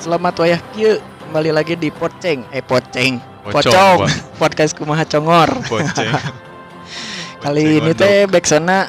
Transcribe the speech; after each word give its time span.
Selamat 0.00 0.32
wayah 0.40 0.60
kieu 0.72 0.96
kembali 1.28 1.50
lagi 1.52 1.76
di 1.76 1.92
Poceng 1.92 2.48
eh 2.50 2.64
Poceng 2.64 3.20
Pocong, 3.44 4.08
podcast 4.40 4.72
kumaha 4.72 5.04
congor 5.04 5.48
Poceng. 5.68 6.12
kali 7.44 7.80
ini 7.80 7.92
teh 7.92 8.24
backsona 8.24 8.88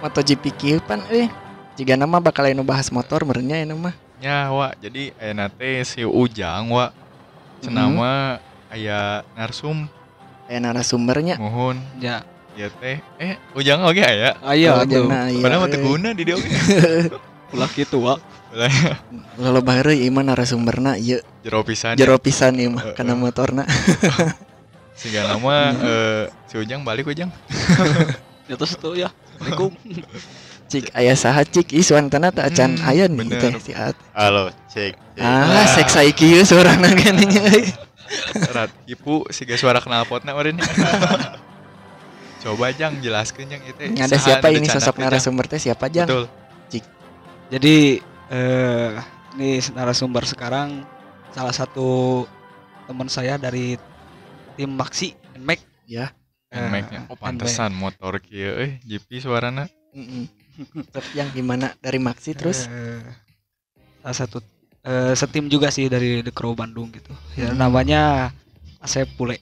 MotoGP 0.00 0.44
kieu 0.54 0.78
pan 0.80 1.00
eh 1.08 1.28
jika 1.74 1.96
nama 1.96 2.20
bakal 2.20 2.44
anu 2.44 2.60
bahas 2.62 2.92
motor 2.92 3.24
merenya 3.24 3.64
anu 3.64 3.80
mah 3.80 3.96
Ya, 4.22 4.54
wa. 4.54 4.70
Jadi 4.78 5.10
aya 5.18 5.50
teh 5.50 5.82
si 5.82 6.06
Ujang, 6.06 6.70
wa. 6.70 6.94
Cenama 7.58 8.38
aya 8.70 9.26
narsum 9.34 9.90
aya 10.46 10.62
narasumbernya 10.62 11.42
mohon. 11.42 11.82
Ya, 11.98 12.22
Ya 12.54 12.70
teh. 12.70 13.02
Eh, 13.18 13.34
Ujang 13.58 13.82
oge 13.82 13.98
aya. 13.98 14.38
ayo 14.46 14.78
Oh, 14.78 14.86
atuh. 14.86 15.10
jangan, 15.10 15.26
iya, 15.26 15.42
Padahal 15.42 15.58
mah 15.58 15.66
eh. 15.66 15.72
teu 15.74 15.82
guna 15.82 16.08
di 16.14 16.22
dia 16.22 16.36
oge. 16.38 16.54
Ulah 17.50 17.66
kitu 17.66 17.98
wa. 17.98 18.14
Lalu 19.40 19.60
baheureuy 19.64 20.04
ieu 20.04 20.12
mah 20.12 20.24
narasumberna 20.24 21.00
ieu 21.00 21.24
Jero 21.40 21.64
pisan. 21.64 21.96
jero 21.96 22.20
pisan 22.20 22.52
ieu 22.60 22.68
mah 22.68 22.92
kana 22.92 23.16
motorna 23.16 23.64
Sehingga 24.98 25.24
nama 25.24 25.72
eh, 25.72 26.22
si 26.46 26.60
Ujang 26.60 26.84
balik 26.84 27.08
Ujang. 27.08 27.32
Ya 28.50 28.58
terus 28.58 28.74
tuh 28.76 28.98
ya. 28.98 29.08
Assalamualaikum. 29.38 29.70
cik 30.66 30.90
aya 30.92 31.14
saha 31.14 31.46
cik 31.46 31.72
Iswan 31.72 32.10
tana 32.10 32.28
teh 32.34 32.42
acan 32.42 32.74
Hmm, 32.76 32.90
aya 32.90 33.06
nih 33.06 33.22
bener. 33.24 33.38
teh 33.38 33.52
si 33.62 33.72
At. 33.72 33.94
Halo, 34.12 34.50
cek. 34.68 34.98
cek. 35.14 35.22
Ah, 35.22 35.64
sek 35.72 35.88
saiki 35.88 36.26
ieu 36.36 36.42
soranna 36.44 36.90
geuning 36.92 37.32
euy. 37.32 37.70
Rat 38.50 38.68
ibu 38.84 39.24
siga 39.30 39.54
suara 39.56 39.78
knalpotna 39.80 40.34
meureun. 40.36 40.58
Coba 42.42 42.74
Jang 42.74 42.98
jelaskeun 42.98 43.46
Jang 43.46 43.62
itu. 43.62 43.78
Ada 43.94 44.18
siapa 44.18 44.50
ini 44.50 44.66
sosok 44.66 44.98
narasumber 44.98 45.46
teh 45.46 45.62
siapa 45.62 45.86
Jang? 45.88 46.10
Betul. 46.10 46.26
Jadi 47.48 48.02
eh 48.32 48.96
ini 49.36 49.60
narasumber 49.72 50.24
sekarang 50.24 50.88
salah 51.30 51.52
satu 51.52 52.24
teman 52.84 53.08
saya 53.08 53.36
dari 53.36 53.76
tim 54.56 54.72
Maxi 54.72 55.12
Mac. 55.36 55.60
Ya. 55.84 56.12
Nmax-nya. 56.52 57.08
Oh, 57.08 57.16
pantesan 57.16 57.72
motor 57.72 58.20
kieu 58.20 58.52
euy, 58.52 58.76
GP 58.84 59.24
suarana. 59.24 59.68
Tapi 60.94 61.10
yang 61.16 61.32
gimana 61.32 61.72
dari 61.80 61.96
Maxi 61.96 62.36
terus? 62.36 62.68
Eh, 62.68 63.00
salah 64.04 64.16
satu 64.16 64.38
eh, 64.84 65.16
setim 65.16 65.48
juga 65.48 65.72
sih 65.72 65.88
dari 65.88 66.20
The 66.20 66.28
Crow 66.28 66.52
Bandung 66.52 66.92
gitu. 66.92 67.12
Ya 67.40 67.52
Hmm. 67.52 67.56
namanya 67.56 68.32
Asep 68.84 69.08
Pule. 69.16 69.40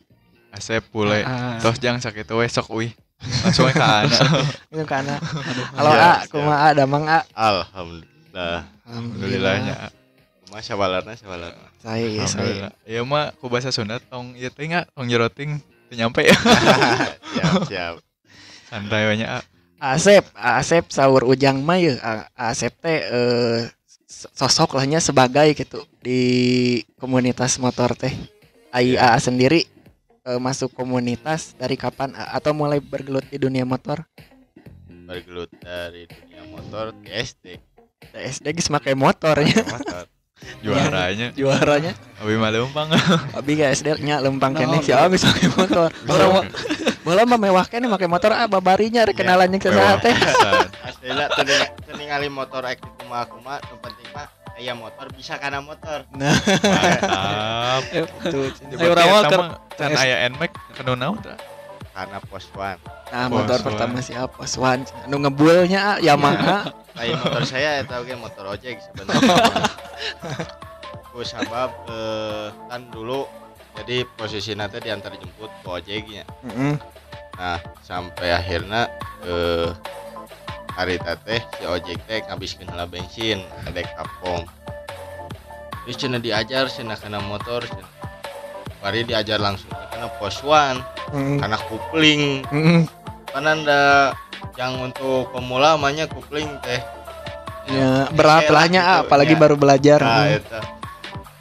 Asep 0.50 0.82
pule. 0.91 1.22
Ah, 1.22 1.58
Tos 1.62 1.78
Jang 1.78 1.98
sakitu 1.98 2.34
we 2.38 2.47
sok 2.47 2.70
uih. 2.75 2.91
Langsung 3.42 3.66
we 3.66 3.75
ka 3.75 4.02
ana. 4.02 4.19
Itu 4.70 4.82
karena 4.82 5.19
aduh. 5.19 5.66
Halo 5.78 5.91
Siap, 5.91 6.02
A, 6.02 6.14
kumaha 6.27 6.69
Damang 6.75 7.04
A? 7.06 7.20
Alhamdulillah. 7.34 8.66
Alhamdulillahnya. 8.91 9.94
Kumaha 10.46 10.62
sabalarna 10.66 11.14
sabalarna. 11.14 11.66
Saya 11.78 12.06
ya 12.10 12.24
saya. 12.27 12.69
Iya 12.83 13.06
mah 13.06 13.30
ku 13.38 13.47
bahasa 13.47 13.70
Sunda 13.70 14.02
tong 14.02 14.34
ieu 14.34 14.50
teh 14.50 14.66
nya 14.66 14.82
tong 14.91 15.06
jeroting 15.06 15.62
teu 15.86 15.94
nyampe 15.94 16.27
ya. 16.27 16.34
siap, 17.38 17.55
siap. 17.70 17.94
Santai 18.66 19.06
we 19.06 19.22
nya. 19.22 19.47
Asep, 19.80 20.27
Asep 20.34 20.91
sahur 20.91 21.22
Ujang 21.24 21.62
mah 21.62 21.78
yeuh. 21.78 21.97
A- 22.02 22.27
Asep 22.34 22.74
teh 22.82 22.98
eh, 22.98 23.70
sosok 24.10 24.74
lahnya 24.74 24.98
sebagai 24.98 25.54
gitu 25.54 25.86
di 26.02 26.20
komunitas 26.98 27.56
motor 27.62 27.94
teh. 27.94 28.12
AIA 28.75 29.14
sendiri 29.22 29.70
eh, 30.27 30.41
masuk 30.42 30.75
komunitas 30.75 31.54
dari 31.54 31.78
kapan 31.78 32.10
atau 32.14 32.50
mulai 32.50 32.82
bergelut 32.82 33.25
di 33.30 33.38
dunia 33.38 33.62
motor? 33.62 34.02
Bergelut 35.06 35.50
dari 35.62 36.10
dunia 36.10 36.43
motor 36.50 36.91
ke 37.06 37.10
SD. 37.22 37.69
SD 38.11 38.47
geus 38.56 38.69
make 38.69 38.93
motornya 38.93 39.61
Motor. 39.77 40.05
Juaranya 40.65 41.28
juaranya. 41.38 41.93
abi 42.16 42.34
mah 42.37 42.49
leumpang. 42.49 42.88
Abi 43.38 43.61
ga 43.61 43.69
SD 43.71 44.00
nya 44.00 44.25
lempang 44.25 44.56
Nah, 44.56 44.65
kene 44.65 44.81
si 44.81 44.88
Abi 44.91 45.21
make 45.21 45.49
motor. 45.53 45.93
Orang 46.09 46.49
Bola 47.00 47.25
mah 47.25 47.37
mewah 47.37 47.65
kene 47.69 47.88
make 47.88 48.09
motor 48.09 48.33
ah 48.33 48.49
babarinya 48.49 49.05
rek 49.05 49.21
kenalan 49.21 49.53
jeung 49.53 49.69
sasaha 49.69 50.00
teh. 50.00 50.16
Aslinya 50.81 51.28
teu 51.28 51.44
ningali- 51.44 51.72
teu 51.84 51.94
ningali 51.97 52.28
motor 52.28 52.65
ek 52.65 52.81
kumaha 52.97 53.25
kumaha, 53.28 53.61
nu 53.69 53.77
penting 53.81 54.09
mah 54.12 54.27
aya 54.56 54.72
motor 54.72 55.06
bisa 55.12 55.37
kana 55.37 55.61
motor. 55.61 56.05
Nah, 56.12 56.32
Mantap. 56.37 57.82
tuh. 58.25 58.49
Ayo 58.77 58.93
rawal 58.93 59.22
ke- 59.28 59.56
can 59.77 59.93
aya 59.93 60.28
Nmax 60.28 60.53
kanu 60.72 60.93
naon 60.97 61.21
tah? 61.21 61.37
Karena 62.00 62.16
pos 62.25 62.49
one. 62.56 62.81
Nah, 63.12 63.28
motor 63.28 63.61
Poswan. 63.61 63.66
pertama 63.69 63.99
siapa? 64.00 64.41
Swan. 64.49 64.88
Anu 65.05 65.21
ngebulnya 65.21 65.81
ah, 65.84 65.97
Yamaha. 66.00 66.72
Lain 66.97 67.12
motor 67.21 67.44
saya 67.44 67.77
eta 67.77 68.00
oge 68.00 68.16
motor 68.16 68.56
ojek 68.56 68.81
sebenarnya. 68.81 69.37
Ku 71.12 71.21
sabab 71.21 71.69
eh, 71.93 72.49
kan 72.72 72.88
dulu 72.88 73.28
jadi 73.77 74.09
posisi 74.16 74.56
nanti 74.56 74.81
diantar 74.81 75.12
jemput 75.12 75.53
ke 75.61 75.69
ojeknya. 75.69 76.25
Heeh. 76.49 76.81
Nah, 77.37 77.61
sampai 77.84 78.32
akhirnya 78.32 78.88
eh 79.28 79.69
hari 80.72 80.97
teh 81.05 81.44
si 81.61 81.69
ojek 81.69 82.00
teh 82.09 82.25
ngabiskeun 82.25 82.72
heula 82.72 82.88
bensin 82.88 83.44
ada 83.69 83.84
kapong. 83.84 84.49
Terus 85.84 85.97
cenah 86.00 86.21
diajar 86.25 86.65
cenah 86.72 86.97
kana 86.97 87.21
motor 87.21 87.61
cenah. 87.69 87.89
Bari 88.80 89.04
diajar 89.04 89.36
langsung 89.36 89.68
karena 90.00 90.08
pos 90.16 90.41
one, 90.41 90.80
Heeh. 91.12 91.36
karena 91.36 91.58
kupling. 91.68 92.22
Heeh. 92.48 92.80
Kan 93.28 93.44
anda 93.44 94.16
yang 94.56 94.80
untuk 94.80 95.28
pemula 95.36 95.76
namanya 95.76 96.08
kupling 96.08 96.48
teh. 96.64 96.80
Ya, 97.69 98.08
berat 98.16 98.48
Geser 98.48 98.56
lahnya 98.56 98.80
ah, 98.82 98.88
gitu, 98.88 99.06
apalagi 99.06 99.34
ya. 99.36 99.40
baru 99.44 99.54
belajar. 99.60 100.00
Nah, 100.00 100.24
Heeh. 100.24 100.40
eta. 100.40 100.60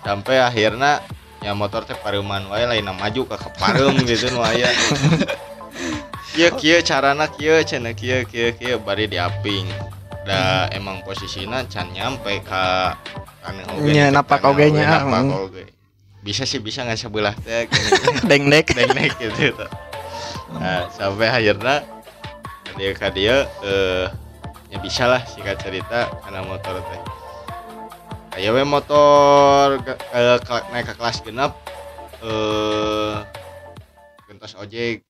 Sampai 0.03 0.35
akhirnya 0.43 0.99
ya 1.39 1.55
motor 1.55 1.87
teh 1.87 1.95
pareuman 1.95 2.51
wae 2.51 2.67
lain 2.67 2.91
maju 2.91 3.21
ke 3.23 3.35
kepareum 3.39 3.95
gitu 4.11 4.35
nu 4.35 4.43
aya. 4.43 4.67
Kieu 6.35 6.51
kieu 6.59 6.83
carana 6.83 7.31
kieu 7.31 7.63
cenah 7.63 7.95
kieu 7.95 8.27
kieu 8.27 8.51
kieu 8.59 8.75
bari 8.83 9.07
diaping. 9.07 9.65
Da 10.27 10.67
emang 10.75 10.99
posisina 11.07 11.63
can 11.71 11.87
nyampe 11.95 12.43
ka 12.43 12.93
kana 13.39 13.63
oge. 13.79 13.95
Nya, 13.95 14.11
teh, 14.11 14.19
napak 14.19 14.43
mm. 14.43 15.31
oge. 15.31 15.63
Bisa 16.19 16.43
sih 16.43 16.59
bisa 16.59 16.83
nggak 16.83 16.99
sebelah 16.99 17.31
teh 17.31 17.65
Dengdek. 18.27 18.75
deng-deng 18.75 19.13
gitu. 19.17 19.55
tuh. 19.55 19.71
Nah, 20.59 20.91
sampai 20.91 21.31
akhirnya 21.31 21.85
dia 22.75 22.91
ka 22.95 23.07
dia 23.11 23.47
eh 23.63 24.07
ya 24.69 24.77
bisa 24.83 25.07
lah 25.07 25.23
singkat 25.25 25.57
cerita 25.63 26.11
karena 26.23 26.43
motor 26.43 26.83
teh. 26.83 27.01
Ayo 28.37 28.55
we 28.55 28.63
motor 28.63 29.79
ke, 29.83 29.93
naik 30.71 30.91
ke 30.91 30.93
kelas 30.99 31.23
genap 31.23 31.55
eh 32.19 33.15
gentos 34.27 34.53
ojek 34.59 35.07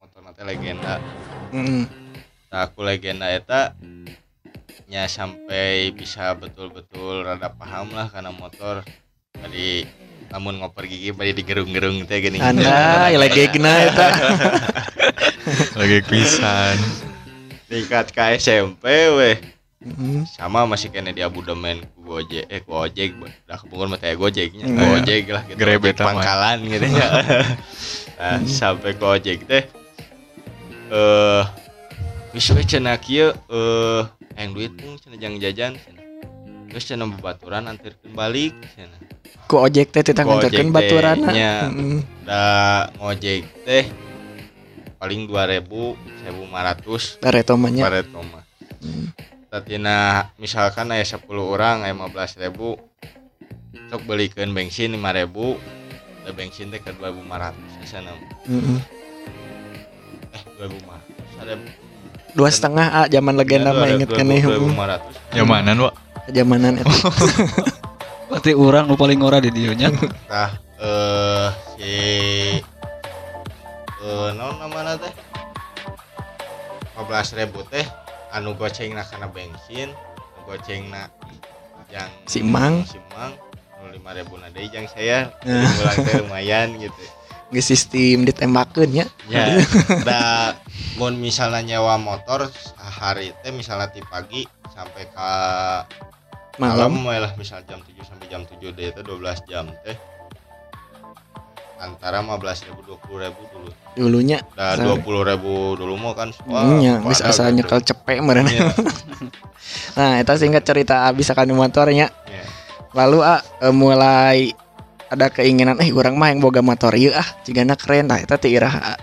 motor 0.00 0.20
nanti 0.24 0.40
legenda. 0.40 0.98
Heeh. 1.52 1.84
Nah, 2.48 2.60
aku 2.64 2.80
legenda 2.80 3.28
eta 3.28 3.76
nya 4.86 5.04
sampai 5.10 5.90
bisa 5.90 6.32
betul-betul 6.38 7.26
rada 7.26 7.50
paham 7.50 7.90
lah 7.90 8.06
karena 8.06 8.30
motor 8.30 8.86
tadi 9.34 9.82
namun 10.28 10.58
ngoper 10.58 10.84
gigi 10.84 11.10
bari 11.10 11.32
digerung-gerung 11.32 12.04
teh 12.04 12.18
gini. 12.18 12.38
Anda 12.38 12.66
ya 13.12 13.16
lagi 13.16 13.46
gena 13.48 13.72
eta. 13.84 14.08
Lagi 15.78 16.00
pisan. 16.02 16.76
tingkat 17.66 18.10
ke 18.10 18.38
SMP 18.38 18.86
weh 19.10 19.36
Heeh. 19.76 20.22
sama 20.28 20.62
masih 20.64 20.86
kena 20.88 21.10
di 21.10 21.18
abodemen 21.18 21.82
ku 21.92 22.14
gojek 22.14 22.46
eh 22.46 22.62
ku 22.62 22.78
ojek 22.78 23.18
dah 23.42 23.58
kebungun 23.58 23.98
kayak 23.98 24.16
gojeknya 24.16 24.64
Hmm. 24.64 24.78
ku 24.78 24.84
ojek 24.96 25.26
lah 25.28 25.42
gitu 25.44 25.58
amat. 25.58 25.98
pangkalan 25.98 26.58
gitu 26.62 26.86
ya 26.86 27.08
nah, 28.18 28.38
sampai 28.46 28.94
ku 28.94 29.04
ojek 29.04 29.46
teh 29.46 29.66
eh 30.88 31.42
wis 32.30 32.46
we 32.50 32.62
cenah 32.62 32.98
kieu 32.98 33.34
eh 33.34 34.02
yang 34.38 34.54
duit 34.54 34.70
pun 34.72 34.94
cenah 34.96 35.18
jang 35.18 35.34
jajan 35.36 35.74
cenah 35.74 36.05
terus 36.66 36.84
cenah 36.84 37.06
babaturan 37.08 37.66
antirkeun 37.66 38.12
balik 38.12 38.52
cenah 38.72 39.00
Ku 39.46 39.62
ojek 39.62 39.90
teh 39.90 40.02
nganterkeun 40.02 40.66
teh, 40.66 40.74
baturana. 40.74 41.30
nya. 41.30 41.70
Heeh. 41.70 42.02
da 42.26 42.40
ngojek 42.98 43.46
teh 43.62 43.84
paling 44.98 45.24
2000 45.24 45.62
1500 46.26 47.22
Tareto 47.22 47.54
mah 47.54 47.70
nya. 47.70 47.82
Pareto 47.86 48.18
mah. 48.20 48.42
Tatina 49.46 49.96
misalkan 50.36 50.90
aya 50.90 51.06
10 51.06 51.22
orang 51.38 51.86
aya 51.86 51.94
15 51.94 52.42
ribu 52.42 52.74
sok 53.86 54.02
belikan 54.02 54.50
bensin 54.50 54.90
5 54.92 54.98
ribu 55.14 55.54
da 56.26 56.34
bensin 56.34 56.66
teh 56.68 56.82
ke 56.82 56.90
2500 56.90 57.54
sana 57.86 58.10
Heeh. 58.44 58.80
eh 60.32 60.42
2500 60.58 61.38
ada 61.38 61.54
Dua 62.34 62.50
setengah 62.50 62.86
ah 62.92 63.06
zaman 63.06 63.32
legenda 63.32 63.70
mah 63.70 63.88
inget 63.88 64.10
kan 64.10 64.26
nih. 64.26 64.42
heeh. 64.42 64.58
2500 64.74 65.38
Nyamanan 65.38 65.76
wa. 66.26 66.32
Zamanan 66.32 66.74
eta. 66.76 66.90
Berarti 68.28 68.52
orang 68.52 68.84
nu 68.84 68.98
paling 68.98 69.22
ora 69.22 69.38
di 69.38 69.48
dieu 69.48 69.70
nya. 69.72 69.88
tah 70.26 70.50
eh 70.76 71.48
si 71.72 71.92
eh 74.02 74.28
naon 74.34 74.58
namana 74.58 74.98
teh 74.98 75.12
15 76.98 77.38
ribu 77.38 77.62
teh 77.64 77.86
anu 78.28 78.52
goceng 78.52 78.92
na 78.92 79.02
karena 79.02 79.30
bensin 79.30 79.88
anu 79.94 80.40
goceng 80.44 80.90
na 80.90 81.08
yang 81.88 82.10
Si 82.26 82.42
Mang. 82.42 82.82
si 82.84 82.98
Mang 83.14 83.32
lima 83.86 84.10
ribu 84.10 84.34
nade 84.36 84.66
jang 84.68 84.90
saya 84.90 85.30
Nah. 85.46 85.62
pulang 85.62 85.98
teh 86.02 86.14
lumayan 86.18 86.68
gitu 86.76 87.02
Nge 87.46 87.62
sistem 87.62 88.26
ditembakeun 88.26 88.90
ya. 88.90 89.06
ya 89.30 89.46
da 90.08 90.54
mun 90.98 91.14
misalnya 91.16 91.62
nyewa 91.62 91.94
motor 91.94 92.50
hari 92.76 93.30
teh 93.44 93.52
misalnya 93.54 93.86
ti 93.92 94.02
pagi 94.02 94.42
sampai 94.72 95.06
ke 95.06 95.30
malam 96.56 97.04
Malam. 97.04 97.22
lah 97.22 97.32
misal 97.36 97.60
jam 97.68 97.78
7 97.84 97.92
sampai 98.02 98.26
jam 98.26 98.42
7 98.42 98.58
deh 98.72 98.90
itu 98.90 99.00
12 99.04 99.46
jam 99.46 99.68
teh 99.84 99.94
antara 101.76 102.24
15 102.24 102.72
ribu 102.72 102.80
20 102.96 103.24
ribu 103.28 103.42
dulu 103.52 103.70
Dulunya 103.92 104.38
Sorry. 104.56 104.88
20 105.04 105.30
ribu 105.30 105.52
dulu 105.76 105.94
mau 106.00 106.12
kan 106.16 106.32
nya 106.80 106.96
pada 106.98 107.04
geus 107.04 107.20
asa 107.20 107.52
gitu. 107.52 107.56
nyekel 107.60 107.80
cepek 107.84 108.18
meureun. 108.24 108.48
Iya, 108.48 108.72
Nah, 109.96 110.20
eta 110.20 110.36
singkat 110.36 110.62
cerita 110.62 111.04
bisa 111.12 111.32
kan 111.32 111.48
motornya. 111.48 112.08
iya. 112.28 112.44
Lalu 112.92 113.18
ah 113.20 113.40
eh, 113.60 113.72
mulai 113.72 114.52
ada 115.06 115.26
keinginan 115.28 115.78
eh 115.78 115.90
orang 115.90 116.14
mah 116.14 116.28
yang 116.28 116.40
boga 116.40 116.60
motor 116.60 116.90
ieu 116.92 117.10
ah 117.10 117.26
cigana 117.42 117.74
keren 117.74 118.06
tah 118.06 118.18
eta 118.18 118.36
teh 118.36 118.50
iraha 118.50 118.98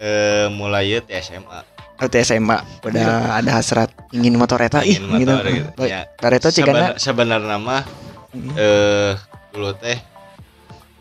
Eh, 0.00 0.48
mulai 0.48 0.96
ya 0.96 1.04
SMA 1.20 1.60
Berarti 2.00 2.24
SMA 2.24 2.56
udah 2.80 3.36
ada 3.36 3.50
hasrat 3.52 3.92
ingin 4.10 4.32
motor 4.34 4.56
eta 4.58 4.80
ih 4.80 4.96
Ingin 4.96 5.20
gitu. 5.20 5.28
motor 5.28 5.46
gitu. 5.52 5.82
Ya. 5.84 6.08
Itu 6.08 6.48
cigana 6.50 6.96
Seben- 6.96 7.28
sebenarnya 7.28 7.56
mah 7.60 7.84
Hmm. 8.30 8.54
eh 8.54 9.12
dulu 9.50 9.74
teh 9.76 9.98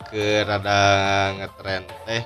ke 0.03 0.41
rada 0.43 0.81
ngetren 1.31 1.85
teh 2.03 2.25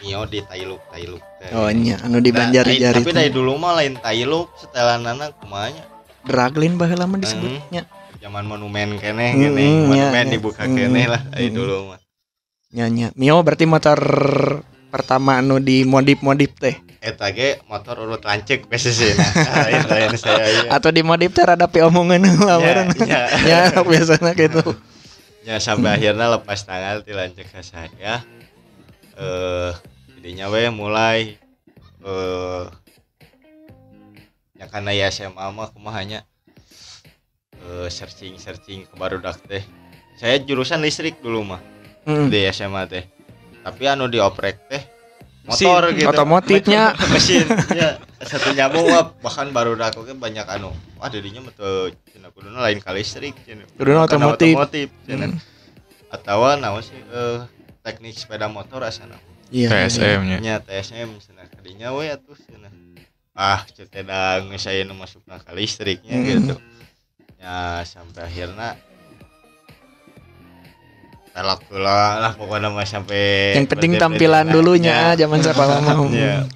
Mio 0.00 0.24
di 0.26 0.40
Tailuk 0.40 0.82
Tailuk 0.88 1.22
teh. 1.38 1.48
Oh 1.52 1.68
nya 1.70 1.96
anu 2.00 2.18
di 2.18 2.28
Nah, 2.28 2.44
Banjar-Jari 2.44 3.00
tapi 3.00 3.12
dari 3.12 3.30
dulu 3.30 3.54
mah 3.54 3.78
lain 3.78 3.96
Tailuk 3.96 4.50
setelan 4.58 5.06
anak 5.06 5.36
kumanya 5.38 5.84
Draglin 6.24 6.74
baheula 6.74 7.04
mah 7.04 7.20
disebutnya. 7.20 7.84
Zaman 8.24 8.48
monumen 8.48 8.96
kene 8.96 9.36
kene 9.36 9.60
hmm, 9.60 9.84
monumen 9.92 10.16
ya, 10.16 10.24
ya. 10.24 10.32
dibuka 10.32 10.64
Hmm, 10.64 10.72
kene 10.72 11.02
lah 11.12 11.20
hmm. 11.28 11.52
dulu 11.52 11.76
mah 11.92 12.00
Nya 12.74 12.90
nya. 12.90 13.14
Mio 13.14 13.38
berarti 13.38 13.70
motor 13.70 13.94
pertama 14.90 15.38
anu 15.38 15.62
di 15.62 15.86
modif-modif 15.86 16.58
teh 16.58 16.74
eta 16.98 17.28
ge 17.30 17.60
motor 17.68 18.00
urut 18.02 18.24
lancek 18.24 18.64
PCC 18.66 19.14
nah 19.14 19.30
Ah, 19.52 19.68
yang 19.70 20.16
saya 20.16 20.42
iya. 20.48 20.68
atau 20.72 20.88
di 20.90 21.04
modif 21.04 21.36
teh 21.36 21.44
rada 21.44 21.68
pi 21.68 21.84
omongan 21.84 22.24
lawaran. 22.40 22.90
ya, 23.04 23.28
Ya 23.44 23.60
biasanya 23.78 24.32
gitu. 24.34 24.64
ya 25.46 25.60
sampai 25.60 26.00
akhirnya 26.00 26.32
lepas 26.32 26.64
tangan 26.64 27.04
ti 27.04 27.12
lancek 27.12 27.46
ke 27.52 27.60
saya 27.60 28.24
eh 29.14 29.70
jadinya 30.18 30.48
we 30.50 30.66
mulai 30.72 31.36
eh 32.02 32.64
ya 34.58 34.66
karena 34.66 34.90
ya 34.96 35.12
SMA 35.12 35.46
mah 35.54 35.70
kumahanya 35.70 36.24
eh 37.64 37.88
searching 37.88 38.36
searching 38.36 38.84
ke 38.84 38.94
barudak 38.94 39.40
teh 39.44 39.64
saya 40.14 40.38
jurusan 40.38 40.78
listrik 40.78 41.18
dulu 41.18 41.42
mah 41.44 41.62
Hmm. 42.04 42.28
di 42.28 42.44
SMA 42.52 42.84
teh 42.84 43.04
tapi 43.64 43.88
anu 43.88 44.04
dioprek 44.06 44.68
teh 44.68 44.82
motor 45.44 45.88
Mesin, 45.88 45.96
gitu 45.98 46.08
otomotifnya. 46.08 46.92
mesin 47.08 47.44
ya 47.72 47.96
satu 48.20 48.52
wah 48.84 49.12
bahkan 49.20 49.48
baru 49.48 49.72
aku 49.76 50.04
banyak 50.12 50.44
anu 50.46 50.68
wah 50.96 51.08
dirinya 51.08 51.40
betul 51.40 51.92
cina 52.08 52.28
kuduna 52.28 52.60
lain 52.60 52.80
kali 52.80 53.00
listrik 53.00 53.32
cina 53.44 53.64
Kuduna 53.76 54.04
otomotif. 54.04 54.52
otomotif 54.52 54.88
cina. 55.04 55.28
Hmm. 55.28 55.40
atau 56.12 56.44
naon 56.56 56.80
sih 56.80 56.96
eh, 56.96 57.40
teknik 57.80 58.14
sepeda 58.14 58.48
motor 58.48 58.84
asana 58.84 59.16
Iya. 59.52 59.68
iya. 59.70 59.86
TSM-nya. 59.88 60.36
nya 60.40 60.54
TSM 60.60 61.08
cina 61.20 61.44
kadinya 61.46 61.92
we 61.92 62.08
atuh 62.08 62.36
cina 62.36 62.68
ah 63.32 63.64
ceteda 63.66 64.44
ngesayeun 64.44 64.92
masuk 64.92 65.24
ke 65.24 65.52
listriknya 65.52 66.14
Hmm. 66.14 66.24
gitu 66.28 66.54
ya 67.44 67.84
sampai 67.84 68.24
akhirnya 68.24 68.80
telak 71.34 71.60
pula 71.66 72.22
lah 72.22 72.32
pokoknya 72.32 72.70
mah 72.70 72.86
sampai 72.86 73.52
Yang 73.52 73.66
penting 73.68 73.92
tampilan 73.98 74.46
dulunya 74.48 75.12
Ya. 75.12 75.26
zaman 75.26 75.42
sekolah 75.42 75.82
mah. 75.82 75.96
Iya. 76.14 76.46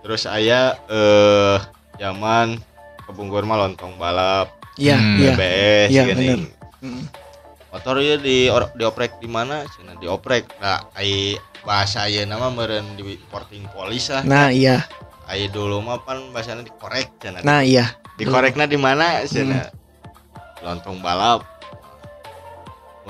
Terus 0.00 0.24
saya 0.24 0.78
eh 0.88 1.58
zaman 1.98 2.56
kebungkur 3.04 3.42
mah 3.42 3.58
lontong 3.60 3.98
balap, 3.98 4.54
Iya, 4.78 4.96
Hmm. 4.96 5.18
iya. 5.18 5.32
BBS 5.34 5.88
Iya, 5.90 6.02
gini. 6.08 6.26
Hmm. 6.80 7.04
Motor 7.70 8.00
ya 8.00 8.16
di 8.16 8.48
or- 8.48 8.72
dioprek 8.72 9.20
di 9.20 9.28
mana? 9.28 9.66
Cina 9.68 9.92
dioprek. 9.94 10.56
Nah, 10.56 10.88
ai 10.90 11.36
bahasa 11.60 12.08
ayeuna 12.08 12.34
nama 12.34 12.48
meureun 12.48 12.96
di 12.96 13.20
porting 13.28 13.68
polis 13.68 14.08
lah. 14.08 14.24
Nah, 14.24 14.48
iya. 14.48 14.86
Ai 15.26 15.46
dulu 15.46 15.78
mah 15.78 16.00
pan 16.00 16.32
bahasana 16.32 16.62
dikorek 16.62 17.20
cenah. 17.20 17.42
Nah, 17.42 17.60
iya. 17.60 17.92
Dikorekna 18.16 18.64
di 18.64 18.74
mana 18.74 19.22
cenah? 19.22 19.70
Lontong 20.60 21.00
balap. 21.00 21.44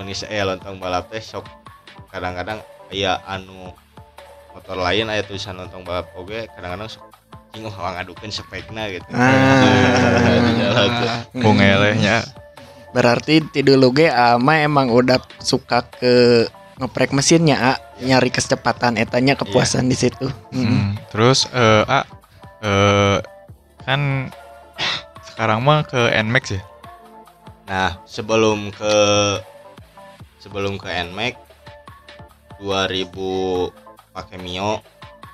Geus 0.01 0.25
aya 0.25 0.49
lontong 0.49 0.81
balap 0.81 1.13
teh 1.13 1.21
sok 1.21 1.45
kadang-kadang 2.09 2.65
aya 2.89 3.21
anu 3.29 3.69
motor 4.57 4.81
lain 4.81 5.13
aya 5.13 5.21
tulisan 5.21 5.61
lontong 5.61 5.85
balap 5.85 6.09
oge 6.17 6.49
kadang-kadang 6.57 6.89
sok 6.89 7.05
cing 7.53 7.67
oh 7.67 7.75
ngadukeun 7.75 8.33
spekna 8.33 8.89
gitu. 8.89 9.05
Ah. 9.13 9.61
Berarti 12.97 13.39
ti 13.55 13.63
dulu 13.63 13.95
ge 13.95 14.11
ama 14.11 14.63
emang 14.63 14.91
udah 14.91 15.23
suka 15.39 15.87
ke 15.87 16.47
ngeprek 16.81 17.13
mesinnya, 17.13 17.77
A. 17.77 17.79
nyari 18.01 18.33
kecepatan 18.33 18.97
etanya 18.97 19.37
kepuasan 19.37 19.87
di 19.87 19.95
situ. 19.95 20.27
Hmm. 20.51 20.65
Hmm. 20.65 20.89
Terus 21.13 21.47
eh 21.53 21.85
A 21.87 22.01
eh 22.65 23.19
kan 23.85 24.33
sekarang 25.31 25.61
mah 25.63 25.85
ke 25.87 26.11
Nmax 26.19 26.45
ya. 26.57 26.61
Nah, 27.71 28.03
sebelum 28.03 28.75
ke 28.75 28.95
sebelum 30.43 30.75
ke 30.75 30.91
Nmax 30.91 31.39
2000 32.59 33.07
pakai 34.11 34.43
Mio 34.43 34.83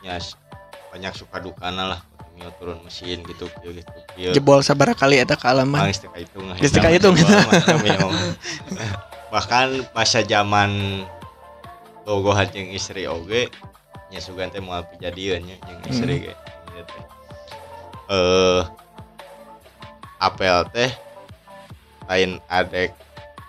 ya 0.05 0.21
banyak 0.93 1.17
suka 1.17 1.41
dukana 1.41 1.97
lah 1.97 2.01
Mio 2.37 2.53
turun 2.61 2.85
mesin 2.85 3.25
gitu 3.25 3.49
gitu 3.49 3.81
kieu. 4.13 4.37
Jebol 4.37 4.61
sabar 4.61 4.93
kali 4.93 5.17
eta 5.17 5.33
ke 5.33 5.49
alaman. 5.49 5.89
Geus 5.89 6.05
teu 6.05 6.13
kahitung. 6.13 6.53
Geus 6.61 6.77
teu 6.77 6.85
kahitung. 6.85 7.17
Bahkan 9.33 9.97
masa 9.97 10.21
zaman 10.21 11.03
bogohan 12.05 12.53
jeung 12.53 12.69
istri 12.69 13.09
oge 13.09 13.49
nya 14.13 14.21
sugan 14.21 14.53
teh 14.53 14.61
moal 14.61 14.85
pijadieun 14.93 15.41
nya 15.41 15.57
jeung 15.65 15.81
istri 15.89 16.29
ge. 16.29 16.37
Ieu 16.77 16.85
teh. 16.85 17.05
Eh 18.13 18.63
apel 20.21 20.61
teh 20.69 20.93
lain 22.07 22.39
adek 22.51 22.95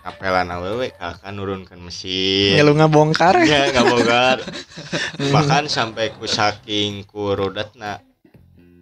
apelan 0.07 0.47
awewe 0.51 0.95
kakak 0.95 1.31
nurunkan 1.35 1.79
mesin. 1.83 2.55
Ya 2.55 2.63
lu 2.63 2.73
ngabongkar. 2.77 3.43
Ya 3.43 3.69
nggak 3.71 3.85
bogar. 3.85 4.37
Bahkan 5.35 5.67
sampai 5.67 6.15
ku 6.15 6.23
saking 6.23 7.03
ku 7.03 7.35
rodatna 7.35 7.99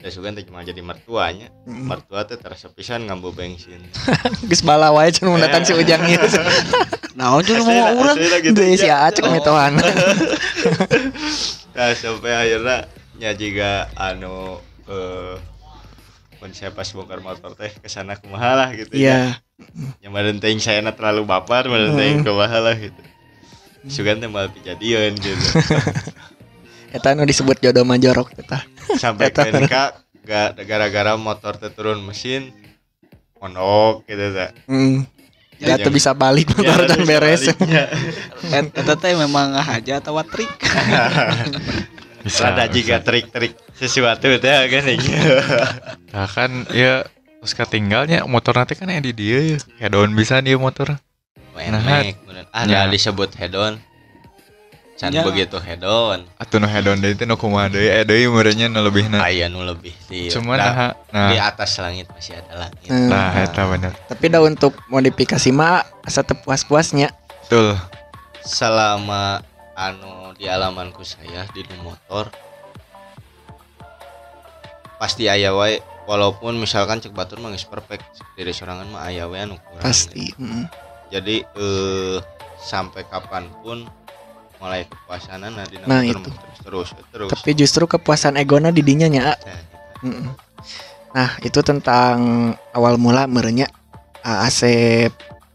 Ya 0.06 0.14
sugan 0.14 0.38
teh 0.38 0.46
cuma 0.46 0.62
jadi 0.62 0.86
mertuanya. 0.86 1.50
Hmm. 1.66 1.90
Mertua 1.90 2.30
teh 2.30 2.38
terasa 2.38 2.70
pisan 2.70 3.10
ngambu 3.10 3.34
bensin. 3.34 3.82
Geus 4.54 4.62
bala 4.62 4.94
wae 4.94 5.10
cenah 5.10 5.34
mun 5.34 5.42
datang 5.42 5.66
si 5.66 5.74
Ujang 5.74 6.06
ieu. 6.06 6.22
Naon 7.18 7.42
jeung 7.42 7.66
Asli 7.66 7.74
mau 7.74 8.06
urang. 8.06 8.14
gitu. 8.22 8.54
Deui 8.54 8.78
si. 8.78 8.86
Acek 8.86 9.26
metohan. 9.26 9.74
Nah, 11.74 11.90
sampai 11.98 12.32
akhirnya 12.38 12.86
nya 13.18 13.34
juga 13.34 13.90
anu 13.98 14.62
eh 14.86 15.42
saya 16.52 16.70
pas 16.70 16.86
bongkar 16.92 17.24
motor 17.24 17.56
teh 17.56 17.72
ke 17.72 17.88
sana 17.88 18.20
kumaha 18.20 18.54
lah 18.54 18.70
gitu 18.76 18.94
ya. 18.94 19.02
Iya. 19.02 19.20
Yang 20.04 20.12
badan 20.12 20.38
teuing 20.44 20.62
saya 20.62 20.84
terlalu 20.92 21.24
baper, 21.24 21.72
badan 21.72 21.96
teuing 21.96 22.22
kumaha 22.22 22.60
lah 22.60 22.76
gitu. 22.76 23.02
Sugan 23.88 24.20
teh 24.20 24.30
malah 24.30 24.52
kejadian 24.52 25.16
gitu. 25.18 25.46
Eta 26.96 27.12
nu 27.12 27.28
disebut 27.28 27.60
jodoh 27.60 27.84
majorok 27.84 28.32
eta. 28.40 28.64
Sampai 28.96 29.28
Eta 29.28 29.44
ke 29.48 29.52
NK 29.52 29.74
ga- 30.24 30.56
gara-gara 30.64 31.20
motor 31.20 31.60
teh 31.60 31.68
turun 31.74 32.00
mesin 32.04 32.52
mondok 33.40 34.08
gitu 34.08 34.32
teh. 34.32 34.52
Hmm. 34.70 35.08
Ya, 35.56 35.80
Ya 35.80 35.88
bisa 35.88 36.12
balik 36.12 36.52
motor 36.56 36.84
Ya, 36.84 36.96
dan 36.96 37.02
beres. 37.08 37.48
Eta 38.76 38.94
teh 38.96 39.14
memang 39.16 39.56
ngahaja 39.56 40.00
atau 40.04 40.20
trik. 40.24 40.52
Bisa. 42.26 42.50
Ada 42.50 42.66
juga 42.74 42.98
trik-trik 43.06 43.54
sesuatu 43.76 44.28
teh 44.40 44.56
kan 44.72 44.84
gitu. 44.88 45.36
Nah, 46.16 46.32
kan 46.32 46.64
ya 46.72 47.04
terus 47.44 47.52
ketinggalnya 47.52 48.24
motor 48.24 48.56
nanti 48.56 48.74
kan 48.80 48.88
yang 48.88 49.04
di 49.04 49.12
dia 49.12 49.56
ya. 49.56 49.58
Kayak 49.78 49.92
daun 49.92 50.16
bisa 50.16 50.40
dia 50.40 50.56
motor. 50.56 50.96
Nah. 51.56 52.04
Ah, 52.56 52.64
Ya. 52.64 52.88
disebut 52.88 53.36
hedon. 53.36 53.84
Can 54.96 55.12
Ya. 55.12 55.28
begitu 55.28 55.60
hedon. 55.60 56.24
Atuh 56.40 56.56
nu 56.64 56.72
hedon 56.72 57.04
deui 57.04 57.20
teh 57.20 57.28
nu 57.28 57.36
kumaha 57.36 57.68
deui 57.68 57.92
eh 57.92 58.08
deui 58.08 58.32
meureunnya 58.32 58.72
nu 58.72 58.80
lebihna. 58.80 59.20
Aya 59.20 59.52
nu 59.52 59.60
lebih 59.68 59.92
di 60.08 60.32
Cuman 60.32 60.56
dah, 60.56 60.96
nah, 61.12 61.30
di 61.32 61.36
nah, 61.36 61.52
atas 61.52 61.76
langit 61.84 62.08
masih 62.16 62.40
ada 62.40 62.64
langit. 62.64 62.88
Hmm. 62.88 63.12
nah 63.12 63.36
eta 63.44 63.68
bener. 63.68 63.92
Tapi 64.08 64.26
dah 64.32 64.40
untuk 64.40 64.72
modifikasi 64.88 65.52
mah 65.52 65.84
asa 66.08 66.24
puas-puasnya. 66.24 67.12
Betul. 67.44 67.76
Selama 68.40 69.44
anu 69.76 70.32
di 70.40 70.48
alamanku 70.48 71.04
saya 71.04 71.44
di 71.52 71.68
motor 71.84 72.32
pasti 74.96 75.26
aya 75.26 75.52
wae 75.52 75.78
walaupun 76.06 76.56
misalkan 76.56 76.98
cek 76.98 77.12
batur 77.12 77.38
mah 77.38 77.50
geus 77.50 77.64
perfect 77.64 78.06
dari 78.34 78.50
sorangan 78.50 78.88
mah 78.88 79.04
aya 79.04 79.26
we 79.26 79.36
anu 79.36 79.58
kurang. 79.58 79.84
pasti 79.84 80.32
Mm. 80.36 80.66
jadi 81.10 81.36
eh 81.44 82.18
sampai 82.58 83.04
kapan 83.06 83.46
pun 83.60 83.84
mulai 84.56 84.84
kepuasan 84.84 85.44
nah 85.44 85.64
di 85.64 85.78
Nah, 85.84 86.02
itu. 86.02 86.16
terus 86.64 86.90
terus 86.90 86.90
terus 87.12 87.30
tapi 87.30 87.52
justru 87.54 87.84
kepuasan 87.86 88.36
egona 88.36 88.72
didinya 88.72 89.06
nya. 89.06 89.36
Nah, 89.36 89.62
Mm-mm. 90.02 90.28
Nah, 91.12 91.32
itu 91.40 91.60
tentang 91.62 92.18
awal 92.72 92.96
mula 92.96 93.24
merenya 93.26 93.72
uh, 94.20 94.44
Asep 94.44 95.12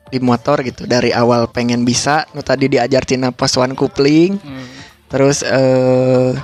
di 0.06 0.18
motor 0.18 0.60
gitu 0.60 0.84
dari 0.84 1.10
awal 1.10 1.46
pengen 1.46 1.82
bisa 1.82 2.26
nu 2.30 2.40
tadi 2.40 2.66
diajar 2.66 3.04
Cina 3.04 3.30
pos 3.30 3.54
one 3.54 3.72
coupling 3.72 4.36
Hmm. 4.36 4.66
terus 5.06 5.40
eh 5.40 6.34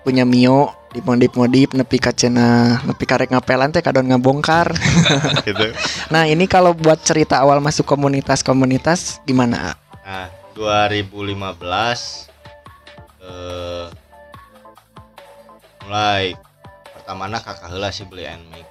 punya 0.00 0.22
Mio 0.22 0.70
di 0.88 1.00
modif 1.04 1.36
modif 1.36 1.68
nepi 1.76 2.00
ka 2.00 2.16
cenah 2.16 2.80
nepi 2.88 3.04
karek 3.04 3.28
ngapelan 3.28 3.72
teh 3.72 3.84
kadon 3.84 4.08
ngabongkar 4.08 4.72
gitu 5.46 5.68
nah 6.12 6.24
ini 6.24 6.48
kalau 6.48 6.72
buat 6.72 7.04
cerita 7.04 7.44
awal 7.44 7.60
masuk 7.60 7.84
komunitas-komunitas 7.84 9.20
gimana 9.28 9.72
A? 9.72 9.72
Nah, 10.08 10.28
2015 10.56 11.28
eh 13.28 13.86
mulai 15.88 16.36
pertamana 16.92 17.40
kakak 17.40 17.72
heula 17.72 17.88
sih 17.88 18.04
beli 18.04 18.28
NMAX. 18.28 18.66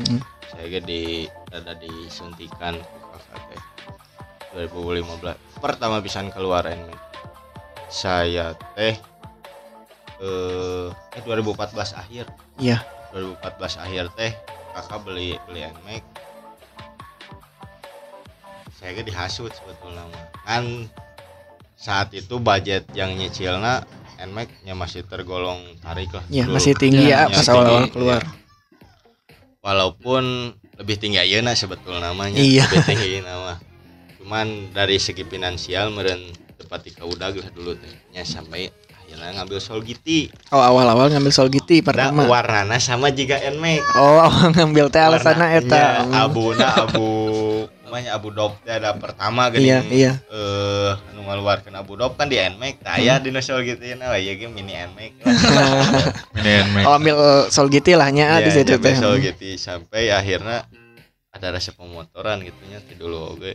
Mm-mm. 0.00 0.20
Saya 0.48 0.64
ge 0.72 0.80
di 0.80 1.02
ada 1.52 1.76
disuntikan 1.76 2.80
kakak 2.80 3.40
teh. 3.52 3.62
2015 4.56 5.60
pertama 5.60 6.00
pisan 6.00 6.32
keluar 6.32 6.64
NMAX. 6.64 7.00
Saya 7.92 8.56
teh 8.72 8.96
eh 10.22 10.88
eh 11.18 11.22
2014 11.26 11.98
akhir. 11.98 12.30
Iya. 12.62 12.78
2014 13.10 13.82
akhir 13.82 14.04
teh 14.14 14.32
kakak 14.72 15.00
beli 15.02 15.36
beli 15.50 15.66
NMAX. 15.66 16.02
Saya 18.78 18.94
ge 18.94 19.02
dihasut 19.02 19.52
sebetulnya. 19.52 20.06
Kan 20.46 20.86
saat 21.74 22.14
itu 22.14 22.38
budget 22.38 22.86
yang 22.94 23.18
nyicilna 23.18 23.82
NMAX 24.22 24.48
nya 24.62 24.78
masih 24.78 25.02
tergolong 25.02 25.58
tarik 25.82 26.14
lah. 26.14 26.22
ya 26.30 26.46
dulu. 26.46 26.54
masih 26.54 26.78
tinggi 26.78 27.10
Ya, 27.10 27.26
ya, 27.26 27.34
pas 27.34 27.46
awal-awal 27.50 27.90
iya. 27.90 27.90
keluar 27.90 28.22
Walaupun 29.62 30.54
lebih 30.78 30.98
tinggi 30.98 31.22
ayeuna 31.22 31.54
sebetulnya 31.54 32.10
namanya. 32.10 32.38
Iya. 32.38 32.66
Lebih 32.66 32.86
tinggi 32.86 33.10
nama. 33.22 33.54
Cuman 34.18 34.74
dari 34.74 34.98
segi 34.98 35.22
finansial 35.22 35.94
meren 35.94 36.18
tepat 36.58 36.90
ka 36.94 37.06
udag 37.06 37.38
lah 37.38 37.50
dulu 37.54 37.78
teh. 37.78 37.94
Nya 38.10 38.26
sampai 38.26 38.74
akhirnya 39.22 39.38
ngambil 39.38 39.58
Solgiti. 39.58 40.20
oh 40.50 40.58
awal-awal 40.58 41.06
ngambil 41.08 41.30
Solgiti 41.30 41.78
Nah, 41.78 41.86
pertama. 41.86 42.26
warnana 42.26 42.76
sama 42.76 43.08
juga 43.08 43.38
NMAX. 43.38 43.82
oh 43.94 44.18
awal 44.26 44.50
ngambil 44.50 44.86
teh 44.88 44.98
alasanna 44.98 45.46
eta. 45.52 46.02
Warnanya 46.02 46.02
Mm. 46.02 46.14
abuna 46.18 46.66
abu 46.76 47.08
namanya 47.84 48.10
abu 48.12 48.28
dop 48.28 48.52
teh 48.60 48.72
ada 48.72 48.90
pertama 48.92 49.46
gini. 49.48 49.68
Iya 49.68 49.78
iya. 49.86 50.12
Eh 50.26 50.90
anu 51.08 51.22
ngaluarkeun 51.22 51.70
abu 51.72 51.94
dop 51.94 52.16
kan 52.16 52.26
di 52.26 52.34
NMAX 52.34 52.74
tah 52.82 52.96
aya 52.96 53.16
di 53.16 53.30
Nosol 53.30 53.62
gitu 53.62 53.78
nah 53.94 54.16
ya 54.16 54.32
ge 54.32 54.48
mini 54.48 54.74
NMAX 54.74 55.12
Ini 56.40 56.50
NMAX. 56.66 56.84
oh 56.84 56.92
ambil 56.92 57.16
Solgiti 57.46 57.92
lah 57.92 58.10
nya 58.10 58.36
di 58.38 58.50
Iya, 58.50 58.58
situ 58.58 58.74
teh. 58.76 58.96
Sol 58.96 59.22
gitu 59.22 59.44
sampai 59.54 60.10
akhirnya 60.10 60.66
ada 61.30 61.46
rasa 61.48 61.70
pemotoran 61.70 62.42
gitu 62.42 62.58
nya 62.66 62.82
teh 62.82 62.92
dulu 62.92 63.38
oge 63.38 63.54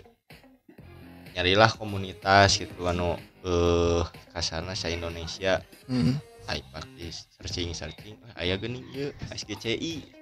nyarilah 1.33 1.69
komunitas 1.71 2.57
gitu 2.57 2.81
anu 2.83 3.13
eh 3.39 4.01
kasarna 4.37 4.71
sa 4.71 4.87
Indonesia 4.87 5.65
Mm. 5.85 6.13
ai 6.45 6.61
praktis 6.63 7.25
searching 7.33 7.73
searching 7.73 8.15
aya 8.33 8.53
geuning 8.55 8.85
ieu 8.91 9.09
SGCI 9.27 10.13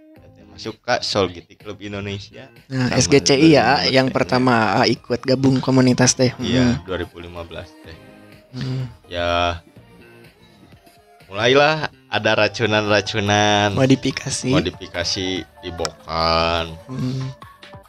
masuk 0.48 0.80
ke 0.80 0.96
Sol 1.02 1.28
gitu 1.30 1.52
Klub 1.56 1.76
Indonesia 1.80 2.48
Nah, 2.68 2.88
Sama 2.88 2.98
SGCI 2.98 3.50
ya 3.52 3.84
2015 3.84 3.92
yang 3.92 4.08
pertama 4.08 4.54
ah, 4.74 4.88
ikut 4.88 5.20
gabung 5.22 5.60
komunitas 5.60 6.16
teh. 6.16 6.32
iya 6.40 6.80
2015 6.82 7.28
teh 7.84 7.98
Hmm. 8.56 8.64
Hmm. 8.64 8.84
ya 9.06 9.60
mulailah 11.28 11.90
ada 12.08 12.32
racunan-racunan 12.38 13.74
Modifikasi. 13.74 14.48
modifikasi 14.48 15.28
di 15.44 15.70
bokan 15.74 16.72
Hmm. 16.88 17.34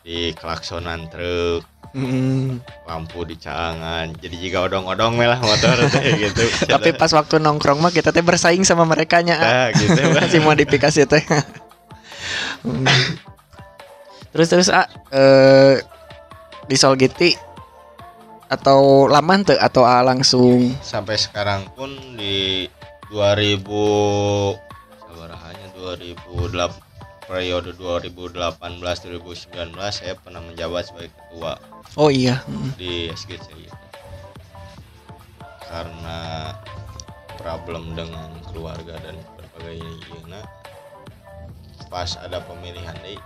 di 0.02 0.32
klaksonan 0.32 1.06
truk 1.06 1.62
Hmm. 1.96 2.60
lampu 2.84 3.24
di 3.24 3.40
caangan 3.40 4.12
jadi 4.20 4.36
jika 4.36 4.68
odong-odong 4.68 5.16
lah 5.16 5.40
motor 5.40 5.80
teh 5.96 6.28
gitu 6.28 6.44
Tapi 6.68 6.92
pas 6.92 7.08
waktu 7.08 7.40
nongkrong 7.40 7.80
mah 7.80 7.88
kita 7.88 8.12
teh 8.12 8.20
bersaing 8.20 8.68
sama 8.68 8.84
mereka 8.84 9.24
nya. 9.24 9.40
ah. 9.40 9.48
nah, 9.48 9.68
gitu 9.72 9.96
Masih 10.12 10.44
modifikasi 10.44 11.08
teh. 11.08 11.24
Terus 14.36 14.48
terus 14.52 14.68
ah 14.68 14.84
eh, 15.08 15.80
di 16.68 16.76
Solgiti 16.76 17.32
atau 18.52 19.08
laman 19.08 19.48
tuh 19.48 19.56
atau 19.56 19.88
ah, 19.88 20.04
langsung 20.04 20.76
sampai 20.84 21.16
sekarang 21.16 21.64
pun 21.72 21.96
di 22.20 22.68
2000 23.08 23.64
sabarahannya 25.00 25.68
2008 25.80 26.86
periode 27.26 27.74
2018 27.74 28.70
2019 28.70 29.74
saya 29.90 30.14
pernah 30.20 30.44
menjabat 30.44 30.92
sebagai 30.92 31.10
ketua 31.10 31.58
oh 31.94 32.10
iya 32.10 32.42
Hmm. 32.50 32.74
di 32.74 33.06
SGCI 33.14 33.70
karena 35.66 36.18
problem 37.38 37.94
dengan 37.94 38.34
keluarga 38.50 38.98
dan 39.02 39.14
berbagai 39.38 39.78
ieu 39.78 40.20
pas 41.86 42.18
ada 42.18 42.42
pemilihan 42.42 42.94
deh 43.06 43.18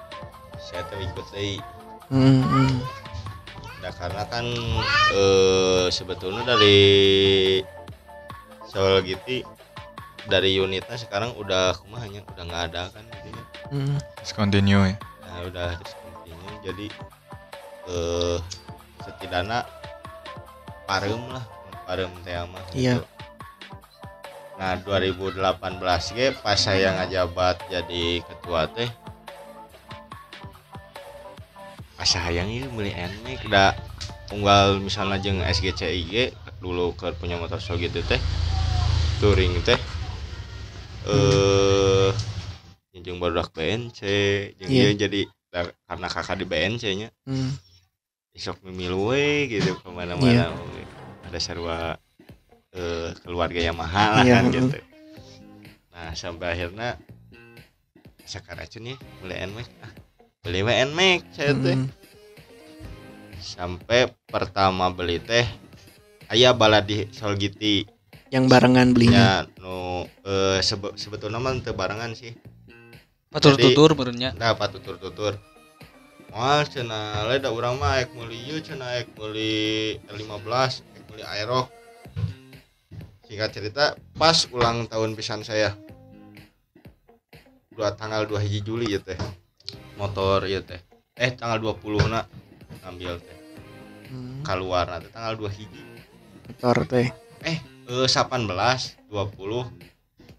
saya 0.61 0.85
tuh 0.93 1.01
ikut 1.01 1.27
deh 1.33 1.57
hmm. 2.13 3.01
Nah 3.81 3.93
karena 3.97 4.29
kan 4.29 4.45
eh, 5.17 5.87
sebetulnya 5.89 6.45
dari 6.45 6.81
soal 8.69 9.01
gitu 9.03 9.43
dari 10.29 10.61
unitnya 10.61 11.01
sekarang 11.01 11.33
udah 11.41 11.75
kumahnya 11.81 12.23
udah 12.37 12.45
nggak 12.45 12.65
ada 12.71 12.93
kan 12.93 13.03
gitu 13.09 13.29
ya. 13.33 13.45
Hmm. 13.73 13.97
Terus 14.21 14.33
continue 14.37 14.85
ya. 14.85 14.97
Nah 15.25 15.37
udah 15.49 15.69
discontinue 15.81 16.55
jadi 16.61 16.87
eh 17.91 18.39
setidaknya 19.03 19.67
parem 20.87 21.19
lah 21.29 21.45
parem 21.85 22.11
teh 22.23 22.35
mah 22.47 22.63
Iya. 22.71 22.99
gitu. 22.99 23.05
Nah 24.55 24.77
2018 24.77 25.41
ge 26.13 26.27
pas 26.37 26.55
saya 26.55 26.93
ngajabat 26.95 27.57
jadi 27.67 28.21
ketua 28.23 28.69
teh 28.69 28.91
pas 31.97 32.09
sayang 32.09 32.49
ini 32.49 32.69
beli 32.69 32.93
NMAX 32.93 33.41
da 33.49 33.77
unggal 34.31 34.79
misalnya 34.79 35.19
jeung 35.19 35.41
SGCI 35.41 36.01
ge 36.07 36.25
dulu 36.61 36.93
ke 36.93 37.13
punya 37.17 37.37
motor 37.37 37.57
so 37.57 37.77
gitu 37.77 38.01
teh 38.05 38.21
touring 39.19 39.57
teh 39.65 39.81
eh 41.09 42.13
jeung 43.01 43.17
barudak 43.17 43.49
BNC 43.53 44.01
jeung 44.61 44.71
Iya. 44.71 44.93
ieu 44.93 44.95
jadi 44.95 45.21
karena 45.89 46.07
kakak 46.07 46.37
di 46.37 46.45
BNC 46.45 46.85
nya 46.97 47.09
Hmm. 47.25 47.57
Isok 48.33 48.63
mimilu 48.65 49.11
we 49.15 49.51
gitu. 49.51 49.75
Ke 49.79 49.89
mana-mana 49.91 50.51
ada 51.27 51.39
sarua 51.39 51.99
eh, 52.75 53.11
keluarga 53.23 53.61
yang 53.61 53.77
mahal 53.79 54.21
lah 54.21 54.25
Iya, 54.27 54.35
kan 54.39 54.45
mm. 54.47 54.53
gitu. 54.55 54.69
Nah 55.91 56.11
sampai 56.15 56.47
akhirnya 56.55 56.99
sekarang 58.25 58.71
nih 58.79 58.97
beli 59.19 59.35
NMAX 59.43 59.69
ah 59.83 59.93
beli 60.47 60.61
NMAX 60.63 61.21
saya 61.35 61.51
teh. 61.59 61.75
Hmm. 61.75 61.91
sampai 63.43 64.13
pertama 64.29 64.87
beli 64.93 65.19
teh 65.19 65.43
ayah 66.31 66.55
balad 66.55 66.87
di 66.87 67.11
Solgiti. 67.11 67.83
Yang 68.31 68.45
barengan 68.47 68.95
belinya. 68.95 69.19
Nya 69.19 69.31
nu 69.59 70.07
eh, 70.23 70.63
sebe- 70.63 70.95
sebetulnya 70.95 71.43
mah 71.43 71.59
teu 71.59 71.75
barengan 71.75 72.15
sih. 72.15 72.31
Patur 73.31 73.59
Jadi- 73.59 73.75
tutur 73.75 73.95
merenya. 73.99 74.31
dapat 74.35 74.79
tutur-tutur 74.79 75.35
Wah, 75.35 75.60
cina 76.71 77.27
le 77.27 77.43
da 77.43 77.51
urang 77.51 77.79
mah 77.83 77.99
ek 78.03 78.15
meuli 78.15 78.39
ieu 78.47 78.63
cina 78.63 78.99
ek 78.99 79.15
meuli 79.19 79.99
R15, 80.07 80.83
ek 80.97 81.03
meuli 81.11 81.25
Aerox. 81.27 81.67
Singkat 83.27 83.51
cerita, 83.55 83.85
pas 84.19 84.47
ulang 84.51 84.91
tahun 84.91 85.15
pisan 85.15 85.47
saya. 85.47 85.75
Dua 87.71 87.95
tanggal 87.95 88.27
2 88.27 88.43
hiji 88.43 88.61
Juli 88.67 88.91
ya 88.91 88.99
teh. 88.99 89.19
Motor 89.95 90.47
ieu 90.51 90.63
teh. 90.63 90.83
Eh 91.15 91.31
tanggal 91.35 91.63
20 91.63 92.11
na 92.11 92.27
ngambil 92.83 93.23
teh. 93.23 93.39
Hmm. 94.11 94.43
Keluar 94.43 94.91
teh 94.99 95.11
tanggal 95.15 95.39
2 95.39 95.47
hiji. 95.47 95.91
motor 96.51 96.83
teh 96.91 97.07
Eh 97.47 97.63
18 97.87 98.27
20 99.07 99.07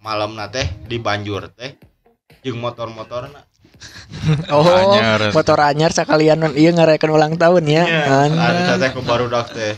malam 0.04 0.32
teh 0.52 0.68
di 0.86 1.00
Banjur 1.00 1.48
teh 1.56 1.80
jeung 2.44 2.60
motor-motorna 2.60 3.48
oh 4.54 4.64
Anyar. 4.68 5.32
motor 5.34 5.60
anyar 5.64 5.92
sekalian 5.96 6.54
iya 6.54 6.72
ngerayakan 6.76 7.12
ulang 7.12 7.34
tahun 7.40 7.64
ya 7.66 7.84
Iya, 7.88 8.78
teh 8.78 8.90
ke 8.92 9.02
barudak 9.02 9.50
teh. 9.56 9.74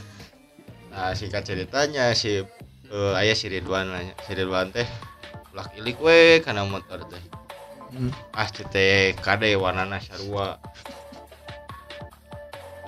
Nah, 0.93 1.13
singkat 1.17 1.41
ceritanya 1.45 2.13
si 2.13 2.41
eh, 2.93 3.13
aya 3.17 3.33
si 3.33 3.49
Ridwan 3.49 3.89
nanya, 3.89 4.13
si 4.25 4.31
Ridwan 4.37 4.69
teh 4.69 4.85
ulak 5.53 5.69
ilik 5.77 5.97
we 6.01 6.41
kana 6.41 6.65
motor 6.65 7.01
teh. 7.09 7.21
Hmm. 7.93 8.09
ah 8.33 8.49
teh 8.49 9.13
kade 9.21 9.53
warnana 9.53 10.01
sarua 10.01 10.57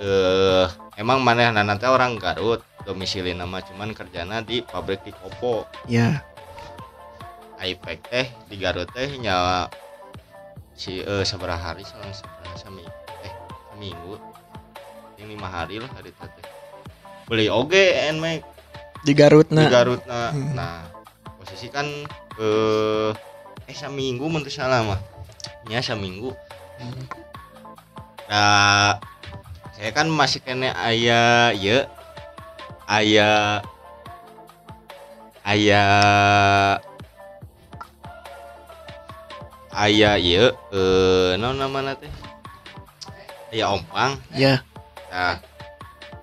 eh 0.01 0.65
emang 0.97 1.21
mana 1.21 1.53
nanti 1.53 1.85
orang 1.85 2.17
Garut 2.17 2.65
domisili 2.83 3.37
nama 3.37 3.61
cuman 3.61 3.93
kerjana 3.93 4.41
di 4.41 4.65
pabrik 4.65 5.05
di 5.05 5.13
Kopo 5.13 5.69
Ya. 5.85 6.25
Aipek 7.61 7.99
teh 8.09 8.27
di 8.49 8.57
Garut 8.57 8.89
teh 8.91 9.13
nya 9.21 9.69
si 10.75 10.99
eh 11.01 11.23
seberapa 11.23 11.55
hari? 11.57 11.81
Selang 11.87 12.11
seberapa 12.11 12.55
sami 12.59 12.83
eh 13.23 13.33
seminggu. 13.73 14.19
Yang 15.15 15.27
lima 15.39 15.47
hari 15.47 15.79
lah 15.79 15.89
hari 15.95 16.11
teh 16.11 16.45
beli 17.25 17.49
oge 17.49 17.95
nmax 18.13 18.45
Di 19.01 19.13
Garut 19.17 19.49
di 19.49 19.57
na. 19.57 19.65
Garut 19.71 20.01
nah, 20.05 20.29
Hmm. 20.29 20.53
nah 20.53 20.85
posisi 21.41 21.69
kan 21.73 21.87
eh 22.37 23.11
eh 23.65 23.75
seminggu 23.75 24.29
menurut 24.29 24.51
salah 24.53 24.85
mah 24.85 25.01
nya 25.65 25.81
seminggu. 25.81 26.29
Hmm. 26.77 27.05
nah 28.29 28.99
saya 29.73 29.89
kan 29.95 30.07
masih 30.11 30.39
kena 30.45 30.71
ayah 30.85 31.51
ya. 31.55 31.89
Ayah 32.85 33.65
ayah 35.41 36.77
ya 39.75 40.55
eh 40.71 41.35
nama 41.35 41.91
teh 41.99 42.07
ayah 43.51 43.75
ompang 43.75 44.15
Ya. 44.31 44.63
nah 45.11 45.35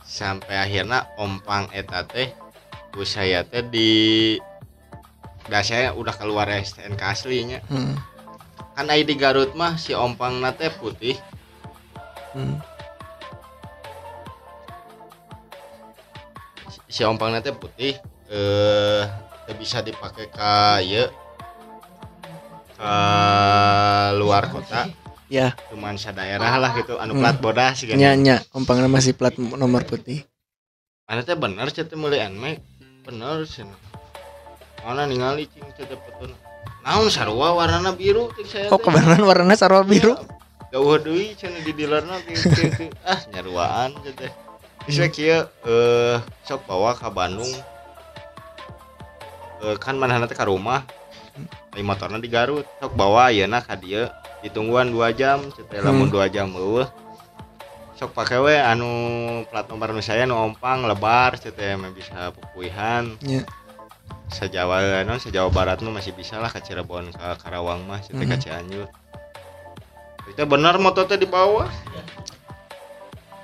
sampai 0.03 0.57
akhirnya 0.57 1.05
ompang 1.17 1.69
eta 1.73 2.05
teh 2.05 2.33
saya 3.05 3.45
teh 3.45 3.61
di 3.65 3.91
Dah 5.43 5.59
saya 5.59 5.91
udah 5.91 6.15
keluar 6.15 6.47
STNK 6.47 7.03
aslinya 7.03 7.59
Hmm. 7.67 7.99
kan 8.73 8.89
ai 8.89 9.03
di 9.03 9.19
Garut 9.19 9.53
mah 9.53 9.75
si 9.77 9.93
ompang 9.93 10.41
nate 10.41 10.71
putih 10.73 11.19
Hmm. 12.33 12.57
si 16.89 17.03
ompang 17.03 17.33
nate 17.33 17.53
putih 17.53 17.97
eh 18.33 19.05
bisa 19.59 19.83
dipakai 19.83 20.31
ka 20.33 20.81
ieu 22.83 22.89
ka 22.89 24.19
luar 24.19 24.45
kota 24.51 24.91
Ya. 25.33 25.57
cuman 25.73 25.97
daerah 25.97 26.61
lah 26.61 26.77
gitu 26.77 27.01
anu 27.01 27.17
plat 27.17 27.41
bodas 27.41 27.81
gitu 27.81 27.97
Nya 27.97 28.12
nya 28.12 28.45
ompangna 28.53 28.85
masih 28.85 29.17
plat 29.17 29.33
nomor 29.41 29.81
putih. 29.89 30.29
mana 31.09 31.25
teh 31.25 31.33
bener 31.33 31.73
cete 31.73 31.97
meuli 31.97 32.21
anmek 32.21 32.61
bener 33.05 33.49
sih 33.49 33.65
mana 34.85 35.09
ningali 35.09 35.49
cing 35.49 35.65
cete 35.73 35.97
foto 35.97 36.29
naon 36.85 37.09
sarua 37.09 37.57
warnana 37.57 37.97
biru 37.97 38.29
cing 38.37 38.45
saya 38.45 38.69
Oh, 38.69 38.77
teh. 38.77 38.85
kebenaran 38.93 39.25
warnanya 39.25 39.57
sarwa 39.57 39.81
biru. 39.89 40.12
Gauh 40.73 40.97
deui 41.01 41.33
cenah 41.37 41.61
di 41.65 41.73
dealerna 41.77 42.17
kieu 42.25 42.37
kieu 42.53 42.69
kieu. 42.77 42.89
ah 43.05 43.21
nyaruaan 43.33 43.93
teh. 44.05 44.33
We 44.89 45.09
kieu 45.09 45.49
eh 45.65 46.17
sok 46.45 46.65
bawa 46.69 46.93
ka 46.93 47.09
Bandung. 47.09 47.49
Eh 49.65 49.77
kan 49.81 49.97
manehna 49.97 50.29
teh 50.29 50.37
ka 50.37 50.45
rumah. 50.49 50.85
Ai 51.73 51.81
motorna 51.81 52.21
di 52.21 52.29
Garut. 52.29 52.69
Sok 52.81 52.93
bawa 52.93 53.33
ayeuna 53.33 53.65
ka 53.65 53.75
dieu 53.77 54.05
ditungguan 54.43 54.91
2 54.91 55.19
jam, 55.19 55.39
cenah 55.55 55.81
lamun 55.81 56.11
2 56.11 56.29
jam 56.35 56.51
eueuh. 56.53 56.85
Sok 57.97 58.12
pake 58.19 58.37
we 58.43 58.59
anu 58.59 58.91
plat 59.47 59.65
nomor 59.71 59.95
nu 59.95 60.03
saya 60.03 60.27
nu 60.27 60.35
ompang 60.35 60.85
lebar 60.85 61.39
mah 61.79 61.93
bisa 61.95 62.35
pupuihan. 62.35 63.15
Nya. 63.23 63.47
Sejawa 64.33 65.05
non 65.05 65.21
sejawa 65.21 65.53
barat 65.53 65.79
mah 65.85 66.01
masih 66.01 66.11
bisa 66.16 66.40
lah 66.40 66.51
ke 66.51 66.59
Cirebon 66.59 67.12
ke 67.14 67.27
Karawang 67.38 67.85
mah 67.87 68.03
cenah 68.03 68.27
Mhm. 68.27 68.31
ka 68.33 68.37
Cianjur. 68.40 68.88
Itu 70.29 70.42
benar 70.49 70.81
motor 70.83 71.07
teh 71.07 71.21
di 71.21 71.29
bawah. 71.29 71.68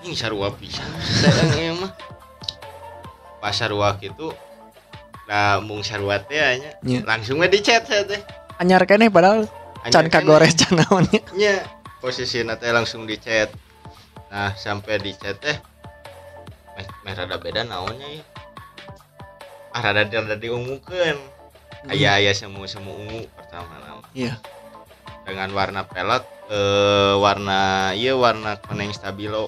Ini 0.03 0.15
sarua 0.15 0.51
pisan. 0.55 0.87
Mah. 1.83 1.93
Pas 3.39 3.55
sarua 3.55 3.95
kitu 3.99 4.31
nah 5.29 5.61
mung 5.61 5.85
sarua 5.85 6.25
teh 6.25 6.41
nya 6.41 6.73
Nya. 6.81 7.05
langsung 7.05 7.37
we 7.37 7.47
dicet 7.47 7.85
saya 7.85 8.03
teh. 8.03 8.17
Anyar 8.57 8.89
keneh 8.89 9.13
padahal 9.13 9.45
can 9.87 10.09
Anyar 10.09 10.11
kagores 10.11 10.57
can 10.57 10.81
naonnya. 10.81 11.21
nya 11.37 11.63
posisina 12.01 12.57
teh 12.57 12.73
langsung 12.73 13.05
dicet. 13.05 13.53
Nah, 14.29 14.57
sampai 14.57 14.97
dicet 14.99 15.37
teh 15.37 15.57
meh, 16.75 16.87
meh 17.05 17.13
rada 17.13 17.37
beda 17.37 17.63
naonnya 17.63 18.09
ya. 18.09 18.25
Ah 19.71 19.85
rada 19.85 20.03
rada 20.03 20.35
diungukeun. 20.35 21.19
Aya 21.87 22.19
aya 22.19 22.33
semu 22.33 22.65
semu 22.65 22.91
ungu 22.91 23.29
pertama 23.31 23.77
nama. 23.79 24.03
Iya. 24.11 24.41
Dengan 25.23 25.53
warna 25.53 25.85
pelek 25.85 26.25
eh 26.49 27.15
warna 27.15 27.93
iya 27.93 28.17
warna 28.17 28.57
koneng 28.59 28.91
stabilo 28.91 29.45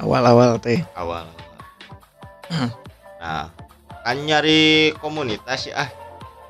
Awal-awal 0.00 0.56
teh. 0.58 0.80
awal. 0.96 1.28
Hmm. 2.48 2.70
Nah, 3.20 3.50
kan 4.08 4.16
nyari 4.24 4.96
komunitas 4.96 5.68
ya 5.68 5.84
ah. 5.84 5.90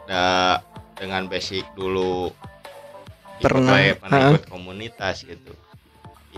Da, 0.07 0.23
dengan 0.95 1.27
basic 1.27 1.67
dulu 1.75 2.31
ikut 3.39 3.45
Pernah, 3.45 3.75
wae, 3.75 3.99
pernah 3.99 4.19
ha. 4.19 4.29
ikut 4.31 4.47
komunitas 4.47 5.27
gitu. 5.27 5.53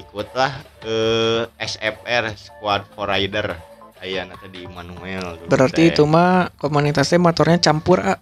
Ikutlah 0.01 0.53
eh 0.81 1.45
SFR 1.61 2.33
Squad 2.35 2.89
for 2.97 3.13
Rider. 3.13 3.53
Aya 4.01 4.25
nanti 4.25 4.49
di 4.49 4.65
Manuel 4.65 5.45
dulu 5.45 5.53
Berarti 5.53 5.93
itu 5.93 6.09
mah 6.09 6.49
komunitasnya 6.57 7.21
motornya 7.21 7.61
campur 7.61 8.01
ah. 8.01 8.17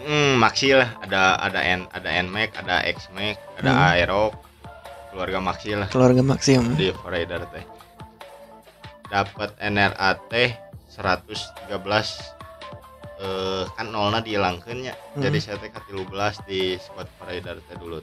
Hmm, 0.00 0.40
Maxi 0.40 0.72
lah, 0.72 0.96
ada 1.04 1.36
ada 1.36 1.60
N 1.60 1.84
ada 1.92 2.08
Nmax, 2.24 2.48
ada 2.64 2.80
Xmax, 2.80 3.36
ada 3.60 3.70
Hmm. 3.76 3.88
Aero. 3.92 4.24
Keluarga 5.12 5.38
Maxi 5.44 5.76
lah 5.76 5.88
keluarga 5.92 6.24
Maxim. 6.24 6.64
di 6.80 6.88
Rider 6.92 7.44
teh. 7.52 7.64
Dapat 9.12 9.56
NRAT 9.60 10.32
113 10.88 12.37
eh 13.18 13.64
kan 13.74 13.90
nolna 13.90 14.22
dihilangkeun 14.22 14.78
nya. 14.86 14.94
Hmm. 14.94 15.22
Jadi 15.22 15.38
saya 15.42 15.56
teh 15.58 15.68
ka 15.68 15.82
13 15.84 16.46
di 16.46 16.78
squad 16.78 17.10
Rider 17.26 17.58
teh 17.66 17.74
dulu. 17.74 17.98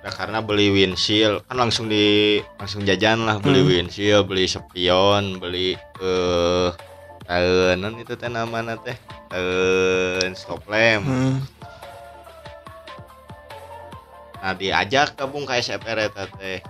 Nah, 0.00 0.08
karena 0.16 0.40
beli 0.40 0.72
windshield 0.72 1.44
kan 1.44 1.60
langsung 1.60 1.84
di 1.84 2.40
langsung 2.56 2.88
jajan 2.88 3.28
lah 3.28 3.36
beli 3.36 3.60
Hmm. 3.60 3.68
windshield, 3.68 4.24
beli 4.24 4.48
spion, 4.48 5.36
beli 5.36 5.76
eh 6.00 6.68
tahun 7.28 8.00
itu 8.00 8.16
teh 8.16 8.32
namanya 8.32 8.80
teh 8.80 8.96
tahun 9.28 10.32
stop 10.34 10.64
lamp. 10.66 11.04
Hmm. 11.04 11.36
Nah 14.40 14.56
diajak 14.56 15.20
gabung 15.20 15.44
ke 15.44 15.60
SFR 15.60 16.08
eta 16.08 16.24
teh. 16.32 16.64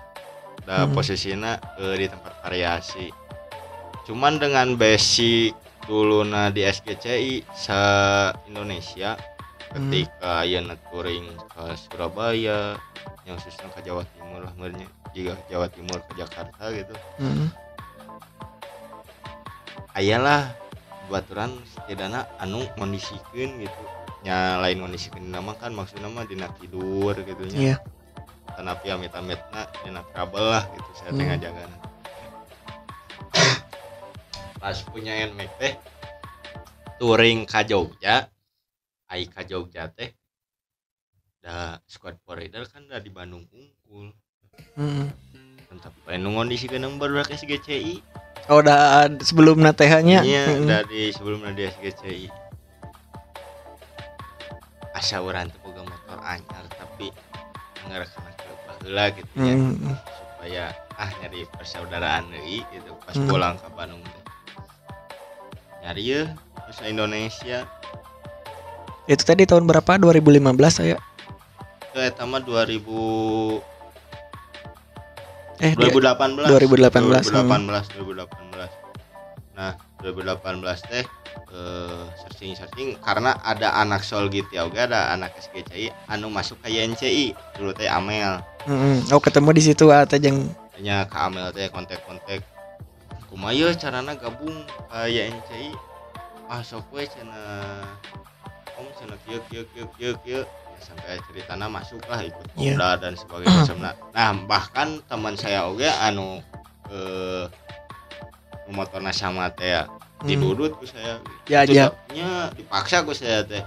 Da 0.66 0.84
Hmm. 0.84 0.92
posisinya 0.92 1.56
eh, 1.78 1.94
di 1.96 2.06
tempat 2.10 2.34
variasi. 2.44 3.08
Cuman 4.04 4.42
dengan 4.42 4.74
basic 4.74 5.54
dulu 5.90 6.22
na 6.22 6.48
di 6.48 6.62
SGCI 6.62 7.42
se 7.50 7.80
Indonesia 8.46 9.18
Hmm. 9.70 9.86
ketika 9.86 10.42
ayeuna 10.42 10.74
touring 10.86 11.26
ke 11.46 11.62
Surabaya 11.76 12.74
yang 13.22 13.34
khususnya 13.34 13.70
ke 13.70 13.82
Jawa 13.82 14.02
Timur 14.08 14.42
lah 14.42 14.54
merenya 14.54 14.86
jika 15.10 15.38
Jawa 15.46 15.66
Timur 15.66 15.98
ke 16.06 16.12
Jakarta 16.14 16.70
gitu 16.70 16.90
Hmm. 17.18 17.50
ayalah 19.94 20.50
baturan 21.06 21.54
setidaknya 21.68 22.26
anu 22.38 22.66
kondisikan 22.74 23.58
gitu 23.58 23.82
nya 24.22 24.58
lain 24.58 24.78
kondisikan 24.80 25.22
nama 25.24 25.54
kan 25.54 25.70
maksudnya 25.70 26.06
mah 26.06 26.22
dina 26.22 26.46
tidur 26.58 27.14
gitu 27.16 27.42
nya 27.50 27.58
Iya. 27.58 27.76
tapi 28.52 28.86
amit-amitna 28.90 29.64
dina 29.80 30.02
trouble 30.10 30.44
lah 30.44 30.66
gitu 30.68 30.90
saya 30.94 31.10
Hmm. 31.10 31.18
tengah 31.18 31.36
jaga 31.40 31.62
pas 34.60 34.76
punya 34.84 35.16
NMAX 35.24 35.50
teh 35.56 35.74
touring 36.96 37.48
ke 37.48 37.60
Jogja 37.64 38.28
ai 39.08 39.24
ka 39.24 39.40
Jogja 39.42 39.88
teh 39.88 40.12
da 41.40 41.80
squad 41.84 42.20
rider 42.28 42.68
kan 42.68 42.84
udah 42.84 43.00
di 43.00 43.08
Bandung 43.08 43.48
unggul 43.48 44.12
Hmm. 44.76 45.08
tetap 45.64 45.96
anu 46.04 46.36
kondisikan 46.36 46.84
baru 46.94 47.24
ke 47.24 47.32
SGCI 47.32 48.04
Oh, 48.46 48.58
udah 48.58 49.06
ad- 49.06 49.22
sebelum 49.22 49.62
natehanya. 49.62 50.20
Iya, 50.20 50.44
Hmm. 50.50 50.66
dari 50.66 51.08
sebelumnya 51.08 51.54
di 51.54 51.62
SGCI. 51.64 52.26
Asa 54.90 55.22
orang 55.22 55.48
teh 55.48 55.60
boga 55.60 55.80
motor 55.80 56.18
anyar 56.20 56.64
tapi 56.68 57.14
ngerekana 57.86 58.30
ke 58.34 58.44
baheula 58.60 59.04
gitu 59.14 59.32
ya 59.38 59.54
Hmm. 59.54 59.94
supaya 59.94 60.64
ah 60.92 61.10
nyari 61.16 61.46
persaudaraan 61.48 62.26
deui 62.28 62.60
gitu 62.68 62.90
pas 62.98 63.14
Hmm. 63.14 63.24
pulang 63.24 63.54
ke 63.54 63.68
Bandung 63.70 64.02
teh. 65.92 65.92
Nyari 65.92 66.04
ya 66.06 66.22
terus 66.62 66.78
Indonesia 66.84 67.58
Itu 69.04 69.22
tadi 69.22 69.42
tahun 69.42 69.66
berapa? 69.66 69.98
2015 69.98 70.38
saya. 70.70 70.96
itu 71.82 71.98
eta 71.98 72.22
mah 72.22 72.38
2000 72.38 73.58
Eh, 75.58 75.74
dia- 75.74 75.90
2018 75.90 76.46
2018, 76.46 77.26
2018 77.28 77.84
2018 77.92 78.70
nah 79.52 79.74
2018 79.98 80.80
teh 80.80 81.04
eh 81.50 82.02
searching 82.16 82.54
searching 82.54 82.88
karena 82.96 83.34
ada 83.42 83.74
anak 83.76 84.00
sol 84.00 84.30
gitu 84.30 84.46
ya 84.48 84.64
oke 84.64 84.78
ada 84.78 85.10
anak 85.10 85.34
SGCI 85.36 85.90
anu 86.08 86.30
masuk 86.30 86.62
ke 86.62 86.70
YNCI 86.70 87.34
dulu 87.58 87.74
teh 87.74 87.84
Amel 87.84 88.38
Mm-mm. 88.64 89.10
oh 89.10 89.18
ketemu 89.18 89.50
di 89.50 89.62
situ 89.62 89.90
atau 89.90 90.16
jeng 90.16 90.48
hanya 90.72 91.04
ke 91.04 91.16
Amel 91.18 91.50
teh 91.50 91.66
kontak-kontak 91.68 92.40
kumaha 93.30 93.70
carana 93.78 94.12
gabung 94.18 94.66
ke 94.90 94.98
YNCI 95.06 95.70
ah 96.50 96.60
sok 96.60 96.90
we 96.90 97.06
cenah 97.06 97.86
om 98.74 98.86
cenah 98.98 99.16
kieu 99.22 99.38
kieu 99.48 99.64
kieu 99.70 99.86
kieu 99.96 100.14
kieu 100.26 100.42
Ya, 100.80 100.96
sampai 100.96 101.20
ceritana 101.28 101.68
masuk 101.68 102.00
lah 102.08 102.24
ikut 102.24 102.40
Iya. 102.56 102.72
Kopda 102.72 102.96
dan 103.04 103.12
sebagainya 103.12 103.52
macamna. 103.52 103.90
nah 104.16 104.32
bahkan 104.48 104.88
teman 105.12 105.36
saya 105.36 105.68
oge 105.68 105.84
anu 105.84 106.40
eh 106.88 107.44
motorna 108.72 109.12
sama 109.12 109.52
teh 109.52 109.76
ya 109.76 109.84
Hmm. 110.20 110.36
ku 110.52 110.84
saya 110.84 111.16
Ya, 111.48 111.64
ya. 111.64 111.88
teh, 111.92 112.16
nya 112.16 112.48
dipaksa 112.56 113.04
ku 113.04 113.12
saya 113.12 113.44
teh 113.44 113.60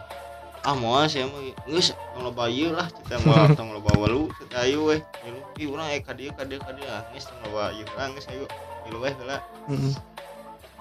ah 0.65 0.73
mau 0.73 1.01
saya 1.05 1.29
mah 1.29 1.41
geus 1.69 1.93
tong 2.13 2.25
loba 2.25 2.49
ieu 2.49 2.73
lah 2.73 2.89
kita 2.89 3.21
mau 3.25 3.45
tong 3.57 3.73
loba 3.77 3.93
walu 3.93 4.29
kita 4.41 4.65
ayo 4.65 4.89
weh 4.89 5.01
ngilu 5.21 5.39
ih 5.61 5.67
urang 5.69 5.85
aya 5.93 6.01
ka 6.01 6.17
dieu 6.17 6.33
ka 6.33 6.45
dieu 6.49 6.57
ka 6.61 6.73
dieu 6.73 6.85
ah 6.89 7.05
geus 7.13 7.29
tong 7.29 7.37
loba 7.45 7.69
ieu 7.77 7.85
lah 7.93 8.09
geus 8.15 8.25
ayo 8.33 8.45
ngilu 8.83 8.97
weh 9.01 9.13
heula 9.13 9.37
Mm-mm. 9.67 9.93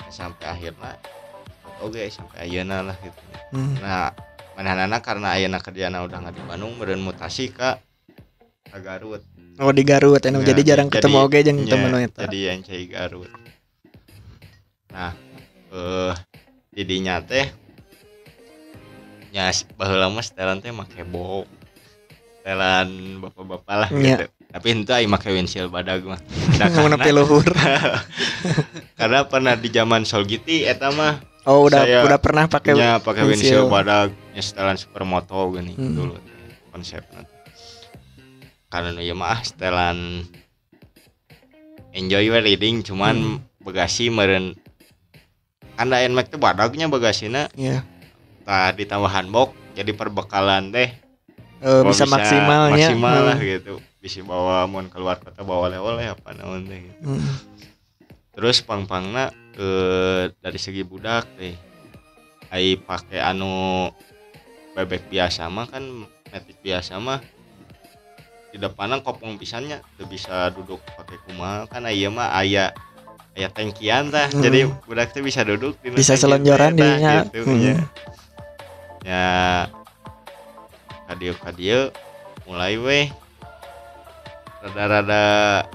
sampai 0.08 0.46
akhirnya 0.46 0.98
oke 1.80 1.98
sampai 2.08 2.46
ayeuna 2.46 2.82
lah 2.82 2.96
gitu. 2.98 3.20
Mm. 3.54 3.80
nah 3.80 4.10
manehna 4.54 4.98
karena 5.00 5.34
ayeuna 5.34 5.58
kerjana 5.58 6.04
udah 6.04 6.18
nggak 6.20 6.34
di 6.36 6.42
Bandung 6.44 6.76
meureun 6.76 7.00
mutasi 7.00 7.48
ka 7.48 7.80
ka 8.68 8.78
Garut. 8.80 9.20
Oh 9.60 9.68
di 9.68 9.84
Garut. 9.84 10.20
Anu 10.24 10.40
Ya, 10.40 10.52
jadi 10.52 10.62
jarang 10.74 10.88
jadi- 10.88 11.04
ketemu 11.04 11.18
jeung 11.44 11.58
Nya, 11.60 11.72
temen 11.72 11.92
eta 12.00 12.20
jadi 12.24 12.38
NCI 12.56 12.84
Garut. 12.88 13.28
Nah 14.92 15.12
eh 15.72 16.12
didinya 16.72 17.20
teh 17.20 17.48
nya 19.32 19.48
baheula 19.76 20.12
mah 20.12 20.20
setelan 20.20 20.60
teh 20.60 20.68
make 20.68 21.04
bok 21.04 21.48
setelan 22.40 22.88
bapak-bapak 23.20 23.74
lah 23.76 23.88
Nya. 23.88 24.16
gitu 24.20 24.26
tapi 24.52 24.76
itu 24.76 24.92
ai 24.92 25.06
make 25.06 25.24
windshield 25.26 25.68
badag 25.68 26.04
mah 26.04 26.20
Mau 26.76 26.86
nepi 26.86 27.10
luhur 27.10 27.42
karena 29.00 29.24
pernah 29.24 29.56
di 29.56 29.68
zaman 29.68 30.04
Solgiti 30.04 30.62
eta 30.62 30.88
mah 30.90 31.18
oh 31.44 31.66
udah 31.66 31.82
Saya- 31.82 32.04
udah 32.04 32.18
pernah 32.18 32.44
pakai 32.46 32.72
nya 32.72 33.00
pakai 33.00 33.24
windshield. 33.24 33.64
windshield 33.64 33.68
badag 33.68 34.08
setelan 34.34 34.76
supermoto 34.76 35.34
gini 35.50 35.72
Hmm. 35.72 35.94
dulu 35.94 36.16
konsepnya 36.68 37.24
karena 38.68 38.96
ya 38.98 39.12
mah 39.12 39.40
setelan 39.40 40.24
enjoy 41.92 42.24
we 42.26 42.38
reading 42.38 42.80
cuman 42.80 43.16
Hmm. 43.16 43.38
bagasi 43.60 44.08
meren 44.08 44.56
kan 45.72 45.88
da 45.88 45.98
NMAX 45.98 46.28
teh 46.28 46.36
badagnya 46.36 46.86
bagasina 46.86 47.48
Iya. 47.52 47.82
tah 48.42 48.70
ditambah 48.70 49.08
handbox 49.08 49.52
jadi 49.72 49.92
perbekalan 49.92 50.68
teh 50.70 50.92
Eh, 51.58 51.70
Oh, 51.70 51.86
bisa, 51.86 52.02
maksimalnya 52.04 52.90
maksimal 52.90 53.18
lah 53.22 53.36
Hmm. 53.36 53.46
gitu 53.48 53.74
bisa 54.02 54.18
bawa 54.20 54.66
mau 54.66 54.82
keluar 54.84 55.16
kota 55.16 55.40
bawa 55.40 55.70
oleh-oleh 55.70 56.10
apa 56.10 56.34
naon 56.34 56.66
teh 56.66 56.82
gitu. 56.82 57.06
Mm. 57.06 57.22
terus 58.32 58.58
pang-pangna 58.60 59.30
eh 59.54 60.34
dari 60.36 60.58
segi 60.58 60.82
budak 60.82 61.24
teh 61.36 61.54
ai 62.50 62.74
pakai 62.74 63.22
anu 63.22 63.88
bebek 64.72 65.06
biasa 65.06 65.46
mah 65.46 65.68
kan 65.68 65.84
metik 66.28 66.58
biasa 66.60 66.98
mah 66.98 67.22
di 68.50 68.56
depanan 68.56 69.00
kopong 69.00 69.36
pisannya 69.36 69.80
tuh 69.94 70.04
bisa 70.04 70.50
duduk 70.50 70.82
pakai 70.92 71.16
kumaha 71.22 71.64
kan 71.66 71.84
aya 71.84 72.08
mah 72.08 72.34
aya 72.34 72.72
aya 73.32 73.48
tangkian 73.48 74.10
tah 74.10 74.28
Hmm. 74.28 74.42
jadi 74.42 74.66
budak 74.82 75.12
teh 75.12 75.22
bisa 75.22 75.40
duduk 75.40 75.78
di 75.78 75.92
Bisa 75.92 76.12
selonjoran 76.14 76.74
dirinya. 76.74 77.24
gitu, 77.24 77.46
Hmm. 77.46 77.56
nya. 77.56 77.76
ya 79.02 79.26
kadio 81.06 81.32
kadio 81.36 81.80
mulai 82.44 82.76
weh 82.76 83.06
rada-rada. 84.62 85.66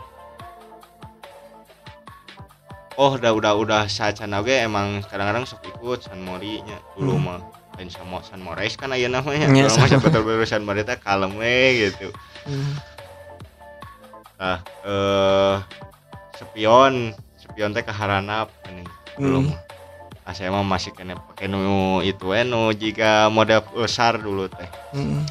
Oh 2.98 3.14
udah 3.14 3.30
udah 3.30 3.54
udah 3.54 3.82
saat 3.86 4.18
oge 4.18 4.58
emang 4.58 5.06
kadang-kadang 5.06 5.46
sok 5.46 5.62
ikut 5.70 6.02
San 6.02 6.26
Mori 6.26 6.66
nya. 6.66 6.82
Dulu 6.98 7.14
Hmm. 7.14 7.26
mah 7.30 7.40
lain 7.78 7.94
sama 7.94 8.26
San 8.26 8.42
Mores 8.42 8.74
kan 8.74 8.90
aya 8.90 9.06
namanya. 9.06 9.46
Nya, 9.46 9.70
dulu 9.70 9.78
mah 9.78 9.86
San 9.86 10.02
betul-betul 10.02 10.50
San 10.50 10.64
Mori 10.66 10.82
teh 10.82 10.98
kalem 10.98 11.38
we 11.38 11.86
gitu. 11.86 12.10
Mm. 12.48 12.74
nah 14.38 14.62
eh 14.86 15.56
spion 16.38 17.10
spion 17.42 17.74
teh 17.74 17.82
kaharanap 17.82 18.50
ini 18.66 18.82
dulu 19.14 19.46
Hmm. 19.46 19.50
mah. 19.54 19.60
Nah, 20.28 20.34
saya 20.36 20.52
mah 20.52 20.60
masih 20.60 20.92
kena 20.92 21.16
pakai 21.16 21.48
nu 21.48 21.64
itu 22.02 22.28
we 22.28 22.42
nu 22.44 22.70
jika 22.72 23.30
model 23.30 23.62
besar 23.78 24.18
dulu 24.18 24.50
teh. 24.50 24.70
Mm. 24.98 25.22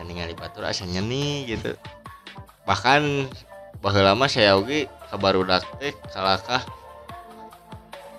Saya 0.00 0.08
ningali 0.08 0.32
batur 0.32 0.64
asa 0.64 0.88
nyeni 0.88 1.44
gitu. 1.44 1.76
Bahkan 2.64 3.28
baheula 3.84 4.16
mah 4.16 4.32
saya 4.32 4.56
oge 4.56 4.88
kabarudak 5.12 5.60
teh 5.76 5.92
kalakah 6.08 6.64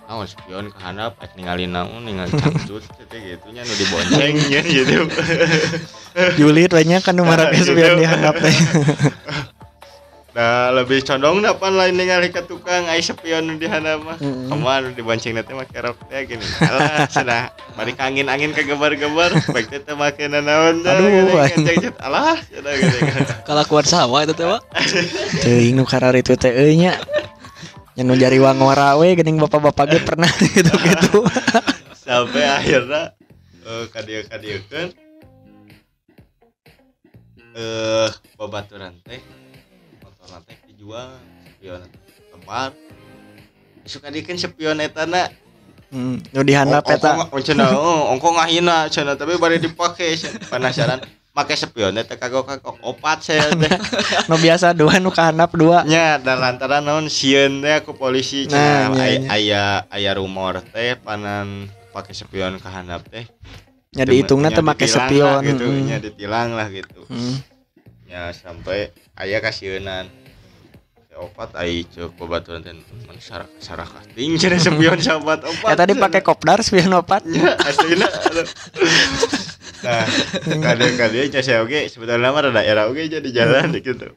naon 0.06 0.30
spion 0.30 0.70
ke 0.70 0.78
handap 0.78 1.18
ek 1.18 1.34
ningali 1.34 1.66
naon 1.66 2.06
ningali 2.06 2.30
cangcut 2.38 2.86
gitu 3.10 3.46
nya 3.50 3.66
nu 3.66 3.74
dibonceng 3.74 4.38
gitu. 4.78 5.10
Julit 6.38 6.70
banyak 6.70 7.02
kan 7.02 7.18
nomor 7.18 7.50
spion 7.50 7.98
dihanap 7.98 8.38
teh. 8.38 8.54
nah 10.32 10.72
lebih 10.72 11.04
condong 11.04 11.44
dapan 11.44 11.76
lain 11.76 11.92
ningali 11.92 12.32
ke 12.32 12.40
tukang 12.42 12.88
ai 12.88 12.98
spion 12.98 13.44
nu 13.44 13.54
di 13.54 13.68
handap 13.68 14.00
mah 14.00 14.16
Mm. 14.16 14.48
ke 14.48 14.54
mana 14.54 14.88
dibonceng 14.88 15.36
nanti 15.36 15.52
make 15.52 15.76
rok 15.76 15.98
teh 16.08 16.24
gini 16.24 16.40
alah 16.58 17.04
cenah 17.04 17.52
bari 17.74 17.92
angin 17.96 18.26
angin 18.26 18.50
kegebar-gebar 18.50 19.28
baik 19.52 19.68
teh 19.68 19.78
teh 19.78 19.92
make 19.92 20.24
nanaon 20.24 20.80
Aduh, 20.80 21.36
kenceng-cet. 21.52 22.00
alah 22.00 22.40
cenah 22.40 22.72
gini 22.72 22.98
Kalau 23.44 23.62
kuat 23.66 23.84
sama 23.84 24.24
itu 24.24 24.32
teh, 24.32 24.48
Pak. 24.48 24.60
Teuing 25.44 25.76
nu 25.76 25.84
karar 25.84 26.14
itu 26.14 26.32
teh 26.32 26.48
euy 26.48 26.80
nya. 26.80 26.96
Nya 27.92 28.02
nu 28.02 28.16
jari 28.16 28.40
wangora 28.40 28.96
we 28.96 29.12
geuning 29.12 29.36
bapak-bapak 29.36 29.84
ge 29.90 29.98
pernah 30.00 30.30
gitu-gitu. 30.56 31.28
sampai 31.92 32.42
akhirnya 32.48 33.12
eh 33.62 33.84
kadia 33.92 34.24
kan 34.64 34.88
eh 37.52 38.08
babaturan 38.34 38.96
teh 39.04 39.20
motor 40.32 40.48
teh 40.48 40.56
dijual 40.66 41.12
spion 41.46 41.84
tempat 42.32 42.72
suka 43.84 44.08
dikin 44.08 44.34
spion 44.34 44.80
etana 44.80 45.28
Hmm, 45.92 46.24
nu 46.32 46.40
dihandap 46.40 46.88
eta. 46.88 47.20
ongko 47.20 47.36
cenah 47.42 47.68
oh, 47.68 48.08
ongko 48.08 48.32
ngahina 48.32 48.88
cenah 48.88 49.12
tapi 49.12 49.36
bari 49.36 49.60
dipake 49.60 50.16
penasaran 50.48 51.04
make 51.30 51.52
spion 51.52 51.92
teh 51.94 52.16
kagok 52.16 52.48
kagok 52.48 52.80
opat 52.80 53.20
saya 53.20 53.52
teh 53.52 53.68
Nu 54.32 54.40
biasa 54.40 54.72
dua 54.72 54.96
nu 54.96 55.12
kahandap 55.12 55.52
dua. 55.52 55.84
nya 55.84 56.16
dan 56.16 56.40
lantaran 56.40 56.80
naon 56.80 57.12
sieun 57.12 57.60
teh 57.60 57.76
aku 57.76 57.92
polisi 57.92 58.48
Nah, 58.48 58.88
cenah 58.88 58.88
nya, 58.88 59.04
aya 59.04 59.18
nya. 59.18 59.28
aya 59.28 59.64
aya 59.92 60.10
rumor 60.16 60.64
teh 60.64 60.96
panan 60.96 61.68
pakai 61.92 62.16
spion 62.16 62.56
ke 62.56 62.66
handap 62.66 63.04
teh 63.04 63.28
Nya 63.92 64.08
dihitungna 64.08 64.48
teh 64.48 64.64
make 64.64 64.88
spion. 64.88 65.28
lah 65.28 65.44
gitu 65.44 65.68
Mm. 65.68 65.84
nya 65.84 65.96
ditilang 66.00 66.56
lah 66.56 66.72
gitu 66.72 67.04
Hmm. 67.04 67.36
ya 68.08 68.32
sampai 68.32 68.88
aya 69.12 69.36
kasieunan 69.38 70.08
Teh 70.08 70.21
opat 71.16 71.50
ai 71.60 71.84
ceuk 71.88 72.16
babaturan 72.16 72.64
teh 72.64 72.72
mun 72.72 73.18
sarah 73.20 73.88
kasting 73.88 74.36
cenah 74.40 74.60
spion 74.60 74.98
sahabat 75.00 75.44
opat 75.44 75.68
Ya 75.72 75.76
tadi 75.76 75.92
pakai 75.96 76.20
kopdar 76.24 76.58
spion 76.64 76.92
opat. 76.96 77.22
nya 77.28 77.52
aslina 77.60 78.08
aduh. 78.08 78.46
nah 79.82 80.06
kadang-kadang 80.62 81.42
saya 81.42 81.60
oge 81.64 81.90
sebetulnya 81.90 82.30
mah 82.30 82.42
rada 82.48 82.62
era 82.62 82.86
oge 82.86 83.10
jadi 83.10 83.28
jalan 83.28 83.74
gitu 83.84 84.14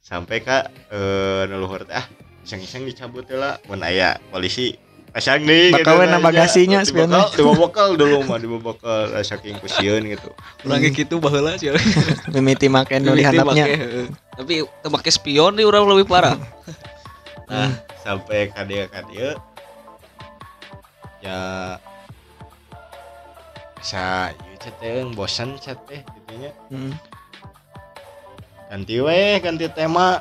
sampai 0.00 0.40
ka 0.40 0.70
eh 0.90 1.42
nuluhur 1.50 1.84
teh 1.84 1.94
ah 1.94 2.06
iseng-iseng 2.46 2.86
dicabut 2.86 3.26
lah 3.34 3.58
mun 3.66 3.82
aya 3.82 4.16
polisi 4.30 4.78
pasang 5.16 5.40
nih 5.42 5.72
Bakal 5.72 5.96
we 5.96 6.04
na 6.04 6.20
bagasinya, 6.20 6.84
spion 6.84 7.08
spionnya. 7.08 7.32
di 7.32 7.40
bakal 7.56 7.96
dulu 7.96 8.20
mah 8.22 8.36
di 8.36 8.44
bakal 8.46 9.00
saking 9.20 9.56
kusieun 9.58 10.04
gitu 10.04 10.28
Urang 10.62 10.78
ge 10.78 10.92
kitu 10.92 11.16
baheula 11.16 11.56
sih. 11.56 11.72
Mimiti 12.36 12.68
make 12.68 13.00
nu 13.00 13.10
Mimiti 13.10 13.24
dihandapnya. 13.24 13.64
Tapi 14.36 14.54
teu 14.60 14.90
make 14.90 15.08
spion 15.08 15.56
nih 15.56 15.64
urang 15.64 15.88
lebih 15.88 16.04
parah. 16.04 16.36
nah 17.46 17.70
sampai 17.96 18.50
kadia 18.50 18.84
kadia 18.86 19.38
ya 21.22 21.40
bisa 23.76 24.34
ieu 24.34 24.56
chat 24.58 24.74
teh 24.76 25.06
bosan 25.14 25.54
chat 25.56 25.78
teh 25.86 26.02
gitunya 26.02 26.50
Hmm. 26.68 26.90
ganti 28.66 28.98
weh 28.98 29.38
ganti 29.38 29.70
tema 29.70 30.20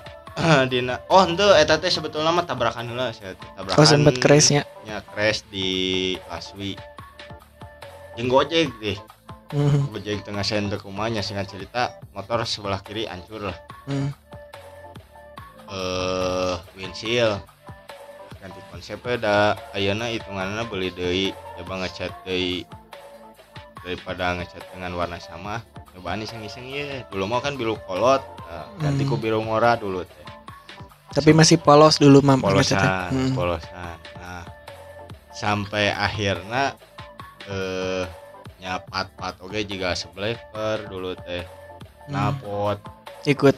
dina. 0.71 0.99
Oh 1.07 1.23
ente 1.23 1.43
eta 1.55 1.79
teh 1.79 1.87
sebetulnya 1.87 2.31
mah 2.35 2.43
tabrakan 2.43 2.91
heula 2.91 3.11
teh 3.15 3.35
tabrakan 3.55 3.79
Oh 3.79 3.87
sempet 3.87 4.19
crashnya. 4.19 4.67
nya 4.83 5.01
crash 5.01 5.47
di 5.49 6.13
Laswi. 6.27 6.75
Jeung 8.19 8.27
gojek 8.27 8.69
deh. 8.83 8.97
Hmm. 9.53 9.87
gojek 9.93 10.25
tengah 10.25 10.43
sen 10.43 10.67
teu 10.67 10.81
kumanya 10.81 11.21
singkat 11.21 11.47
cerita 11.47 12.01
motor 12.11 12.43
sebelah 12.43 12.81
kiri 12.83 13.07
hancur 13.07 13.49
lah. 13.49 13.57
Hmm. 13.87 14.09
eh 15.71 16.55
windshield. 16.75 17.39
Ganti 18.43 18.61
konsepnya 18.69 19.15
da 19.17 19.35
ayeuna 19.73 20.11
hitunganna 20.13 20.67
beli 20.69 20.93
deui 20.93 21.33
coba 21.57 21.81
ngecat 21.81 22.13
deui 22.27 22.67
daripada 23.81 24.37
ngecat 24.37 24.65
dengan 24.73 24.93
warna 24.97 25.17
sama 25.21 25.61
cobaan 25.95 26.19
iseng-iseng 26.19 26.67
ya 26.67 27.07
dulu 27.07 27.23
mau 27.25 27.39
kan 27.39 27.55
biru 27.55 27.79
kolot 27.81 28.19
nah, 28.41 28.67
ganti 28.77 29.03
ku 29.03 29.15
Hmm. 29.15 29.23
biru 29.23 29.39
ngora 29.39 29.75
dulu 29.75 30.03
teh 30.03 30.23
Tapi 31.07 31.31
masih 31.31 31.55
polos 31.57 31.95
dulu 31.95 32.19
mam. 32.19 32.37
polosan 32.37 32.83
Hmm. 33.09 33.31
polosan 33.31 33.95
nah 34.15 34.43
sampai 35.31 35.89
akhirnya 35.89 36.75
eh 37.45 38.03
nyapat 38.57 39.07
pat 39.13 39.39
oke 39.39 39.55
juga 39.63 39.93
sebleper 39.93 40.83
dulu 40.85 41.15
teh 41.17 41.47
Hmm. 42.05 42.11
napot 42.11 42.77
Ikut. 43.23 43.55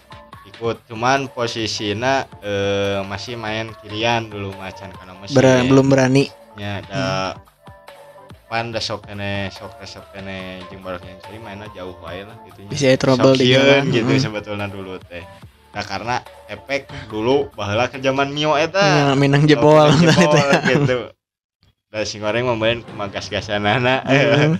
ikut 0.47 0.77
cuman 0.85 1.27
posisinya 1.27 2.23
eh, 2.39 3.01
masih 3.03 3.35
main 3.35 3.73
kirian 3.75 4.25
dulu 4.25 4.53
macan 4.53 4.89
karena 4.89 5.13
masih 5.15 5.33
Ber- 5.33 5.65
belum 5.65 5.85
berani. 5.87 6.29
nya 6.55 6.81
da 6.83 7.37
pan 8.47 8.71
da 8.71 8.79
sok 8.79 9.03
kene 9.05 9.51
sok 9.51 9.75
resep 9.77 10.07
kene 10.09 10.37
jeung 10.65 10.79
baru 10.79 10.97
yang 10.99 11.19
ciri 11.19 11.37
mainnya 11.37 11.67
jauh 11.69 11.91
wae 11.99 12.23
lah 12.23 12.35
gitu 12.45 12.63
nya. 12.63 12.69
Bisa 12.69 12.95
trouble 12.95 13.35
di 13.35 13.51
jalan. 13.51 13.91
gitu 13.91 14.07
Mm. 14.09 14.21
sebetulnya 14.21 14.67
dulu 14.67 14.95
teh 15.01 15.23
nah 15.69 15.83
karena 15.83 16.15
efek 16.47 16.87
dulu 17.05 17.51
baheula 17.53 17.85
ke 17.85 17.99
zaman 17.99 18.31
Mio 18.31 18.55
Ya, 18.55 18.65
eta 18.65 19.13
Minang 19.13 19.45
jebol. 19.45 19.91
Jebol 19.93 20.47
gitu 20.65 20.97
da 21.87 22.03
si 22.03 22.17
goreng 22.17 22.43
membain 22.43 22.81
ke 22.81 22.91
magas-gasanana 22.91 24.03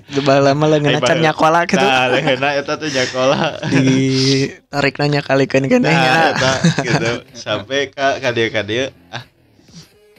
Jebal 0.08 0.40
lama 0.42 0.64
lah 0.66 0.80
Ai, 0.80 0.96
can 0.96 1.02
baru- 1.02 1.24
nyakola 1.26 1.60
gitu. 1.66 1.80
nah 1.80 2.08
leheuna 2.08 2.50
eta 2.54 2.74
tuh 2.76 2.88
jakola 2.88 3.60
Ditarik 3.68 4.96
nanya 4.96 5.20
kalikan 5.22 5.64
kan 5.66 5.82
nah 5.82 5.92
ya. 5.92 6.16
eta 6.30 6.54
gitu 6.86 7.12
sampai 7.34 7.90
ka 7.90 8.20
ka 8.20 8.32
dieu 8.32 8.48
ka 8.48 8.62
dieu 8.62 8.88
ah 9.10 9.24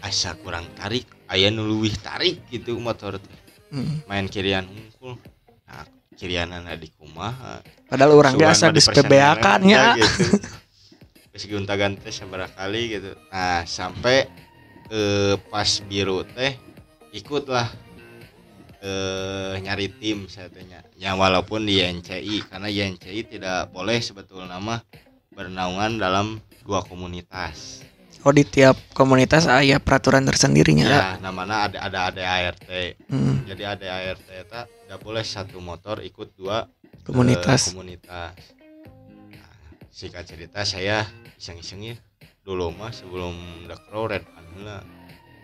asa 0.00 0.37
kurang 0.37 0.68
tarik 0.74 1.09
aya 1.26 1.48
nu 1.48 1.64
tarik 1.96 2.44
gitu 2.48 2.76
motor 2.76 3.16
teh 3.16 3.38
Hmm. 3.68 4.00
main 4.09 4.26
kirian 4.28 4.64
unggul 4.64 5.20
nah 5.68 5.85
kirianan 6.16 6.64
di 6.81 6.88
kumaha 6.96 7.61
Padahal 7.88 8.16
orang 8.16 8.35
biasa 8.37 8.72
di 8.72 8.81
PBA 8.81 9.33
kan 9.40 9.61
ya. 9.64 9.96
gitu 9.96 10.40
terus 11.33 11.44
gonta 11.52 11.78
ganti 11.78 12.11
seberapa 12.11 12.50
kali 12.50 12.98
gitu 12.98 13.12
nah 13.28 13.62
sampai 13.68 14.26
eh, 14.90 15.37
pas 15.52 15.68
biru 15.87 16.24
teh 16.24 16.57
ikutlah 17.12 17.68
eh 18.78 19.59
nyari 19.59 19.90
tim 19.98 20.31
saya 20.31 20.46
tanya 20.54 20.87
ya 20.94 21.18
walaupun 21.18 21.66
di 21.66 21.83
YNCI 21.83 22.46
karena 22.46 22.70
YNCI 22.70 23.20
tidak 23.26 23.74
boleh 23.74 23.98
sebetulnya 23.98 24.54
nama 24.54 24.78
bernaungan 25.35 25.98
dalam 25.98 26.38
dua 26.62 26.87
komunitas 26.87 27.83
Oh 28.29 28.35
di 28.35 28.45
tiap 28.45 28.77
komunitas 28.93 29.49
ada 29.49 29.81
peraturan 29.81 30.21
tersendirinya. 30.21 30.85
ya 30.85 31.17
namanya 31.17 31.64
ada 31.64 31.79
ada 31.81 31.99
ada 32.12 32.21
ART 32.45 32.69
Hmm, 33.09 33.41
jadi 33.49 33.73
ada 33.73 33.87
ART 34.05 34.21
eta 34.29 34.69
tidak 34.69 35.01
boleh 35.01 35.25
satu 35.25 35.57
motor 35.59 36.05
ikut 36.05 36.37
dua 36.37 36.69
eh, 36.85 37.01
komunitas. 37.09 37.73
komunitas. 37.73 38.37
Nah, 39.33 39.49
singkat 39.88 40.29
cerita 40.29 40.61
saya 40.61 41.09
iseng-iseng 41.35 41.81
ya 41.83 41.97
dulu 42.45 42.69
mah 42.69 42.93
sebelum 42.93 43.33
The 43.64 43.81
Crow 43.83 44.05
Red 44.05 44.29
Pan 44.29 44.45
heula 44.53 44.85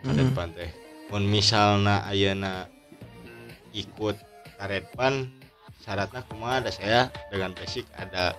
Red 0.04 0.20
Hmm. 0.20 0.36
Pan 0.36 0.52
teh 0.52 0.68
mun 1.08 1.24
misalna 1.24 2.04
ayeuna 2.04 2.68
ikut 3.72 4.16
ka 4.54 4.68
Red 4.68 4.92
Pan 4.92 5.24
syaratnya 5.80 6.20
kumaha 6.22 6.60
ada 6.60 6.68
saya 6.68 7.00
dengan 7.28 7.56
basic 7.56 7.88
ada 7.94 8.36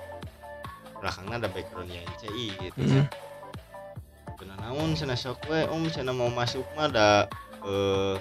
belakangnya 0.95 1.41
ada 1.41 1.49
background 1.49 1.89
YNCI 1.89 2.45
gitu 2.61 2.77
Hmm. 2.79 3.09
Benar 4.35 4.57
namun 4.59 4.99
sana 4.99 5.15
sok 5.15 5.47
we 5.47 5.63
om 5.71 5.87
sana 5.87 6.11
mau 6.11 6.27
masuk 6.27 6.67
mah 6.75 6.91
ada 6.91 7.09
eh, 7.63 8.15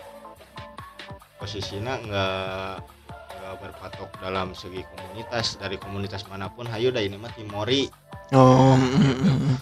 posisinya 1.38 1.98
enggak 1.98 2.86
enggak 3.34 3.54
berpatok 3.60 4.10
dalam 4.22 4.54
segi 4.54 4.86
komunitas 4.86 5.58
dari 5.58 5.76
komunitas 5.76 6.24
mana 6.30 6.46
pun. 6.48 6.70
Hayu 6.70 6.94
dah 6.94 7.02
ini 7.02 7.18
mah 7.18 7.34
Timori. 7.34 7.90
Oh. 8.32 8.74
hmm, 8.78 8.94
hmm, 8.98 9.38
hmm. 9.42 9.56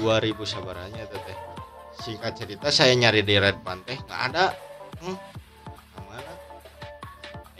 2000 0.00 0.34
sabarannya 0.42 1.04
teteh 1.06 1.38
singkat 2.00 2.32
cerita 2.38 2.72
saya 2.72 2.96
nyari 2.96 3.20
di 3.20 3.36
Red 3.36 3.60
Panteh 3.60 4.00
nggak 4.00 4.20
ada. 4.32 4.54
Hmm, 5.00 5.16
mana 6.08 6.32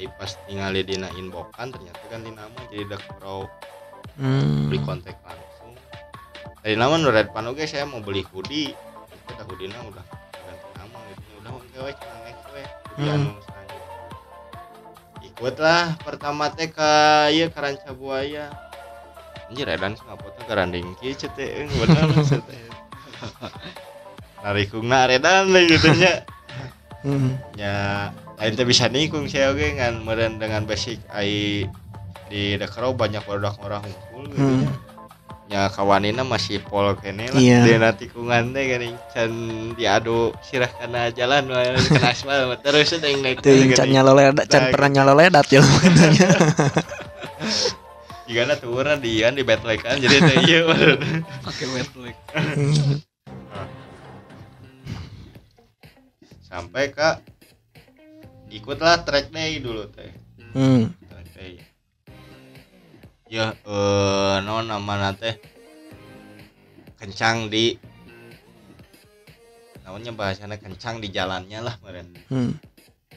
Ai 0.00 0.08
pas 0.16 0.32
ningali 0.48 0.80
dina 0.82 1.12
inboxan 1.20 1.72
ternyata 1.72 2.00
ganti 2.08 2.30
nama 2.32 2.58
jadi 2.72 2.96
The 2.96 2.98
Crow 3.16 3.44
Hmm. 4.20 4.68
beli 4.68 4.76
kontak 4.84 5.16
langsung 5.24 5.49
dari 6.60 6.76
nama 6.76 6.94
nu 6.96 7.08
Red 7.08 7.32
Pan 7.32 7.48
oge 7.48 7.64
saya 7.64 7.88
mau 7.88 8.00
beli 8.00 8.20
hoodie. 8.28 8.76
Dah 9.30 9.44
hoodie 9.48 9.68
udah 9.70 10.04
ganti 10.04 10.68
nama 10.76 10.98
gitu. 11.08 11.28
Udah 11.40 11.52
oke 11.56 11.92
cuma 11.96 12.16
next 12.24 12.46
we 12.52 12.62
Hmm. 13.00 13.06
anu 13.16 13.32
ikutlah 15.24 15.96
pertama 16.04 16.52
teh 16.52 16.68
ka 16.68 17.26
ieu 17.32 17.48
ka 17.48 17.64
Ranca 17.64 17.96
Buaya. 17.96 18.50
Anjir 19.48 19.66
edan 19.66 19.96
ngapot 19.96 20.36
ke 20.36 20.52
randing 20.52 20.94
kieu 21.00 21.16
ceu 21.16 21.30
teh 21.32 21.64
euy 21.64 21.66
bener 21.80 22.04
maksud 22.12 22.42
teh. 22.44 22.60
Narikungna 24.40 25.04
redan 25.08 25.52
lah 25.52 25.62
gitu 25.64 25.92
nya 25.96 26.24
ya 27.56 27.76
lain 28.36 28.52
teh 28.56 28.66
bisa 28.68 28.88
nikung 28.92 29.24
saya 29.28 29.52
oge 29.56 29.72
ngan 29.76 30.04
meureun 30.04 30.36
dengan 30.36 30.68
basic 30.68 31.00
ai 31.08 31.64
di 32.28 32.40
Crow 32.68 32.92
banyak 32.92 33.24
barudak 33.24 33.56
orang 33.64 33.80
hungkul 33.84 34.24
gitu 34.28 34.40
Hmm. 34.40 34.68
Nya. 35.50 35.66
Ya 35.66 35.74
kawanina 35.74 36.22
masih 36.22 36.62
pol 36.62 36.94
kene 36.94 37.26
lah. 37.26 37.42
Iya. 37.42 37.66
Dia 37.66 37.76
nanti 37.82 38.06
kungan 38.06 38.54
teh 38.54 38.62
geuning 38.70 38.94
can 39.10 39.32
diadu 39.74 40.30
sirah 40.46 40.70
kana 40.70 41.10
jalan 41.10 41.50
kana 41.50 42.14
aspal 42.14 42.54
terus 42.62 42.94
teh 42.94 43.10
naik 43.18 43.42
Tuh 43.42 43.74
can 43.74 43.90
nyaloledat, 43.90 44.46
can 44.46 44.62
Nah, 44.62 44.70
pernah 44.70 44.90
nyaloledat 45.02 45.46
ya 45.50 45.58
katanya. 45.58 46.28
Jigana 48.30 48.54
turun 48.62 49.02
di 49.02 49.18
di 49.18 49.42
betlek 49.42 49.82
kan 49.82 49.98
jadi 49.98 50.16
teh 50.22 50.36
ieu 50.46 50.70
pakai 51.42 51.66
Hmm. 52.30 53.02
sampai 56.46 56.90
ke 56.94 57.10
ikutlah 58.54 59.02
track 59.02 59.34
day 59.34 59.58
dulu 59.58 59.86
teh. 59.90 60.14
Hmm. 60.54 60.94
Track. 63.30 63.54
Ya 63.62 63.62
eh 63.62 64.36
non 64.42 64.66
nama 64.66 65.14
teh 65.14 65.38
kencang 66.98 67.46
di 67.46 67.78
namanya 69.80 70.10
bahasanya 70.12 70.58
kencang 70.58 70.98
di 70.98 71.08
jalannya 71.08 71.62
lah 71.62 71.74
meren 71.80 72.10
Hmm. 72.28 72.58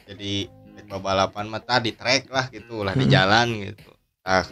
jadi 0.05 0.47
rek 0.73 0.89
balapan 0.97 1.45
mata 1.45 1.77
di 1.77 1.91
trek 1.91 2.29
lah 2.29 2.47
gitu 2.47 2.81
lah 2.81 2.93
di 2.93 3.05
Hmm. 3.05 3.13
jalan 3.13 3.47
gitu 3.59 3.91
ah 4.23 4.45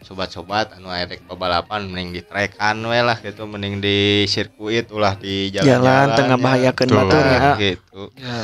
sobat-sobat 0.00 0.76
anu 0.76 0.88
aya 0.88 1.08
rek 1.08 1.24
balapan 1.26 1.88
mending 1.88 2.12
di 2.12 2.22
trekan 2.22 2.78
we 2.82 2.96
lah 2.96 3.18
gitu 3.18 3.44
mending 3.44 3.80
di 3.80 4.24
sirkuit 4.24 4.86
ulah 4.88 5.16
di 5.16 5.50
jalan 5.50 5.66
Jalan 5.82 6.06
tengah 6.14 6.38
bahayakeun 6.38 6.88
Tuh. 6.88 6.96
batur 7.00 7.24
ya. 7.26 7.52
gitu 7.58 8.02
ya 8.16 8.38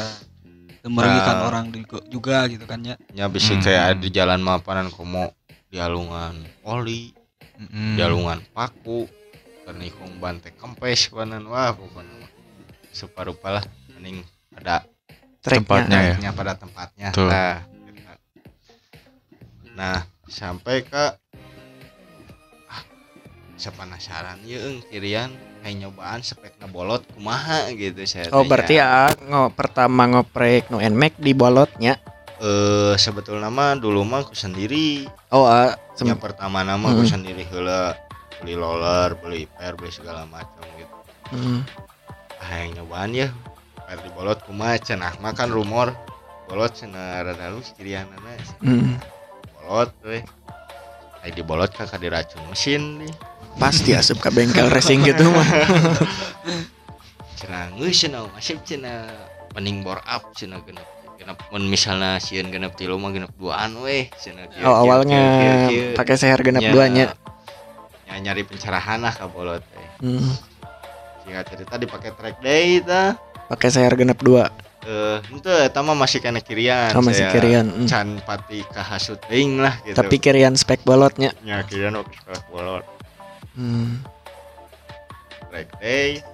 merugikan 0.88 1.36
Nah. 1.38 1.46
orang 1.46 1.64
juga, 2.08 2.48
gitu 2.48 2.64
kan 2.64 2.80
ya 2.80 2.96
nya 3.12 3.28
bisa 3.28 3.52
Hmm. 3.52 3.62
kayak 3.62 4.00
di 4.00 4.08
jalan 4.10 4.40
mapanan 4.40 4.88
komo 4.90 5.37
di 5.68 5.76
alungan 5.76 6.34
oli 6.64 7.12
Mm-mm. 7.60 7.96
di 7.96 8.00
alungan 8.00 8.40
paku 8.56 9.04
kenikung 9.68 10.16
bante 10.16 10.48
kempes 10.56 11.12
kanan 11.12 11.44
wah 11.44 11.76
pokoknya 11.76 12.24
mah. 12.24 12.30
separupa 12.88 13.60
lah 13.60 13.64
mending 13.92 14.24
ada. 14.56 14.82
Tempatnya. 15.38 16.18
ya. 16.18 16.32
Pada 16.34 16.58
tempatnya 16.58 17.08
Betul. 17.14 17.30
nah, 17.30 17.62
nah 19.78 19.98
sampai 20.28 20.84
ke 20.84 21.04
ah, 22.68 22.82
saya 23.56 23.72
penasaran 23.76 24.42
ya 24.44 24.60
kirian 24.92 25.30
kayak 25.62 25.74
nyobaan 25.78 26.20
speknya 26.20 26.68
bolot 26.68 27.06
kumaha 27.14 27.70
gitu 27.72 28.02
saya 28.04 28.28
Oh 28.34 28.44
berarti 28.44 28.76
ya 28.76 29.08
ngo 29.14 29.54
pertama 29.54 30.10
ngoprek 30.10 30.68
no 30.72 30.82
nmax 30.82 31.16
di 31.22 31.32
bolotnya. 31.32 31.96
Eh 32.38 32.94
sebetulnya 32.94 33.48
mah 33.48 33.74
dulu 33.74 34.02
mah 34.02 34.22
aku 34.22 34.32
sendiri 34.32 35.04
Oh 35.28 35.44
ah, 35.44 35.74
sem- 35.92 36.06
yang 36.06 36.16
pertama 36.16 36.62
nama 36.62 36.80
aku 36.88 37.02
Hmm. 37.02 37.12
sendiri 37.12 37.42
heula 37.44 37.98
beli 38.38 38.54
roller 38.54 39.14
beli 39.14 39.46
per 39.48 39.74
beli 39.74 39.90
segala 39.90 40.22
macam 40.24 40.62
gitu 40.74 40.94
Hmm. 41.28 41.60
ah 42.38 42.54
yang 42.56 42.78
nyobaan 42.78 43.10
ya 43.12 43.28
per 43.80 43.98
di 43.98 44.10
bolot 44.10 44.38
kumaha 44.40 44.78
cenah 44.78 45.18
mah 45.18 45.32
kan 45.32 45.48
rumor 45.48 45.90
bolot 46.46 46.70
cenah 46.72 47.20
rada 47.20 47.44
halus 47.44 47.74
kirianana 47.74 48.38
Hmm. 48.58 48.96
bolot 49.56 49.90
weh 50.02 50.22
Ay 51.18 51.34
di 51.34 51.42
bolot 51.42 51.68
kakak 51.68 51.98
diracun 51.98 52.38
mesin 52.46 53.02
nih 53.02 53.10
Pasti 53.58 53.90
asup 53.90 54.22
ke 54.22 54.30
bengkel 54.30 54.70
racing 54.70 55.02
gitu 55.02 55.26
mah. 55.26 55.42
cenah 57.38 57.74
geus 57.74 57.98
cenah 57.98 58.30
masih 58.30 58.54
cenah 58.62 59.10
mending 59.50 59.82
bor 59.82 59.98
up 60.00 60.30
cenah 60.32 60.62
genep 60.62 60.86
genep 61.28 61.44
mun 61.52 61.64
misalnya 61.68 62.16
sieun 62.16 62.48
genep 62.48 62.72
tilu 62.72 62.96
mah 62.96 63.12
genep 63.12 63.28
duaan 63.36 63.76
weh 63.84 64.08
cenah 64.16 64.48
Oh 64.64 64.80
awalnya 64.80 65.68
pakai 65.92 66.16
seher 66.16 66.40
genap 66.40 66.64
Ya, 66.64 66.72
duanya. 66.72 67.12
ya 68.08 68.16
nyari 68.16 68.48
pencerahan 68.48 69.04
lah 69.04 69.12
ka 69.12 69.28
bolot 69.28 69.60
teh 69.60 69.88
Hmm. 70.00 70.32
singkat 71.20 71.44
cerita 71.52 71.76
dipakai 71.76 72.16
track 72.16 72.40
day 72.40 72.80
tah 72.80 73.20
pakai 73.52 73.68
sayar 73.68 73.92
genep 73.92 74.16
dua 74.24 74.48
eh 74.88 75.20
itu 75.28 75.50
eta 75.52 75.84
mah 75.84 75.92
masih 75.92 76.24
kena 76.24 76.40
kirian 76.40 76.88
oh, 76.96 77.04
masih 77.04 77.28
saya 77.28 77.34
kirian 77.36 77.66
mm. 77.68 77.84
can 77.84 78.16
pati 78.24 78.64
kahasut 78.72 79.20
teuing 79.28 79.60
lah 79.60 79.76
gitu 79.84 79.92
tapi 79.92 80.16
kirian 80.16 80.56
spek 80.56 80.80
bolotnya 80.88 81.36
nya 81.44 81.60
kirian 81.68 81.92
oke 82.00 82.08
sekolah 82.08 82.42
bolot 82.48 82.84
hmm. 83.58 84.00
track 85.52 85.68
day 85.82 86.24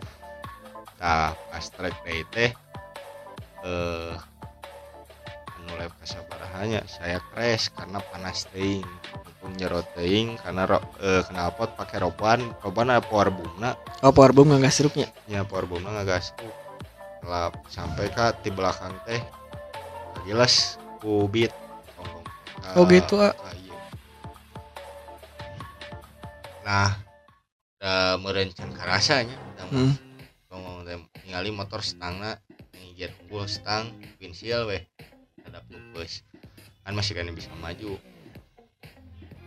tah 1.03 1.35
pas 1.51 1.65
track 1.67 1.97
day 2.07 2.21
teh 2.31 2.51
eh 3.67 4.15
anu 4.15 4.34
lep 5.79 5.93
kasabarahannya 6.03 6.87
saya 6.87 7.19
crash 7.33 7.71
karena 7.75 7.99
panas 8.13 8.47
teuing 8.51 8.87
Untung 9.45 9.61
nyerot 9.61 9.85
teuing 9.93 10.41
karena 10.41 10.65
ro, 10.65 10.79
eh, 11.05 11.21
knalpot 11.29 11.77
pakai 11.77 12.01
roban 12.01 12.41
roban 12.65 12.89
ada 12.89 13.05
power 13.05 13.29
boomna 13.29 13.77
oh 14.01 14.13
power 14.13 14.33
boom 14.33 14.57
nggak 14.57 14.73
serupnya? 14.73 15.09
Nya 15.29 15.45
power 15.45 15.69
boomna 15.69 15.93
ngagas 16.01 16.33
lap 17.25 17.57
sampai 17.69 18.09
ke 18.13 18.37
di 18.45 18.51
belakang 18.53 18.93
teh 19.09 19.21
kagilas 20.21 20.77
kubit. 21.01 21.53
Ka- 21.53 22.81
Oh, 22.81 22.89
gitu, 22.89 23.21
ah. 23.21 23.37
ieu. 23.61 23.77
nah 26.65 26.97
da 27.77 28.17
merencana 28.17 28.73
karasanya 28.73 29.37
da 29.61 29.69
hmm. 29.69 29.93
ngomong 30.49 30.89
ningali 31.29 31.53
motor 31.53 31.85
stangna 31.85 32.41
ngigir 32.73 33.13
unggul 33.29 33.45
stang 33.45 33.93
windshield 34.17 34.65
weh 34.65 34.81
ada 35.55 35.63
pupus. 35.71 36.27
Kan 36.83 36.99
masih 36.99 37.15
kan 37.15 37.31
bisa 37.31 37.55
maju. 37.63 37.95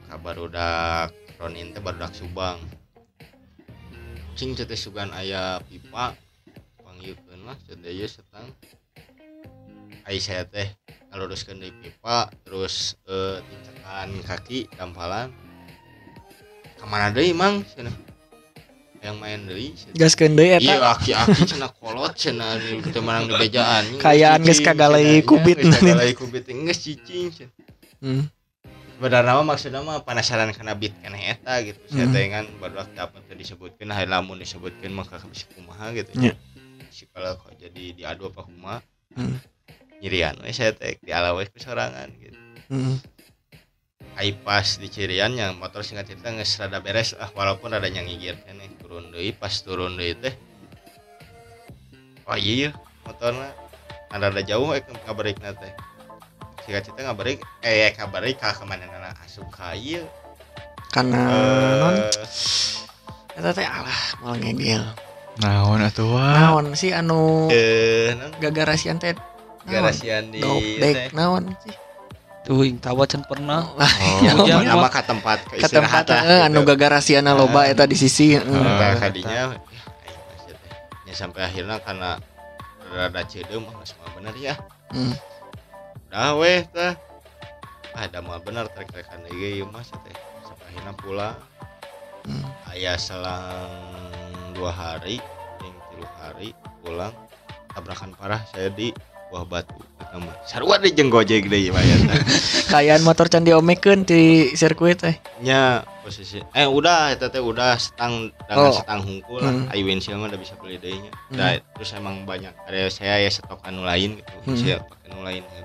Kabar 0.07 0.39
udah 0.39 1.11
ronin 1.35 1.75
teh 1.75 1.83
baru 1.83 2.07
subang. 2.15 2.63
Cing 4.39 4.55
cetes 4.55 4.87
sugan 4.87 5.11
aya 5.11 5.59
pipa 5.67 6.15
panggilkeun 6.79 7.43
lah 7.43 7.59
cetes 7.67 7.91
ieu 7.91 8.07
setang. 8.07 8.47
Ai 10.07 10.23
saya 10.23 10.47
teh 10.47 10.71
ngaluruskeun 11.11 11.59
di 11.59 11.75
pipa 11.75 12.31
terus 12.47 12.95
eh 13.11 13.43
tincakan 13.43 14.09
kaki 14.23 14.71
dampalan 14.79 15.27
ke 16.79 16.85
mana 16.87 17.11
deui 17.11 17.35
mang? 17.35 17.67
Cenah 17.67 17.91
yang 19.01 19.15
main 19.21 19.39
deui 19.45 19.73
cenah. 19.77 19.95
gas 19.95 20.13
deui 20.17 20.49
Iya 20.57 20.59
eta 20.59 20.97
aki-aki 20.97 21.41
cenah 21.45 21.71
kolot 21.77 22.13
cenah 22.17 22.57
di 22.57 22.81
teu 22.89 23.05
menang 23.05 23.29
di 23.29 23.33
bejaan. 23.37 24.01
Kayaan 24.01 24.41
geus 24.41 24.59
kagalai 24.59 25.21
kubit 25.21 25.61
Geus 25.61 25.77
kagalai 25.77 26.13
kubit 26.17 26.49
geus 26.49 26.79
cicing 26.81 27.29
hmm. 28.01 28.25
Sebenarnya 28.97 29.37
mah 29.37 29.45
maksudnya 29.53 29.85
mah 29.85 30.01
penasaran 30.01 30.49
karena 30.57 30.73
beat 30.73 30.97
keneh 31.05 31.37
eta 31.37 31.61
gitu. 31.61 31.77
Saya 31.85 32.09
teh 32.09 32.33
kan 32.33 32.49
baru 32.57 32.81
dapat 32.97 33.21
teu 33.29 33.37
disebutkeun 33.37 33.93
hayang 33.93 34.09
lamun 34.09 34.41
disebutkeun 34.41 34.89
maka 34.89 35.21
bisa 35.29 35.45
kumaha 35.53 35.93
gitu. 35.93 36.17
Nya. 36.17 36.33
Si 36.89 37.05
kalau 37.13 37.37
kok 37.37 37.53
jadi 37.61 37.93
diadu 37.93 38.33
apa 38.33 38.41
kumaha. 38.49 38.81
Hmm. 39.13 39.37
Nyirian 40.01 40.41
we 40.41 40.49
saya 40.49 40.73
teh 40.73 40.97
di 40.97 41.13
ala 41.13 41.37
we 41.37 41.45
sorangan 41.61 42.09
gitu. 42.17 42.37
Hmm. 42.73 42.97
Ai 44.17 44.33
pas 44.33 44.65
di 44.81 44.89
cirian 44.89 45.29
yang 45.37 45.61
motor 45.61 45.85
singkat 45.85 46.09
cerita 46.09 46.33
geus 46.33 46.57
rada 46.57 46.81
beres 46.81 47.13
ah 47.21 47.29
walaupun 47.37 47.69
rada 47.69 47.85
nyangigir 47.85 48.33
keneh 48.49 48.65
turun 48.87 49.11
deui 49.11 49.35
pas 49.35 49.51
turun 49.51 49.99
deui 49.99 50.15
teh 50.15 50.31
oh 52.23 52.39
iya 52.39 52.71
motorna 53.03 53.51
ada 54.07 54.31
rada 54.31 54.39
jauh 54.47 54.71
eh 54.71 54.79
ngabarik 55.03 55.35
teh. 55.43 55.73
Singkat 56.63 56.87
cerita 56.87 57.11
ngabarik 57.11 57.43
eh 57.59 57.91
ngabarik 57.99 58.39
ka 58.39 58.55
ke 58.55 58.63
mana 58.63 58.87
nana 58.87 59.11
asup 59.27 59.51
ka 59.51 59.75
ieu 59.75 60.07
karena 60.95 61.19
non? 61.83 61.95
Eh 61.99 63.43
eta 63.43 63.51
teh 63.51 63.67
alah 63.67 64.23
malah 64.23 64.39
ngegel. 64.39 64.83
Naon 65.43 65.83
atuh 65.83 66.07
wah. 66.07 66.55
naon 66.55 66.71
sih 66.71 66.95
anu 66.95 67.51
eh 67.51 68.15
non? 68.15 68.31
gagarasian 68.39 69.03
teh? 69.03 69.11
Naon? 69.11 69.67
Garasian 69.67 70.31
di 70.31 70.39
dok 70.39 70.63
teh. 70.63 70.95
dek 70.95 71.11
naon 71.11 71.51
sih 71.59 71.75
tuh 72.47 72.63
yang 72.63 72.79
tawa 72.79 73.03
can 73.03 73.19
pernah 73.21 73.75
lah 73.75 73.91
Oh, 74.23 74.47
Ujang 74.47 74.63
nama 74.63 74.87
ka 74.87 75.03
tempat 75.03 75.43
ke 75.43 75.59
ke 75.59 75.67
tempat 75.67 76.07
eh, 76.07 76.47
anu 76.47 76.63
gitu. 76.63 76.71
gagarasiana 76.71 77.35
loba 77.35 77.67
eta 77.67 77.83
di 77.83 77.93
sisi 77.93 78.31
heeh. 78.31 78.47
Nah, 78.47 78.79
Ah. 78.79 78.95
kadinya 78.97 79.35
ya, 79.35 79.45
teh. 79.51 80.71
Ya, 81.03 81.13
sampai 81.13 81.43
akhirnya 81.43 81.75
karena 81.77 82.15
rada 82.87 83.21
cedeum 83.21 83.67
mah 83.67 83.83
semua 83.83 84.07
bener 84.15 84.31
ya 84.33 84.55
Hmm. 84.87 85.11
dah 86.07 86.31
weh 86.33 86.63
teh 86.65 86.95
ah 87.91 87.99
ada 87.99 88.23
mah 88.23 88.39
bener 88.39 88.71
trek-trekan 88.71 89.27
deui 89.27 89.59
mah 89.61 89.83
teh 89.83 90.15
sampai 90.41 90.65
akhirnya 90.71 90.93
pulang 90.95 91.35
Hmm. 92.23 92.47
aya 92.67 92.95
selang 92.95 93.91
dua 94.51 94.67
hari 94.69 95.19
yang 95.59 95.75
tilu 95.85 96.07
hari 96.17 96.49
pulang 96.79 97.11
tabrakan 97.69 98.11
parah 98.13 98.39
saya 98.47 98.67
di 98.69 98.95
buah 99.27 99.43
batu 99.43 99.75
sarua 100.43 100.79
di 100.79 100.91
jeung 100.91 101.07
gojek 101.07 101.45
ya 101.45 101.71
teh. 101.73 102.21
kayaan 102.67 103.03
motor 103.03 103.27
can 103.27 103.43
diomekeun 103.43 104.01
di 104.01 104.51
sirkuit 104.53 104.97
teh 104.97 105.15
nya 105.39 105.83
posisi 106.01 106.39
eh 106.51 106.63
udah 106.63 107.11
eta 107.11 107.27
teh 107.27 107.39
udah 107.39 107.75
setang 107.75 108.31
dengan 108.47 108.57
Oh. 108.57 108.73
setang 108.73 109.03
hungkul 109.03 109.39
lah 109.39 109.51
Hmm. 109.51 109.69
ai 109.69 109.83
windshield 109.83 110.17
mah 110.17 110.27
udah 110.27 110.39
bisa 110.39 110.55
beli 110.55 110.77
deui 110.77 110.97
nya 110.97 111.11
Hmm. 111.29 111.37
Dah, 111.37 111.59
terus 111.75 111.91
emang 111.93 112.23
banyak 112.23 112.53
ada 112.57 112.87
saya 112.87 113.19
ya 113.19 113.29
stok 113.29 113.59
anu 113.61 113.83
lain 113.83 114.17
gitu 114.17 114.31
Hmm. 114.31 114.43
windshield 114.47 114.81
pakai 114.83 115.07
anu 115.11 115.21
lain 115.21 115.43
gitu. 115.43 115.61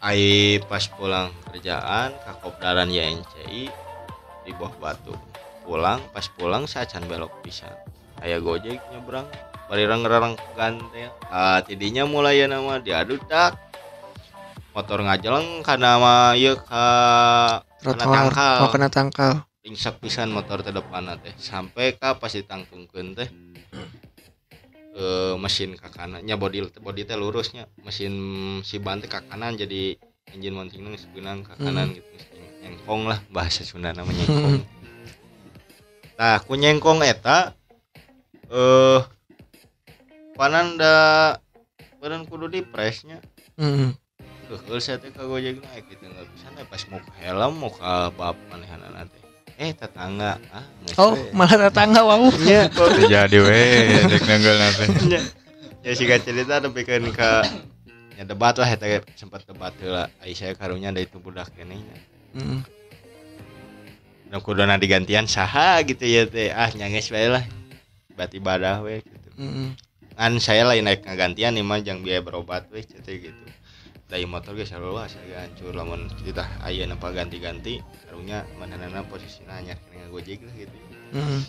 ai 0.00 0.22
pas 0.64 0.84
pulang 0.88 1.28
kerjaan 1.46 2.10
ke 2.16 2.32
kopdaran 2.40 2.88
YNCI 2.88 3.68
di 4.42 4.52
bawah 4.56 4.72
batu 4.80 5.12
pulang 5.60 6.00
pas 6.10 6.24
pulang 6.26 6.64
saya 6.64 6.88
can 6.88 7.04
belok 7.04 7.30
bisa 7.44 7.68
aya 8.18 8.40
gojek 8.40 8.80
nyebrang 8.90 9.28
barirang 9.70 10.02
ngerarang 10.02 10.34
gantel 10.58 11.14
ah 11.30 11.62
tidinya 11.62 12.02
mulai 12.02 12.42
ya 12.42 12.50
nama 12.50 12.82
diadu 12.82 13.22
tak. 13.30 13.54
Motor 14.74 15.02
ngajeleng 15.06 15.62
karena 15.62 15.98
mah 15.98 16.34
ieu 16.34 16.58
ka 16.58 16.86
Kena 17.80 18.06
tangkal. 18.06 18.56
oh 18.60 18.68
kena 18.74 18.88
tangkal. 18.90 19.32
Ringsak 19.62 20.02
pisan 20.02 20.34
motor 20.34 20.66
teh 20.66 20.74
depan 20.74 21.06
teh. 21.22 21.30
Sampai 21.38 21.94
ka 21.94 22.18
pas 22.18 22.34
ditangtungkeun 22.34 23.14
teh 23.14 23.30
eh 24.90 25.34
mesin 25.38 25.78
ke 25.78 25.86
kanannya 25.86 26.34
body 26.34 26.82
body 26.82 27.02
teh 27.06 27.14
lurusnya. 27.14 27.70
Mesin 27.86 28.12
si 28.66 28.82
ban 28.82 28.98
teh 28.98 29.06
ke 29.06 29.22
kanan 29.30 29.54
jadi 29.54 29.94
engine 30.34 30.54
mounting 30.54 30.86
geus 30.90 31.06
geunang 31.14 31.46
ke 31.46 31.54
kanan 31.58 31.94
gitu. 31.94 32.06
Geus 32.10 32.26
nyengkong 32.60 33.06
lah 33.06 33.18
bahasa 33.30 33.62
Sunda 33.62 33.94
namanya 33.94 34.26
nyengkong. 34.26 34.58
Nah 36.20 36.36
ku 36.44 36.52
nyengkong 36.52 37.00
eta 37.00 37.56
eh 38.52 39.00
da 40.80 40.94
badan 42.00 42.24
kudu 42.24 42.48
di 42.48 42.64
pressnya 42.64 43.20
hmm. 43.60 43.92
Heeh, 44.50 44.82
saya 44.82 44.98
teh 44.98 45.14
kagojek 45.14 45.62
naik 45.62 45.86
gitu 45.94 46.10
nggak 46.10 46.26
bisa 46.34 46.50
naik. 46.58 46.66
Pas 46.66 46.82
mau 46.90 46.98
ke 46.98 47.12
helm 47.22 47.52
mau 47.62 47.70
ke 47.70 47.92
bab 48.18 48.34
manehan 48.50 48.82
teh 49.06 49.22
eh 49.60 49.70
tetangga. 49.70 50.42
Ah 50.50 50.66
oh 50.98 51.14
malah 51.30 51.70
tetangga 51.70 52.02
wow 52.02 52.26
Teu 52.34 53.06
jadi 53.06 53.38
we? 53.38 53.62
Dek 54.10 54.22
nenggel 54.26 54.56
nanti. 54.58 54.84
nya 55.06 55.20
ya 55.86 55.92
sih 55.94 56.10
cerita 56.10 56.58
tapi 56.58 56.82
kan 56.82 57.06
ke 57.14 57.30
ya 58.18 58.26
debat 58.26 58.58
lah 58.58 58.66
eta 58.66 59.06
sempat 59.14 59.46
debat 59.46 59.70
heula 59.78 60.10
ai 60.18 60.34
saya 60.34 60.58
karunya 60.58 60.90
dari 60.90 61.06
itu 61.06 61.22
budak 61.22 61.54
keneh 61.54 61.78
nya 61.78 61.96
hmm. 62.34 62.60
dan 64.34 64.40
kuduna 64.42 64.82
digantian 64.82 65.30
saha 65.30 65.78
gitu 65.86 66.02
ya 66.02 66.26
teh. 66.26 66.50
Ah 66.50 66.74
nyanges 66.74 67.06
wae 67.14 67.30
lah. 67.30 67.46
Berarti 68.18 68.42
badah 68.42 68.82
we 68.82 68.98
gitu. 68.98 69.30
Hmm. 69.38 69.78
Kan 70.20 70.36
saya 70.36 70.68
lain 70.68 70.84
naik 70.84 71.00
ngagantian 71.08 71.56
nih 71.56 71.64
mah 71.64 71.80
jangan 71.80 72.04
biaya 72.04 72.20
berobat 72.20 72.68
weh 72.68 72.84
gitu. 72.84 73.32
Dari 74.04 74.28
motor 74.28 74.52
ge 74.52 74.68
sarua 74.68 75.08
saya 75.08 75.48
hancur 75.48 75.72
lamun 75.72 76.12
kita 76.20 76.44
aya 76.60 76.84
napa 76.84 77.08
ganti-ganti 77.08 77.80
karunya 78.04 78.44
manehna 78.60 79.00
posisina 79.08 79.56
anyar 79.56 79.80
kena 79.80 80.12
ngagojek 80.12 80.44
lah 80.44 80.54
gitu. 80.60 80.76
Hmm. 81.16 81.40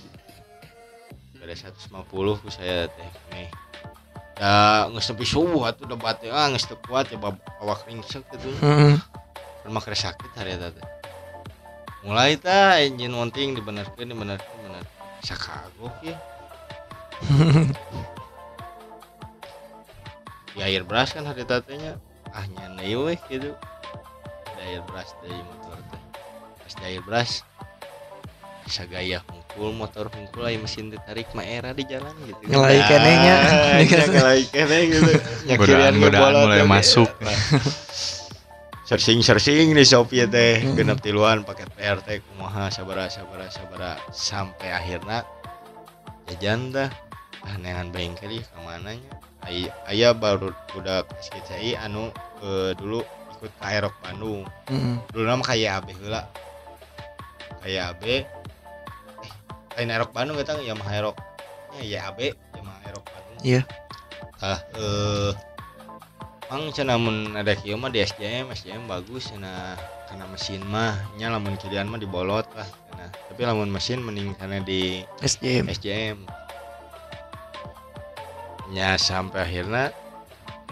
ada 1.41 1.52
150 1.52 2.00
ku 2.16 2.48
saya 2.48 2.88
teh 2.88 3.10
nih. 3.36 3.52
Ya 4.39 4.88
geus 4.88 5.10
nepi 5.12 5.26
subuh 5.28 5.68
atuh 5.68 5.91
debat 5.91 6.16
teh 6.16 6.32
ah 6.32 6.48
teu 6.56 6.80
kuat 6.80 7.12
ya 7.12 7.20
awak 7.60 7.84
ringsek 7.91 8.24
gitu 8.32 8.56
Hmm. 8.64 8.96
rumah 9.68 9.84
kere 9.84 10.00
sakit 10.00 10.32
hari 10.32 10.56
teh. 10.56 10.88
Mulai 12.08 12.39
tah 12.39 12.80
engine 12.80 13.12
mounting 13.12 13.52
dibenerkeun 13.52 14.16
dibenerkeun 14.16 14.60
bener 14.64 14.86
sakagok 15.22 15.93
ya 16.02 16.18
di 20.52 20.60
air 20.62 20.84
beras 20.84 21.12
kan 21.12 21.24
hari 21.24 21.43
tatenya 21.43 21.95
ah 22.32 22.45
nyanyi 22.47 22.95
weh 22.95 23.20
gitu. 23.28 23.52
Di 24.56 24.62
air 24.62 24.82
beras 24.84 25.16
dari 25.20 25.36
motor 25.39 25.78
teh. 25.89 26.02
Pas 26.60 26.74
di 26.76 26.84
air 26.86 27.02
beras 27.04 27.43
bisa 28.62 28.88
gaya 28.88 29.20
hungkul 29.28 29.76
motor 29.76 30.08
hungkul 30.08 30.47
aja 30.47 30.56
mesin 30.56 30.88
ditarik 30.88 31.28
mah 31.36 31.43
era 31.43 31.72
di 31.72 31.84
jalan 31.84 32.14
gitu. 32.24 32.39
Ngelai 32.47 32.80
kenehnya. 32.80 33.36
ya 33.84 34.04
ngelai 34.16 34.43
keneh 34.47 34.82
gitu. 34.88 35.12
Godaan- 35.56 35.99
godaan 35.99 36.34
mulai 36.47 36.64
masuk. 36.64 37.10
searching 38.91 39.24
searching 39.24 39.72
di 39.72 39.88
Shopee 39.88 40.28
teh 40.28 40.60
genep 40.76 40.99
tiluan 40.99 41.47
pakai 41.47 41.64
PRT 41.64 42.28
kumaha 42.28 42.68
sabara 42.68 43.08
sabara 43.08 43.47
sabara. 43.47 43.95
Sampai 44.12 44.72
akhirnya 44.72 45.24
jajan 46.28 46.72
dah. 46.72 46.91
Ah 47.41 47.58
neangan 47.58 47.89
bengkel 47.89 48.38
ih 48.38 48.43
ke 48.45 48.60
mananya 48.62 49.10
ayah 49.89 50.14
baru 50.14 50.54
udah 50.74 51.02
skicai 51.20 51.74
anu 51.76 52.10
eh, 52.42 52.72
dulu 52.78 53.02
ikut 53.38 53.52
Aerok 53.60 53.96
Bandung 54.00 54.46
Mm. 54.70 55.02
dulu 55.10 55.24
nama 55.26 55.44
kayak 55.44 55.82
AB 55.82 55.88
heula 55.98 56.22
kayak 57.60 57.98
AB 57.98 58.04
eh 58.08 58.24
lain 59.76 59.89
Aerok 59.89 60.12
Bandung 60.14 60.38
kita 60.38 60.56
Yamaha 60.62 60.92
Aerok 60.94 61.18
ya 61.76 61.84
ya 61.84 62.00
AB 62.14 62.20
Yamaha 62.56 62.78
Aerok 62.86 63.06
Bandung 63.10 63.39
Iya. 63.42 63.62
ah 64.39 64.60
eh 64.76 65.32
Mang 66.52 66.68
cenah 66.70 67.00
mun 67.00 67.32
ada 67.32 67.56
kieu 67.56 67.80
mah 67.80 67.88
di 67.88 68.04
SJM, 68.04 68.52
SJM 68.52 68.84
bagus 68.84 69.32
cenah 69.32 69.80
karena 70.12 70.28
mesin 70.28 70.60
mah 70.68 71.00
nya 71.16 71.32
lamun 71.32 71.56
kirian 71.56 71.88
mah 71.88 71.96
dibolot 71.96 72.44
lah 72.52 72.68
cenah. 72.92 73.08
Tapi 73.08 73.42
lamun 73.48 73.72
mesin 73.72 74.04
mending 74.04 74.36
karena 74.36 74.60
di 74.60 75.00
SJM. 75.24 75.72
SJM. 75.72 76.18
Nya 78.72 78.96
sampai 78.96 79.44
akhirnya 79.44 79.92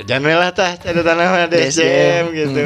jangan 0.08 0.32
lah 0.32 0.56
tah 0.56 0.80
di 0.80 0.96
Di 0.96 1.04
SJM 1.04 1.68
SJM, 1.68 2.26
gitu. 2.32 2.66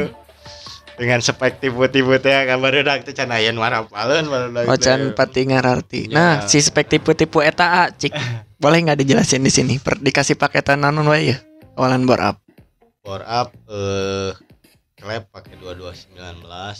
Dengan 0.94 1.18
spek 1.18 1.58
tipu-tipu 1.58 2.14
teh 2.22 2.46
baru 2.54 2.86
dak 2.86 3.02
teh 3.02 3.10
can 3.10 3.34
aya 3.34 3.50
nu 3.50 3.66
warapaleun 3.66 4.30
baru 4.30 4.46
dak. 4.54 4.70
Ocan 4.70 5.18
pati 5.18 5.42
ngararti. 5.50 6.00
Ya. 6.06 6.14
Nah, 6.14 6.34
si 6.46 6.62
spek 6.62 6.86
tipu-tipu 6.86 7.42
eta 7.42 7.82
A, 7.82 7.90
cik. 7.90 8.14
Boleh 8.62 8.78
nggak 8.86 9.02
dijelasin 9.02 9.42
di 9.42 9.50
sini? 9.50 9.82
Per, 9.82 9.98
dikasih 9.98 10.38
paketan 10.38 10.86
nanon 10.86 11.10
wae 11.10 11.34
ya? 11.34 11.36
Awalan 11.74 12.06
bor 12.06 12.22
up. 12.22 12.38
power 13.04 13.20
up 13.28 13.52
eh 13.68 14.32
klep 14.96 15.28
pakai 15.28 15.60
2219 15.60 16.16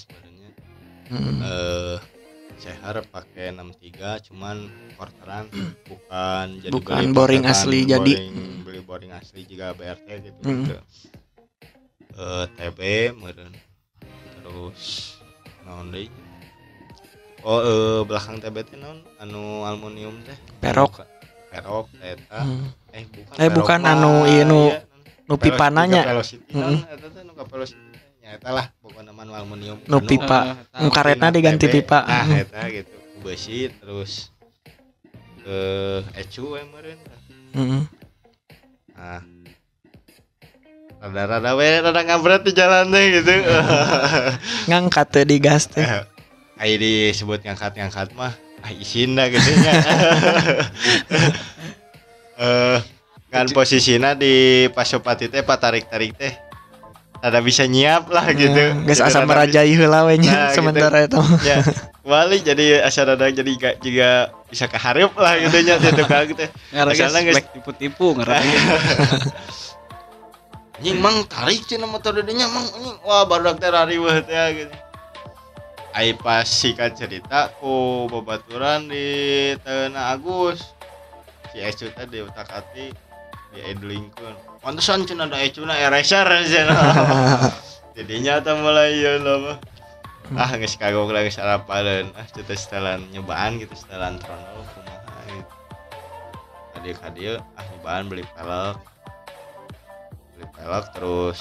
sebenarnya. 0.01 0.51
Mm. 1.13 1.39
eh 1.45 1.97
Sehar 2.65 2.97
pakai 3.05 3.53
63 3.53 4.25
cuman 4.25 4.57
quarteran 4.97 5.45
bukan 5.85 6.47
jadi 6.59 6.73
Bukan 6.73 6.97
beli 6.97 7.12
boring 7.12 7.45
asli 7.45 7.85
jadi. 7.85 8.01
boring- 8.17 8.65
beli 8.65 8.81
boring 8.81 9.12
asli 9.12 9.45
juga 9.45 9.71
BRT 9.71 10.09
gitu 10.23 10.41
Mm. 10.43 10.65
gitu. 10.65 10.75
Eh, 12.15 12.45
TB 12.49 12.81
meureun 13.12 13.53
terus 14.35 14.83
deui 15.85 16.09
Oh 17.43 17.61
eh 17.61 18.01
belakang 18.03 18.41
TB 18.41 18.57
teh 18.65 18.79
naon 18.79 19.05
anu 19.21 19.43
aluminium 19.62 20.17
teh 20.23 20.33
Perok. 20.59 21.05
perok 21.51 21.93
eta 22.01 22.41
Mm. 22.41 22.65
eh 22.91 23.05
bukan 23.05 23.37
Eh, 23.37 23.51
bukan 23.51 23.81
anu, 23.85 24.12
ieu 24.25 24.43
nu- 24.43 24.73
iya, 24.73 24.81
Nu 25.25 25.35
pipananya. 25.37 26.03
velocity 26.07 26.49
eta 26.49 27.07
teh 27.07 27.23
velocity 27.45 27.85
nya 27.85 27.93
eta 28.35 28.51
lah 28.51 28.66
pokoknya 28.82 29.14
mah 29.14 29.22
nu 29.22 29.32
aluminium 29.32 29.78
Nu 29.87 30.03
Anu- 30.03 30.09
pipa. 30.11 30.39
Eh, 30.74 30.82
Nu 30.82 30.89
karetna 30.91 31.30
diganti 31.30 31.70
pipa. 31.70 32.03
Nah, 32.03 32.26
eta 32.35 32.66
gitu. 32.66 32.91
Besi 33.22 33.70
terus 33.70 34.35
eh 35.47 36.03
ecu 36.18 36.59
we 36.59 36.61
meureun. 36.66 36.99
Mm. 37.55 37.82
Nah. 38.99 39.22
Rada-rada 41.05 41.53
we 41.55 41.68
rada 41.78 42.01
ngabret 42.03 42.43
di 42.43 42.53
jalan 42.57 42.91
teh 42.91 43.05
gitu. 43.22 43.32
Ngangkat 44.68 45.07
teh 45.14 45.24
di 45.24 45.37
gas 45.39 45.70
teh. 45.70 45.85
Ai 46.61 46.74
disebut 46.74 47.43
ngangkat-ngangkat 47.47 48.14
mah 48.18 48.35
ah 48.64 48.72
isin 48.72 49.14
dah 49.14 49.30
gitu 49.30 49.51
nya. 49.62 49.72
Eh 52.35 52.78
kan 53.30 53.47
posisinya 53.51 54.14
di 54.14 54.66
Pasopati 54.70 55.26
teh 55.30 55.43
patarik-tarik 55.43 56.18
teh 56.18 56.35
ada 57.25 57.41
bisa 57.41 57.64
nyiap 57.64 58.12
lah 58.12 58.29
gitu. 58.31 58.53
Nah, 58.53 58.85
Geus 58.87 59.01
Gitu, 59.01 59.09
asa 59.09 59.18
rada 59.18 59.27
merajai 59.27 59.72
heula 59.72 60.05
we 60.05 60.20
nya 60.20 60.29
Nah, 60.29 60.43
gitu. 60.47 60.61
sementara 60.61 60.99
itu. 61.03 61.20
ya 61.41 61.64
balik 62.05 62.45
jadi 62.45 62.85
asa 62.85 63.09
rada 63.09 63.25
jadi 63.27 63.49
gak 63.57 63.75
juga 63.81 64.29
bisa 64.45 64.68
keharap 64.68 65.16
lah 65.16 65.41
gitu 65.41 65.57
nya 65.59 65.81
teh 65.81 65.89
Ngarang 66.70 66.93
Asalna 66.93 67.25
geus- 67.25 67.41
spek 67.41 67.47
tipu-tipu 67.51 68.12
ngarang. 68.12 68.45
anjing 70.75 71.01
mang 71.01 71.25
tarik 71.25 71.64
cina 71.64 71.87
motor 71.87 72.12
dedenya 72.12 72.45
mang 72.45 72.66
anjing 72.68 72.93
wah 73.01 73.25
baru 73.25 73.57
teh 73.57 73.72
rariweuh 73.72 74.20
teh 74.20 74.37
gitu 74.53 74.75
ai 75.95 76.12
pas 76.12 76.45
singkat 76.45 76.93
cerita 76.93 77.49
ku 77.57 78.05
babaturan 78.11 78.85
di 78.85 79.07
Tengah 79.62 80.12
Agus 80.12 80.61
si 81.49 81.62
Ecu 81.62 81.89
teh 81.89 82.05
di 82.05 82.20
utak 82.20 82.51
hati 82.51 82.93
di 83.49 83.61
edlingkeun 83.64 84.35
pantesan 84.65 85.05
cina 85.05 85.29
ada 85.29 85.37
Ecu 85.45 85.61
na 85.69 85.77
eraser 85.77 86.25
cina. 86.49 86.73
Jadinya 87.97 88.41
teh 88.41 88.57
mulai 88.57 88.97
ya 88.99 89.21
lama 89.21 89.61
ah 90.41 90.51
geus 90.57 90.81
kagok 90.81 91.12
lagi 91.12 91.29
sarapan 91.29 92.09
ah 92.17 92.25
kita 92.25 92.57
setelan 92.57 93.05
nyobaan 93.12 93.61
gitu 93.61 93.77
setelan 93.77 94.17
trono 94.17 94.65
kumaha 94.73 95.21
gitu. 95.29 95.55
Tadi 96.97 97.21
ah 97.37 97.65
nyobaan 97.77 98.09
beli 98.09 98.25
pelek. 98.33 98.77
Beli 100.33 100.47
pelek 100.57 100.85
terus 100.97 101.41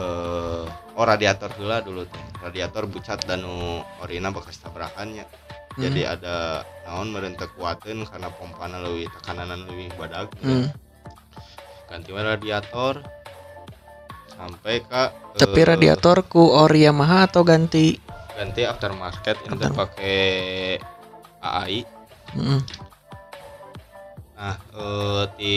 eh 0.00 0.64
oh 0.96 1.04
radiator 1.04 1.52
heula 1.54 1.84
dulu 1.84 2.08
teh 2.08 2.24
radiator 2.42 2.88
bucat 2.88 3.20
dan 3.28 3.44
nu 3.44 3.84
orina 4.00 4.32
bekas 4.32 4.58
tabrakannya. 4.64 5.28
Jadi 5.74 6.06
ada 6.06 6.62
naon 6.86 7.10
meureun 7.10 7.34
teu 7.34 7.50
kuateun 7.58 8.06
karena 8.06 8.30
pompana 8.30 8.78
leuwih 8.78 9.10
tekanan 9.20 9.66
leuwih 9.66 9.90
badag 9.98 10.30
Hmm. 10.38 10.70
Ganti 11.86 12.10
radiator 12.10 13.00
sampai 14.30 14.82
ke 14.82 15.02
Tapi 15.34 15.60
eh, 15.60 15.66
radiator 15.66 16.22
ku 16.24 16.50
ori 16.50 16.84
Yamaha 16.84 17.26
atau 17.26 17.42
ganti? 17.42 17.98
ganti 18.34 18.66
aftermarket 18.66 19.38
After- 19.46 19.72
pakai 19.72 20.22
AAI 21.38 21.80
Mm. 22.34 22.60
nah 24.34 24.58
eh 24.74 25.22
di 25.38 25.54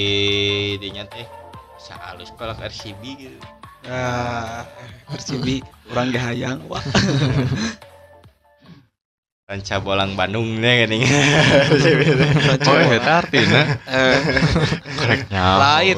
dinya 0.77 1.01
teh 1.09 1.25
bisa 1.73 1.97
halus 1.97 2.29
pelak 2.37 2.61
RCB 2.61 3.01
gitu 3.17 3.39
Ah, 3.87 4.61
RCB 5.09 5.63
kurang 5.87 6.11
gahayang 6.11 6.59
wah. 6.67 6.83
ranca 9.47 9.79
bolang 9.79 10.11
Bandung 10.13 10.59
nih 10.59 10.83
gini 10.83 11.07
Oh, 12.67 12.91
eta 12.91 13.23
artina 13.23 13.79
Eh, 13.87 14.19
korek 14.93 15.31
nyawa. 15.31 15.55
lain. 15.79 15.95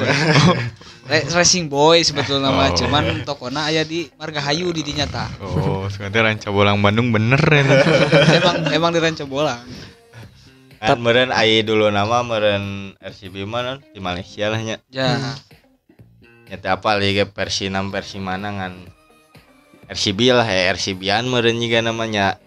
Racing 1.34 1.66
Boy 1.66 2.06
sebetulnya 2.06 2.54
mah 2.54 2.70
Oh. 2.70 2.78
cuman 2.78 3.26
tokona 3.26 3.66
aya 3.66 3.82
di 3.82 4.06
Margahayu 4.14 4.70
di 4.70 4.86
dinya 4.86 5.10
tah. 5.10 5.26
Oh, 5.42 5.90
sebenarnya 5.90 6.30
ranca 6.30 6.50
bolang 6.54 6.78
Bandung 6.78 7.10
bener 7.10 7.42
ini. 7.42 7.74
emang 8.38 8.56
emang 8.70 8.90
di 8.94 9.02
Ranca 9.02 9.26
Bolang. 9.26 9.66
kan 10.80 10.96
meren 10.96 11.28
AI 11.28 11.60
dulu 11.60 11.90
nama 11.90 12.22
meren 12.22 12.94
RCB 12.96 13.44
mana 13.44 13.82
di 13.84 13.98
Malaysia 14.00 14.48
lah 14.48 14.62
nya 14.62 14.78
Ya. 14.88 15.18
nyata 16.46 16.78
apa 16.78 16.96
liga 16.96 17.26
versi 17.26 17.66
6 17.66 17.90
versi 17.90 18.16
mana 18.16 18.54
kan 18.54 18.74
RCB 19.90 20.20
lah 20.32 20.46
ya 20.46 20.72
RCB-an 20.72 21.26
meren 21.26 21.58
juga 21.58 21.82
namanya 21.82 22.38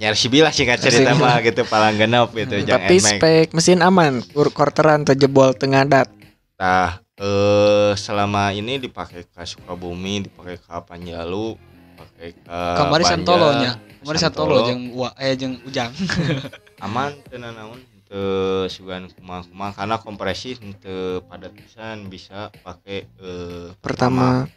ya 0.00 0.16
RCB 0.16 0.34
lah 0.40 0.48
singkat 0.48 0.80
cerita 0.80 1.12
RCB. 1.12 1.20
mah 1.20 1.36
gitu 1.44 1.62
palang 1.68 2.00
genap 2.00 2.32
gitu 2.32 2.56
jangan 2.64 2.88
Tapi 2.88 2.96
spek 2.96 3.48
mesin 3.52 3.84
aman, 3.84 4.24
kur 4.32 4.48
quarteran 4.48 5.04
terjebol 5.04 5.52
tengah 5.52 5.84
dat. 5.84 6.08
Nah, 6.56 7.04
eh 7.20 7.92
selama 8.00 8.56
ini 8.56 8.80
dipakai 8.80 9.28
ke 9.28 9.42
Sukabumi, 9.44 10.24
dipakai 10.24 10.56
ke 10.56 10.76
Panjalu, 10.88 11.60
dipakai 11.60 12.28
ke 12.32 12.58
Kamari 12.80 13.04
Banjar, 13.04 13.12
Santolo 13.12 13.48
nya. 13.60 13.72
Kamari 14.00 14.18
Santolo 14.18 14.56
jeung 14.64 14.82
eh 15.20 15.36
jeung 15.36 15.54
Ujang. 15.68 15.92
aman 16.84 17.12
tenan 17.28 17.52
naon 17.52 17.80
teu 18.08 18.66
sugan 18.66 19.06
kumaha-kumaha 19.12 19.76
karena 19.76 19.96
kompresi 20.00 20.56
teu 20.80 21.20
padat 21.28 21.52
pisan 21.54 22.08
bisa 22.08 22.48
pakai 22.64 23.04
eh 23.06 23.68
Pertama, 23.78 24.48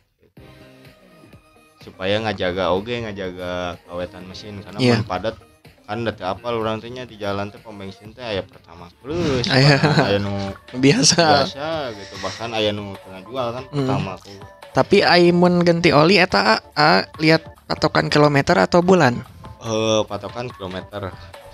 supaya 1.84 2.16
ngajaga 2.18 2.72
oge 2.72 3.04
ngajaga 3.04 3.52
kawetan 3.84 4.24
mesin 4.24 4.64
karena 4.64 4.80
Iya. 4.80 4.96
mun 4.98 5.06
padat 5.06 5.36
kan 5.84 6.00
udah 6.00 6.16
apal 6.32 6.56
urang 6.56 6.80
teh 6.80 6.88
nya 6.88 7.04
di 7.04 7.20
jalan 7.20 7.52
teh 7.52 7.60
pom 7.60 7.76
bensin 7.76 8.10
teh 8.10 8.24
aya 8.24 8.40
pertama 8.42 8.88
plus 8.98 9.44
Aya. 9.46 9.76
aya 10.00 10.16
nu 10.18 10.32
biasa. 10.74 11.44
biasa 11.44 11.68
gitu 11.92 12.16
bahkan 12.18 12.50
aya 12.50 12.72
nu 12.72 12.96
tengah 12.98 13.22
jual 13.22 13.48
kan 13.52 13.64
Hmm. 13.68 13.78
pertama 13.84 14.16
ku 14.18 14.32
Tapi 14.74 15.06
aimun 15.06 15.62
ganti 15.62 15.92
oli 15.92 16.18
eta 16.18 16.40
A, 16.42 16.56
A, 16.74 16.90
lihat 17.20 17.46
patokan 17.68 18.08
kilometer 18.08 18.58
atau 18.58 18.80
bulan? 18.80 19.22
eh 19.60 20.02
patokan 20.04 20.48
kilometer 20.50 21.12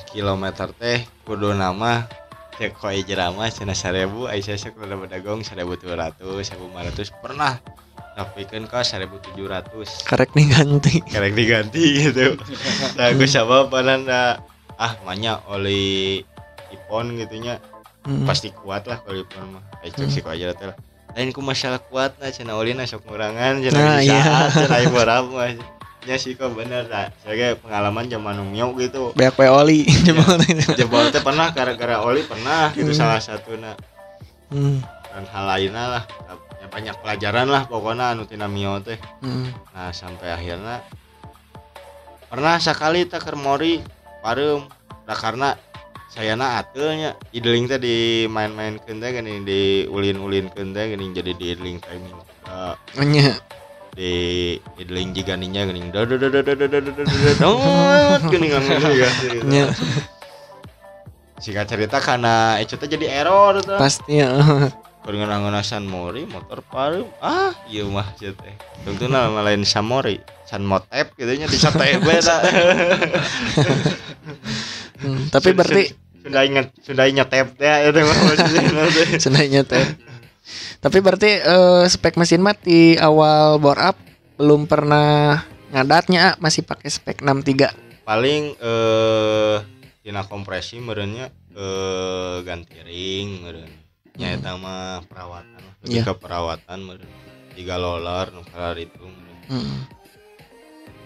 kilometer 0.08 0.72
teh 0.74 1.04
kudu 1.22 1.52
nama 1.52 2.06
cek 2.56 2.74
koi 2.76 3.02
jerama 3.02 3.46
cina 3.48 3.72
seribu 3.72 4.26
aisyah 4.26 4.56
sok 4.56 4.78
udah 4.80 4.98
bedagong 5.00 5.42
seribu 5.42 5.74
dua 5.76 5.96
ratus 6.06 6.44
seribu 6.46 6.68
lima 6.68 6.82
ratus 6.84 7.10
pernah 7.16 7.58
tapi 8.20 8.44
kan 8.44 8.68
kau 8.68 8.84
seribu 8.84 9.16
tujuh 9.22 9.48
ratus 9.48 10.04
Karek 10.04 10.36
nih 10.36 10.52
ganti. 10.52 11.00
karek 11.08 11.32
diganti 11.32 11.84
gitu 12.04 12.36
nah 12.94 13.08
gue 13.10 13.24
sama 13.24 13.64
pananda 13.66 14.44
ah 14.76 14.92
banyak 15.00 15.40
oli 15.48 16.20
ipon 16.70 17.16
gitunya 17.16 17.64
Hmm. 18.00 18.24
pasti 18.24 18.48
kuat 18.50 18.88
lah 18.88 19.00
kalau 19.00 19.20
ipon 19.20 19.44
mah 19.50 19.64
aisyah 19.80 20.02
Hmm. 20.02 20.10
sih 20.10 20.24
aja 20.24 20.52
teh 20.52 20.72
lain 21.12 21.32
ku 21.32 21.40
masalah 21.40 21.80
kuat 21.82 22.16
nah 22.16 22.28
cina 22.28 22.56
oli 22.56 22.72
nah 22.72 22.84
sok 22.84 23.04
ngurangan 23.04 23.60
cina 23.60 23.76
Nah, 23.76 24.00
bisa 24.00 24.16
iya. 24.16 24.48
cina 24.50 24.78
ibu 24.80 25.00
mah 25.30 25.52
ya 26.02 26.16
sih 26.16 26.32
kok 26.34 26.52
bener 26.52 26.88
lah 26.88 27.12
sebagai 27.18 27.60
pengalaman 27.60 28.08
zaman 28.08 28.40
Mio 28.46 28.72
gitu 28.76 29.12
Beak 29.14 29.36
we 29.36 29.46
oli 29.46 29.84
jebol 30.08 30.32
teh. 30.38 30.56
jebol 30.76 31.08
teh 31.08 31.20
pernah 31.20 31.52
gara-gara 31.52 32.00
oli 32.00 32.24
pernah 32.24 32.72
gitu 32.72 32.88
Hmm. 32.88 32.98
salah 32.98 33.20
satu 33.20 33.56
nah 33.56 33.76
Hmm. 34.48 34.80
dan 35.06 35.24
hal 35.28 35.44
lainnya 35.46 35.86
lah 35.92 36.04
banyak 36.70 36.96
pelajaran 37.02 37.50
lah 37.50 37.66
pokoknya 37.66 38.14
anu 38.16 38.24
tina 38.30 38.46
Mio 38.46 38.80
teh 38.80 38.98
Hmm. 39.20 39.50
nah 39.76 39.92
sampai 39.92 40.32
akhirnya 40.32 40.86
pernah 42.30 42.56
sekali 42.62 43.10
tak 43.10 43.26
mori 43.36 43.82
parem 44.22 44.70
nah 45.10 45.18
karena 45.18 45.58
saya 46.10 46.34
na 46.34 46.62
atelnya 46.62 47.14
idling 47.34 47.70
teh 47.70 47.78
di 47.78 47.96
main-main 48.26 48.82
kente 48.82 49.10
gini 49.14 49.46
di 49.46 49.62
ulin-ulin 49.86 50.50
kente 50.50 50.82
gini 50.94 51.14
jadi 51.14 51.32
di 51.38 51.46
idling 51.54 51.78
timing 51.82 52.18
uh, 52.50 52.74
di 53.94 54.14
idling 54.78 55.14
jika 55.14 55.38
ninya 55.38 55.70
gini 55.70 55.90
da 55.94 56.06
da 56.06 56.18
da 56.18 56.30
da 56.30 56.42
da 56.42 56.54
da 56.54 56.66
da 56.66 56.80
da 56.82 56.92
da 56.94 57.32
da 57.38 57.50
gini 58.26 58.48
kan 58.50 58.62
ya 59.50 59.66
singkat 61.40 61.72
cerita 61.72 61.98
karena 62.04 62.60
itu 62.60 62.76
jadi 62.76 63.24
error 63.24 63.64
tuh 63.64 63.80
pasti 63.80 64.20
ya. 64.20 64.28
Dengan 65.06 65.32
nganasan 65.32 65.88
mori 65.88 66.28
motor 66.28 66.62
parem 66.62 67.08
ah 67.20 67.56
iya 67.66 67.88
mah 67.88 68.14
jet 68.16 68.36
teh. 68.36 68.56
Tentu 68.84 69.08
nama 69.08 69.42
lain 69.42 69.64
samori 69.64 70.20
san 70.46 70.62
motep 70.62 71.14
gitu 71.16 71.30
nya 71.34 71.46
di 71.46 71.58
sate 71.58 71.98
beda 72.02 72.38
Hmm, 75.00 75.32
Tapi 75.32 75.56
berarti 75.56 75.84
sudah 76.20 76.44
ingat 76.44 76.76
sudah 76.84 77.08
ingat 77.08 77.32
teh 77.32 77.40
itu 77.88 78.00
senainya 79.18 79.64
teh. 79.72 79.80
Tapi 80.80 81.00
berarti 81.00 81.40
eh, 81.40 81.84
spek 81.88 82.20
mesin 82.20 82.44
mah 82.44 82.56
di 82.60 83.00
awal 83.00 83.64
bore 83.64 83.80
up 83.80 83.98
belum 84.36 84.68
pernah 84.68 85.40
ngadatnya 85.72 86.36
masih 86.40 86.68
pakai 86.68 86.92
spek 86.92 87.24
63. 87.24 87.72
paling 88.04 88.58
eh 88.58 89.58
tina 90.02 90.26
kompresi 90.26 90.82
merenya 90.82 91.30
eh 91.54 92.42
ganti 92.42 92.82
ring 92.82 93.46
meren 93.46 93.70
nya 94.20 94.36
eta 94.36 94.60
mah 94.60 95.02
perawatan 95.08 95.64
lebih 95.82 95.96
Iya. 95.96 96.04
ke 96.04 96.14
perawatan 96.14 96.80
tiga 97.56 97.80
lolar 97.80 98.30
nu 98.30 98.44
kalar 98.46 98.76
itu. 98.76 99.00
Hmm. 99.48 99.88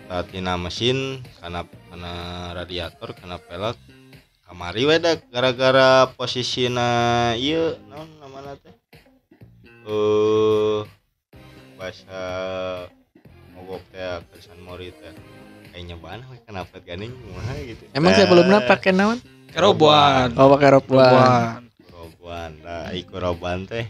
Tah 0.10 0.26
tina 0.26 0.58
mesin 0.58 1.22
karena 1.38 1.62
karena 1.88 2.14
radiator 2.52 3.14
karena 3.14 3.38
pelek 3.38 3.78
kamari 4.44 4.84
we 4.84 4.98
da 4.98 5.16
gara-gara 5.16 6.10
posisina 6.12 6.90
ieu 7.38 7.78
naon 7.88 8.10
namana 8.20 8.58
teh 8.60 8.74
eh 9.88 10.80
bahasa 11.80 12.22
mogok 13.56 13.82
teh 13.90 14.04
kesan 14.30 14.60
mori 14.60 14.92
teh 14.92 15.14
kayaknya 15.72 15.96
banget 15.98 16.38
kenapa 16.44 16.76
ganing 16.84 17.14
kumaha 17.14 17.54
gitu 17.64 17.84
Emang 17.96 18.12
Nah, 18.14 18.20
sebelumnya 18.20 18.60
pakai 18.68 18.92
naon? 18.92 19.18
Kerobohan. 19.54 20.34
Oh, 20.34 20.50
pakai 20.54 20.70
robuan. 20.74 21.63
Kerobohan. 22.94 22.94
roban 22.94 22.94
nah 22.94 22.98
iku 23.02 23.16
roban 23.18 23.60
teh. 23.66 23.86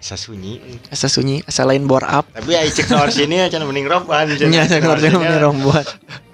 Asa 0.00 0.16
sunyi. 0.16 0.80
Asa 0.88 1.12
sunyi, 1.12 1.44
asa 1.44 1.68
lain 1.68 1.84
bore 1.84 2.08
up. 2.08 2.24
tapi 2.32 2.56
ai 2.56 2.72
cek 2.72 2.88
nomor 2.88 3.12
sini 3.12 3.36
aja 3.40 3.60
mending 3.60 3.88
roban. 3.88 4.28
Nya 4.28 4.68
saya 4.68 4.80
ngerti 4.80 5.12
ngomongin 5.12 5.40
rombongan. 5.40 5.86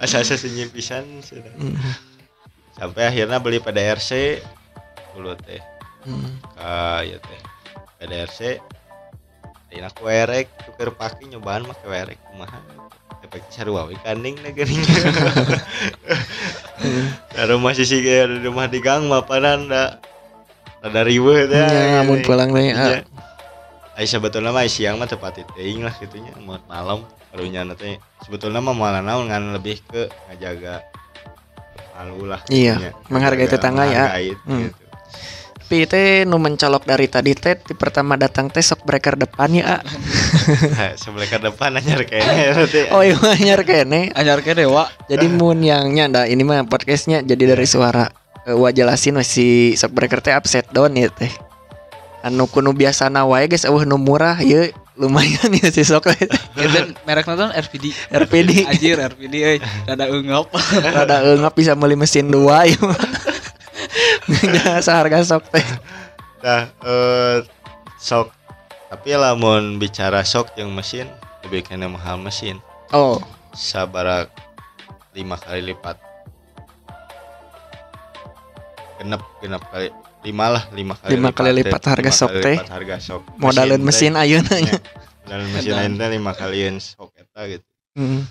asa 0.03 0.23
asa 0.23 0.35
sunyi 0.39 0.67
pisan 0.71 1.03
sudah. 1.23 1.51
Sampai 2.75 3.07
akhirnya 3.11 3.39
beli 3.43 3.59
PDRC 3.59 4.39
dulu 5.15 5.35
teh. 5.39 5.59
Hmm. 6.07 6.39
ka 6.55 7.03
ya 7.03 7.19
teh. 7.19 7.39
PDRC 7.99 8.39
Dina 9.67 9.91
ku 9.91 10.07
werek 10.07 10.47
tuker 10.63 10.95
pake 10.95 11.27
nyobaan 11.27 11.67
make 11.67 11.83
werek 11.83 12.15
kumaha. 12.31 12.63
Efek 13.19 13.51
sarua 13.51 13.83
we 13.83 13.99
kanding 13.99 14.39
na 14.39 14.55
geuning 14.55 14.79
rumah 17.51 17.75
sisi 17.75 17.99
ada 18.05 18.37
rumah 18.45 18.69
di 18.71 18.79
gang 18.79 19.09
mapanan 19.09 19.67
da 19.67 19.99
rada 20.87 21.01
riweuh 21.03 21.45
teh 21.45 21.59
Ya, 21.59 21.99
amun 21.99 22.19
pulang 22.21 22.49
teh. 22.49 22.67
Iya. 22.67 23.03
ah. 23.03 23.03
Ai 23.93 24.05
sebetulnya 24.05 24.49
mah 24.49 24.65
siang 24.65 24.95
mah 24.95 25.05
tepat 25.05 25.41
teuing 25.51 25.81
lah 25.81 25.93
gitunya 25.93 26.29
mau 26.39 26.55
malam 26.63 27.01
karunya 27.27 27.65
teh 27.73 27.95
sebetulnya 28.21 28.57
mah 28.57 28.71
malah 28.71 29.01
naon 29.01 29.25
ngan 29.25 29.53
lebih 29.53 29.81
ke 29.83 30.05
ngajaga 30.27 30.85
malu 31.93 32.25
lah 32.25 32.39
Iya, 32.47 32.77
gitunya. 32.77 32.91
menghargai 33.09 33.47
tetangga 33.47 33.83
ya. 33.85 34.05
Hmm. 34.45 34.69
gitu. 34.69 34.83
Tapi 35.57 35.83
teh 35.83 36.23
nu 36.23 36.39
mencolok 36.39 36.87
dari 36.87 37.11
tadi 37.11 37.35
teh 37.35 37.57
di 37.57 37.75
pertama 37.75 38.15
datang 38.15 38.47
teh 38.47 38.61
sok 38.61 38.85
breaker 38.85 39.19
depan 39.19 39.51
ya. 39.51 39.63
ah. 39.67 39.81
Nah, 40.47 40.95
sebelah 40.95 41.27
ke 41.27 41.43
depan 41.43 41.75
anyar 41.75 42.07
kayaknya 42.07 42.33
ya 42.39 42.63
teh. 42.63 42.85
Oh 42.87 43.03
iya 43.03 43.19
anyar 43.35 43.67
kene. 43.67 44.15
Anyar 44.15 44.39
ke 44.39 44.55
dewa. 44.55 44.87
Jadi 45.05 45.27
mun 45.27 45.59
yang 45.59 45.91
nyanda 45.91 46.23
ini 46.23 46.39
mah 46.39 46.63
podcastnya 46.63 47.19
jadi 47.19 47.51
dari 47.51 47.67
suara 47.67 48.07
Eh, 48.47 48.55
Wah 48.55 48.71
jelasin 48.71 49.19
we 49.19 49.27
si 49.27 49.75
sok 49.75 49.91
breaker 49.91 50.23
teh 50.23 50.31
upside 50.31 50.71
down 50.71 50.95
ya 50.95 51.11
teh. 51.11 51.27
Anu 52.23 52.47
kuno 52.47 52.71
biasa 52.71 53.11
wae 53.27 53.51
guys 53.51 53.67
eueuh 53.67 53.83
nu 53.83 53.99
murah 53.99 54.39
ye 54.39 54.71
lumayan 54.95 55.51
ya 55.59 55.67
si 55.67 55.83
sok 55.83 56.15
teh. 56.15 56.31
Itu 56.55 56.95
merek 57.03 57.27
nonton 57.27 57.51
RPD. 57.51 57.91
RPD 58.07 58.51
Anjir 58.71 59.03
RPD 59.03 59.33
euy. 59.35 59.59
Rada 59.83 60.07
eungap. 60.07 60.47
rada 60.95 61.27
eungap 61.27 61.51
bisa 61.59 61.75
beli 61.75 61.99
mesin 61.99 62.31
dua 62.31 62.63
ya. 62.63 62.79
Seharga 64.79 65.19
sok 65.27 65.51
teh. 65.51 65.67
Nah, 66.39 66.71
eh 66.87 67.43
sok 67.99 68.31
tapi 68.87 69.11
lamun 69.11 69.75
bicara 69.75 70.23
sok 70.23 70.55
yang 70.55 70.71
mesin 70.71 71.11
lebih 71.43 71.67
kena 71.67 71.91
mahal 71.91 72.15
mesin 72.15 72.63
Oh, 72.95 73.19
sabara 73.51 74.31
lima 75.11 75.35
kali 75.35 75.75
lipat 75.75 75.99
genep 78.97 79.21
genep 79.39 79.63
kali 79.69 79.87
lima 80.21 80.45
lah 80.49 80.63
lima 80.71 80.93
kali 80.93 81.09
Lima 81.13 81.29
kali 81.31 81.51
lipat 81.53 81.81
harga 81.87 82.11
sok 82.11 82.31
teh. 82.41 82.57
harga 82.57 82.95
sok 82.97 83.21
modalin 83.37 83.79
mesin 83.79 84.13
ayeuna 84.13 84.55
nya. 84.57 84.75
modalin 85.23 85.49
mesin 85.53 85.91
teh 85.95 86.07
lima 86.09 86.31
kalian 86.33 86.75
sok 86.77 87.13
eta 87.15 87.41
gitu 87.47 87.65
Hmm. 87.97 88.29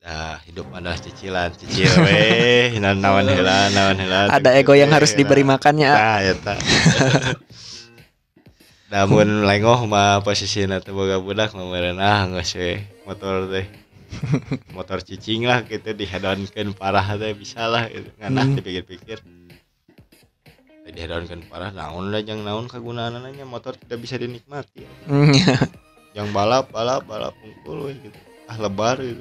Nah, 0.00 0.40
hidup 0.48 0.72
adalah 0.72 0.96
cicilan, 0.96 1.52
cicil 1.52 1.92
weh, 2.00 2.72
naon 2.80 3.04
naon 3.04 3.28
heula, 3.28 3.68
naon 3.68 4.00
heula. 4.00 4.32
Ada 4.32 4.56
ego 4.56 4.72
yang 4.72 4.88
harus 4.88 5.12
diberi 5.12 5.44
makannya. 5.44 5.92
ah. 5.92 5.98
Nah, 6.00 6.18
eta. 6.24 6.54
Namun 8.88 9.44
lengoh 9.44 9.84
mah 9.84 10.24
posisina 10.24 10.80
teh 10.80 10.96
boga 10.96 11.20
budak 11.20 11.52
mah 11.52 11.68
meureun 11.68 12.00
ah 12.00 12.24
geus 12.32 12.56
we 12.56 12.80
motor 13.04 13.44
teh. 13.52 13.66
Motor 14.72 15.04
cicing 15.04 15.44
lah 15.44 15.60
gitu 15.68 15.92
dihedonkeun 15.92 16.72
parah 16.72 17.04
teh 17.20 17.36
bisa 17.36 17.68
lah 17.68 17.84
gitu. 17.92 18.08
Nganah 18.16 18.44
Hmm. 18.48 18.56
dipikir-pikir. 18.56 19.20
Teh 20.88 20.96
dihedonkeun 20.96 21.52
parah 21.52 21.68
naon 21.68 22.08
lah 22.08 22.24
jeung 22.24 22.48
naon 22.48 22.64
kagunaanna 22.64 23.28
nya 23.28 23.44
motor 23.44 23.76
tidak 23.76 24.00
bisa 24.00 24.16
dinikmati. 24.16 24.88
Ya. 25.36 25.60
Yang 26.16 26.32
balap 26.32 26.72
balap 26.72 27.04
balap 27.04 27.36
pungkul 27.36 27.92
gitu. 27.92 28.16
Ah 28.48 28.56
lebar 28.56 28.96
gitu. 28.96 29.20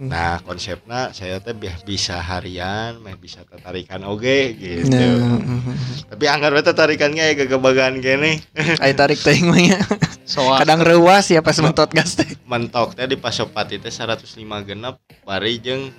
Hmm. 0.00 0.08
Nah 0.08 0.40
konsepnya 0.40 1.12
saya 1.12 1.44
teh 1.44 1.52
biar 1.52 1.76
bisa 1.84 2.16
harian, 2.24 3.04
mah 3.04 3.20
bisa 3.20 3.44
tertarikan 3.44 4.00
oge 4.08 4.56
gitu. 4.56 4.96
Nah, 4.96 5.44
hmm. 5.44 5.76
Tapi 6.16 6.24
anggar 6.24 6.56
we 6.56 6.64
tarikannya 6.64 7.28
ya 7.28 7.34
kegebagan 7.36 8.00
kene. 8.00 8.40
Ayo 8.80 8.94
tarik 8.96 9.20
teh 9.20 9.36
mah 9.44 9.60
ya. 9.60 9.76
Soal 10.24 10.64
Kadang 10.64 10.80
reuas 10.80 11.28
ya 11.28 11.44
pas 11.44 11.60
mentot 11.60 11.92
gas 11.92 12.16
teh. 12.16 12.32
Mentok 12.48 12.96
teh 12.96 13.04
di 13.04 13.20
Pasopati 13.20 13.76
teh 13.76 13.92
105 13.92 14.40
genep 14.64 14.96
bari 15.20 15.60
jeung 15.60 15.92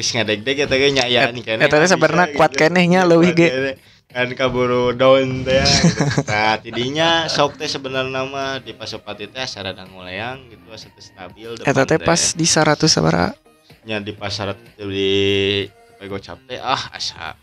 geus 0.00 0.16
ngadeg-deg 0.16 0.64
eta 0.64 0.74
ge 0.80 0.88
nyayaan 0.96 1.36
kene. 1.44 1.60
eta 1.68 1.76
gitu. 1.76 2.00
kuat 2.40 2.56
keneh 2.56 2.88
nya 2.88 3.04
leuwih 3.04 3.36
ge. 3.36 3.48
Keneh. 3.52 3.76
Kan 4.10 4.26
kaburu 4.34 4.90
daun 4.96 5.46
teh. 5.46 5.62
gitu. 5.62 6.02
Nah, 6.32 6.58
tidinya 6.58 7.30
sok 7.30 7.60
teh 7.60 7.70
sebenarnya 7.70 8.26
mah 8.26 8.58
di 8.58 8.74
Pasopati 8.74 9.30
teh 9.30 9.38
asa 9.38 9.62
rada 9.62 9.86
ngoleang 9.86 10.50
gitu 10.50 10.66
asa 10.72 10.90
teh 10.90 11.04
stabil 11.04 11.52
Eta 11.62 11.86
teh 11.86 12.00
pas 12.00 12.18
di 12.34 12.46
100 12.48 12.90
sabaraha? 12.90 13.30
nya 13.80 13.96
di 13.96 14.12
pasar 14.12 14.52
teh 14.52 14.84
di 14.84 15.12
Tepe 15.68 16.04
Gocap 16.08 16.40
teh 16.48 16.58
ah 16.58 16.90
asa 16.90 17.36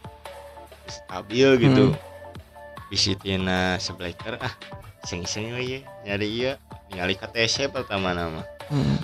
stabil 0.89 1.49
gitu. 1.62 1.93
Hmm. 1.93 2.89
Bisitina 2.91 3.78
sebleker 3.78 4.36
ah 4.41 4.53
we 5.08 5.64
ye 5.64 5.80
nyari 6.03 6.28
ieu 6.28 6.53
ningali 6.91 7.16
KTC 7.16 7.72
pertama 7.72 8.12
nama. 8.12 8.43
Hmm. 8.68 8.99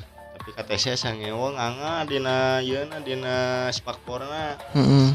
KTC 0.51 0.99
sangewo 0.99 1.55
nganga 1.55 2.03
dina 2.03 2.59
yana 2.59 2.99
dina 2.99 3.67
spakborna 3.71 4.59
mm 4.75 4.83
-hmm. 4.83 5.07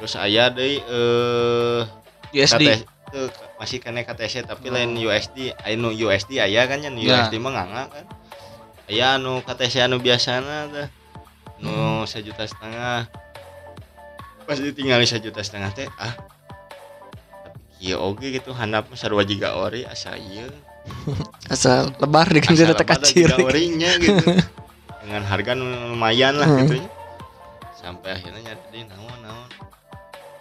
terus 0.00 0.16
ayah 0.16 0.48
deh 0.48 0.80
eh 0.80 1.82
USD 2.32 2.64
KTC, 2.64 2.84
eh, 3.16 3.28
masih 3.56 3.78
kena 3.80 4.04
KTC 4.04 4.44
tapi 4.44 4.68
hmm. 4.68 4.74
lain 4.74 4.90
USD 5.00 5.52
anu 5.64 5.92
USD 5.92 6.40
ayah 6.40 6.64
kan 6.68 6.80
yang 6.84 6.96
USD 6.96 7.40
nah. 7.40 7.42
mah 7.44 7.52
nganga 7.56 7.84
kan 7.92 8.04
ayah 8.92 9.16
anu 9.16 9.40
KTC 9.44 9.84
anu 9.84 9.96
biasana 10.00 10.68
tuh 10.68 10.88
anu 11.60 12.04
hmm. 12.04 12.08
sejuta 12.08 12.44
setengah 12.44 13.08
pas 14.48 14.56
ditinggali 14.56 15.04
sejuta 15.04 15.44
setengah 15.44 15.72
teh 15.76 15.88
ah 16.00 16.16
iya 17.80 18.00
oke 18.00 18.22
okay, 18.22 18.40
gitu 18.40 18.56
handap 18.56 18.88
sarwa 18.96 19.24
jiga 19.24 19.56
ori 19.56 19.84
asa 19.84 20.16
iya 20.16 20.48
asal 21.54 21.90
lebar 21.98 22.28
dengan 22.28 22.52
Asal 22.52 22.74
juga 23.06 23.36
orinya 23.40 23.90
gitu. 23.98 24.24
Dengan 25.08 25.24
harga 25.24 25.52
lumayan 25.56 26.36
lah 26.36 26.44
Hmm. 26.44 26.68
gitu 26.68 26.74
ya. 26.78 26.86
sampai 27.72 28.12
akhirnya 28.12 28.52
nyari 28.52 28.84
naon 28.84 29.18
naon. 29.24 29.48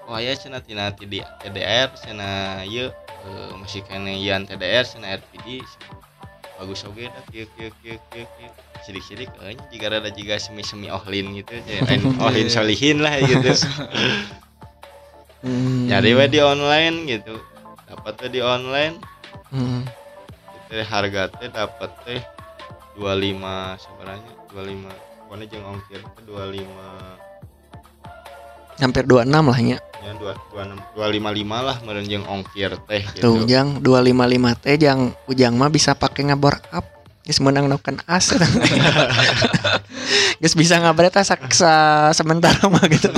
Wah 0.03 0.19
ya 0.19 0.35
cenah 0.35 0.59
tina 0.59 0.91
ti 0.91 1.07
di 1.07 1.23
TDR 1.39 1.87
cenah 1.95 2.67
ieu 2.67 2.91
eh, 2.91 3.51
masih 3.55 3.87
kene 3.87 4.19
yan 4.19 4.43
TDR 4.43 4.83
cenah 4.83 5.15
RPD 5.15 5.63
bagus 6.57 6.83
oge 6.83 7.07
dah 7.07 7.23
kieu 7.31 7.47
kieu 7.55 7.71
kieu 7.79 7.95
kieu 8.11 8.25
kieu. 8.27 8.51
Sidik-sidik 8.83 9.31
eh 9.39 9.55
jika 9.71 9.87
ada 9.87 10.11
juga 10.11 10.35
semi-semi 10.35 10.91
ohlin 10.91 11.31
gitu 11.37 11.55
ya 11.63 11.79
ohlin 12.27 12.51
solihin 12.51 12.99
lah 12.99 13.15
gitu. 13.23 13.51
Hmm. 15.39 15.87
nyari 15.87 16.11
we 16.11 16.25
di 16.27 16.39
online 16.41 17.07
gitu. 17.07 17.39
Dapat 17.87 18.27
di 18.27 18.41
online. 18.43 18.99
Hmm. 19.47 19.87
Teh 20.67 20.83
harga 20.83 21.31
teh 21.31 21.47
dapat 21.47 21.91
teh 22.03 22.19
25 22.99 23.79
sebenarnya 23.79 24.31
25 24.51 24.91
pokoknya 25.27 25.45
jeung 25.47 25.65
ongkir 25.65 25.99
teh 26.03 26.23
25 26.27 26.67
hampir 28.77 29.09
26 29.09 29.33
lah 29.33 29.57
nya. 29.57 29.81
Ya 30.05 30.13
2 30.13 30.53
26 30.53 30.77
255 30.93 31.67
lah 31.67 31.81
meureun 31.81 32.05
jeung 32.05 32.25
ongkir 32.29 32.77
teh 32.85 33.01
tuh 33.17 33.41
gitu. 33.41 33.49
jang 33.49 33.81
255 33.81 34.63
teh 34.63 34.77
jang 34.77 35.17
ujang 35.25 35.57
mah 35.57 35.73
bisa 35.73 35.97
pakai 35.97 36.29
ngabor 36.29 36.61
up 36.69 36.85
Geus 37.27 37.43
menang 37.43 37.67
noken 37.67 37.99
as. 38.07 38.31
Geus 40.39 40.55
bisa 40.55 40.79
ngabret 40.79 41.11
saksa 41.11 42.07
sementara 42.15 42.71
mah 42.71 42.87
gitu. 42.87 43.11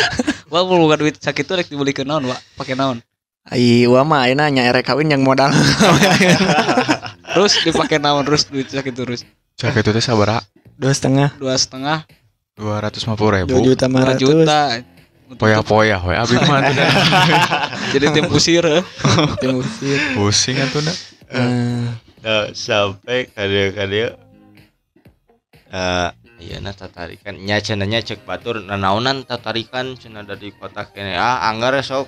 Wah, 0.52 0.60
belum 0.68 0.84
bukan 0.84 1.00
duit 1.00 1.16
sakit 1.16 1.48
tuh 1.48 1.56
rek 1.56 1.72
dibeli 1.72 1.96
ke 1.96 2.04
naon, 2.04 2.28
Wak? 2.28 2.36
Pakai 2.60 2.76
naon? 2.76 3.00
Ai 3.44 3.84
wah 3.84 4.08
mah 4.08 4.24
ayeuna 4.24 4.48
nya 4.48 4.64
erek 4.72 4.88
kawin 4.88 5.12
yang 5.12 5.20
modal 5.20 5.52
Terus 7.34 7.52
dipakai 7.60 7.98
naon 7.98 8.22
terus 8.22 8.46
duit 8.46 8.70
sakit 8.70 8.94
terus. 8.94 9.26
Cak 9.54 9.74
itu 9.74 9.90
teh 9.90 10.02
sabaraha? 10.02 10.42
dua 10.74 10.90
setengah 10.90 11.30
Dua 11.38 11.54
setengah, 11.54 12.02
Dua 12.58 12.82
ratus 12.82 13.06
lima 13.06 13.14
puluh 13.14 13.46
dua 13.46 13.58
ribu. 13.58 13.74
juta 13.74 13.86
dua 13.86 14.02
lima 14.02 14.14
juta. 14.18 14.60
Poya-poya, 15.34 15.98
we 16.04 16.14
abi 16.14 16.36
mah 16.46 16.58
tuh 16.62 16.74
dah. 16.78 16.90
Jadi 17.94 18.06
tim 18.14 18.26
usir 18.30 18.62
eh. 18.62 18.82
Pusing 20.14 20.58
atuh 20.62 20.82
dah. 20.82 20.96
Nah, 22.22 22.46
sampai 22.54 23.26
kadeu-kadeu 23.30 24.14
eh 25.74 26.10
iya 26.38 26.62
nah 26.62 26.70
tatarikan 26.70 27.34
nya 27.34 27.58
cenanya 27.58 27.98
cek 27.98 28.22
batur 28.22 28.62
nanaonan 28.62 29.26
tatarikan 29.26 29.98
cenah 29.98 30.22
dari 30.22 30.54
kota 30.54 30.86
kene 30.86 31.18
ah 31.18 31.50
anggar 31.50 31.74
sok 31.82 32.06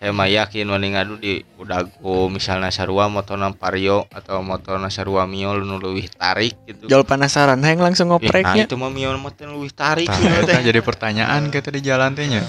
saya 0.00 0.16
mah 0.16 0.32
yakin 0.32 0.64
wani 0.64 0.96
ngadu 0.96 1.20
di 1.20 1.44
udago 1.60 2.32
misalnya 2.32 2.72
sarua 2.72 3.12
motorna 3.12 3.52
Vario 3.52 4.08
atau 4.08 4.40
motorna 4.40 4.88
sarua 4.88 5.28
Mio 5.28 5.52
nu 5.60 5.76
leuwih 5.76 6.08
tarik 6.08 6.56
gitu 6.64 6.88
Jual 6.88 7.04
penasaran 7.04 7.60
heng 7.60 7.84
langsung 7.84 8.08
Ih, 8.08 8.16
nah 8.16 8.18
ngopreknya 8.24 8.64
itu 8.64 8.80
mah 8.80 8.88
Mio 8.88 9.12
mah 9.20 9.28
teh 9.36 9.44
leuwih 9.44 9.68
tarik 9.68 10.08
Tah, 10.08 10.16
gitu 10.16 10.48
teh 10.48 10.56
jadi 10.64 10.80
pertanyaan 10.80 11.52
kita 11.52 11.68
di 11.68 11.84
jalan 11.84 12.16
teh 12.16 12.24
nya. 12.24 12.40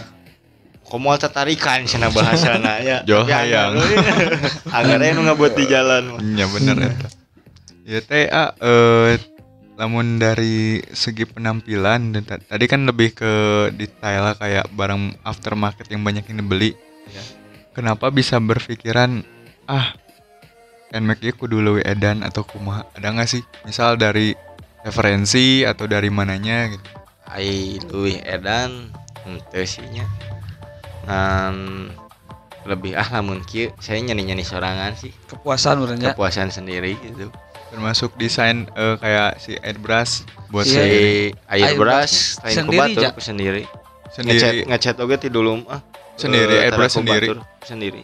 komoal 0.88 1.20
tatarikan 1.20 1.84
cenah 1.84 2.08
bahasana 2.08 2.80
ya 2.80 3.04
Jauh 3.08 3.28
hayang. 3.28 3.76
anggar 4.72 5.00
nu 5.16 5.24
ngabuat 5.28 5.56
di 5.56 5.64
jalan 5.68 6.04
mah. 6.08 6.20
Ya 6.36 6.48
bener 6.52 6.76
eta. 6.88 7.08
Ya 7.84 8.00
teh 8.00 8.28
ah, 8.32 8.52
eh 8.60 9.20
lamun 9.76 10.20
dari 10.20 10.80
segi 10.92 11.28
penampilan 11.28 12.16
dan 12.16 12.24
ta- 12.24 12.44
tadi 12.44 12.64
kan 12.68 12.84
lebih 12.84 13.12
ke 13.12 13.32
detail 13.76 14.32
lah 14.32 14.36
kayak 14.36 14.68
barang 14.72 15.20
aftermarket 15.24 15.88
yang 15.92 16.04
banyak 16.04 16.28
yang 16.28 16.44
dibeli. 16.44 16.76
Iya. 17.08 17.41
Kenapa 17.72 18.12
bisa 18.12 18.36
berpikiran 18.38 19.24
ah 19.66 19.96
ieu 20.92 21.32
kudu 21.32 21.64
leuwih 21.64 21.88
edan 21.88 22.20
atau 22.20 22.44
kumaha? 22.44 22.84
Ada 22.94 23.16
nggak 23.16 23.30
sih? 23.30 23.44
Misal 23.64 23.96
dari 23.96 24.36
referensi 24.82 25.62
atau 25.64 25.86
dari 25.86 26.10
mananya 26.10 26.68
gitu. 26.68 26.88
ai 27.32 27.80
luwih 27.88 28.20
edan 28.28 28.92
henteu 29.24 29.64
sih 29.64 29.86
nya 29.88 30.04
ngan 31.08 31.56
lebih 32.68 32.92
ah 32.92 33.08
lamun 33.08 33.40
kieu 33.42 33.72
saya 33.80 34.04
nyanyi-nyanyi 34.04 34.44
sorangan 34.44 34.92
sih 34.94 35.16
Kepuasan 35.32 35.80
urangnya. 35.80 36.12
kepuasan 36.12 36.52
sendiri 36.52 37.00
gitu 37.00 37.32
Termasuk 37.72 38.20
desain 38.20 38.68
eh, 38.68 38.96
kayak 39.00 39.40
si 39.40 39.56
airbrush 39.56 40.28
buat 40.52 40.68
Iya, 40.68 40.74
si 40.74 40.76
sendiri. 40.76 41.16
airbrush 41.48 42.16
lain 42.44 42.52
Sendiri, 42.52 42.92
sendiri 43.16 43.64
Sendiri. 44.12 44.36
ngecat 44.36 44.54
ngecat 44.68 44.96
oge 45.00 45.16
ti 45.16 45.30
dulu 45.32 45.64
mah 45.64 45.80
Sendiri, 46.22 46.54
Eh, 46.54 46.66
airbrush 46.66 46.94
tara 46.94 46.98
sendiri. 46.98 47.28
sendiri. 47.62 48.02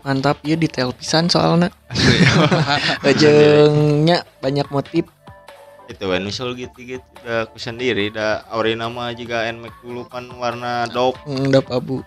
Mantap 0.00 0.38
ya 0.40 0.54
detail 0.54 0.90
pisan 0.90 1.26
soalnya. 1.26 1.68
Asli. 1.88 2.16
Ejengnya 3.10 4.22
banyak 4.38 4.66
motif. 4.70 5.04
Itu 5.86 6.10
we 6.10 6.18
nusul 6.18 6.58
gitu 6.58 6.82
gitu 6.82 7.06
da 7.22 7.46
ku 7.46 7.62
sendiri 7.62 8.10
da 8.10 8.42
aurina 8.50 8.90
mah 8.90 9.14
juga 9.14 9.46
nmax 9.46 9.70
dulu 9.80 10.02
pan 10.04 10.26
warna 10.32 10.86
dop. 10.86 11.14
Ndap 11.24 11.70
abu 11.70 12.02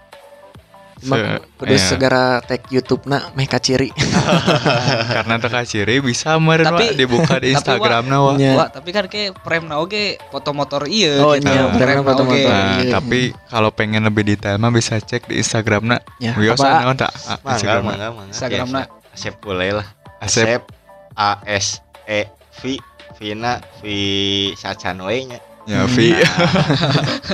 Se- 1.02 1.40
kudu 1.56 1.72
iya. 1.72 1.80
segera 1.82 2.24
tag 2.40 2.62
YouTube 2.68 3.04
na 3.06 3.32
meh 3.32 3.46
kaciri 3.46 3.88
Karena 5.16 5.36
teka 5.38 5.64
ciri 5.64 6.00
bisa 6.00 6.36
meureun 6.36 6.68
Tapi- 6.70 6.92
Wak, 6.92 6.96
dibuka 6.96 7.36
di 7.38 7.52
Instagram 7.52 8.04
na. 8.06 8.18
Nya. 8.34 8.54
Wah, 8.54 8.68
tapi 8.68 8.90
kan 8.90 9.06
kayak 9.06 9.40
frame 9.40 9.66
na 9.66 9.78
oge 9.78 10.20
foto 10.28 10.52
motor 10.52 10.86
iya 10.86 11.20
Oh, 11.20 11.34
gitu. 11.34 11.46
iya, 11.46 11.72
frame 11.72 12.04
foto 12.04 12.22
oge. 12.22 12.32
motor. 12.38 12.52
Nah, 12.52 12.80
Iya. 12.80 12.92
tapi 12.94 13.20
kalau 13.46 13.70
pengen 13.70 14.04
lebih 14.04 14.24
detail 14.26 14.56
mah 14.56 14.70
bisa 14.70 14.96
cek 14.96 15.26
di 15.26 15.38
Instagram 15.38 15.88
na. 15.88 15.98
ya 16.18 16.34
Wios 16.34 16.58
apa 16.58 16.84
naon 16.84 16.96
tak? 16.96 17.12
Ah, 17.26 17.40
Instagram 17.48 17.82
na. 17.82 17.90
mangga 18.10 18.28
Instagramna. 18.28 18.82
Biasa. 18.86 19.12
Asep 19.12 19.36
boleh 19.40 19.70
lah 19.74 19.88
Asep. 20.20 20.46
Asep 20.46 20.62
A 21.14 21.32
S 21.46 21.68
E 22.06 22.22
V 22.56 22.80
Vina 23.16 23.54
V 23.78 23.84
sacan 24.54 25.00
we 25.02 25.24
nya 25.26 25.40
Ya, 25.64 25.86
Vi. 25.86 26.18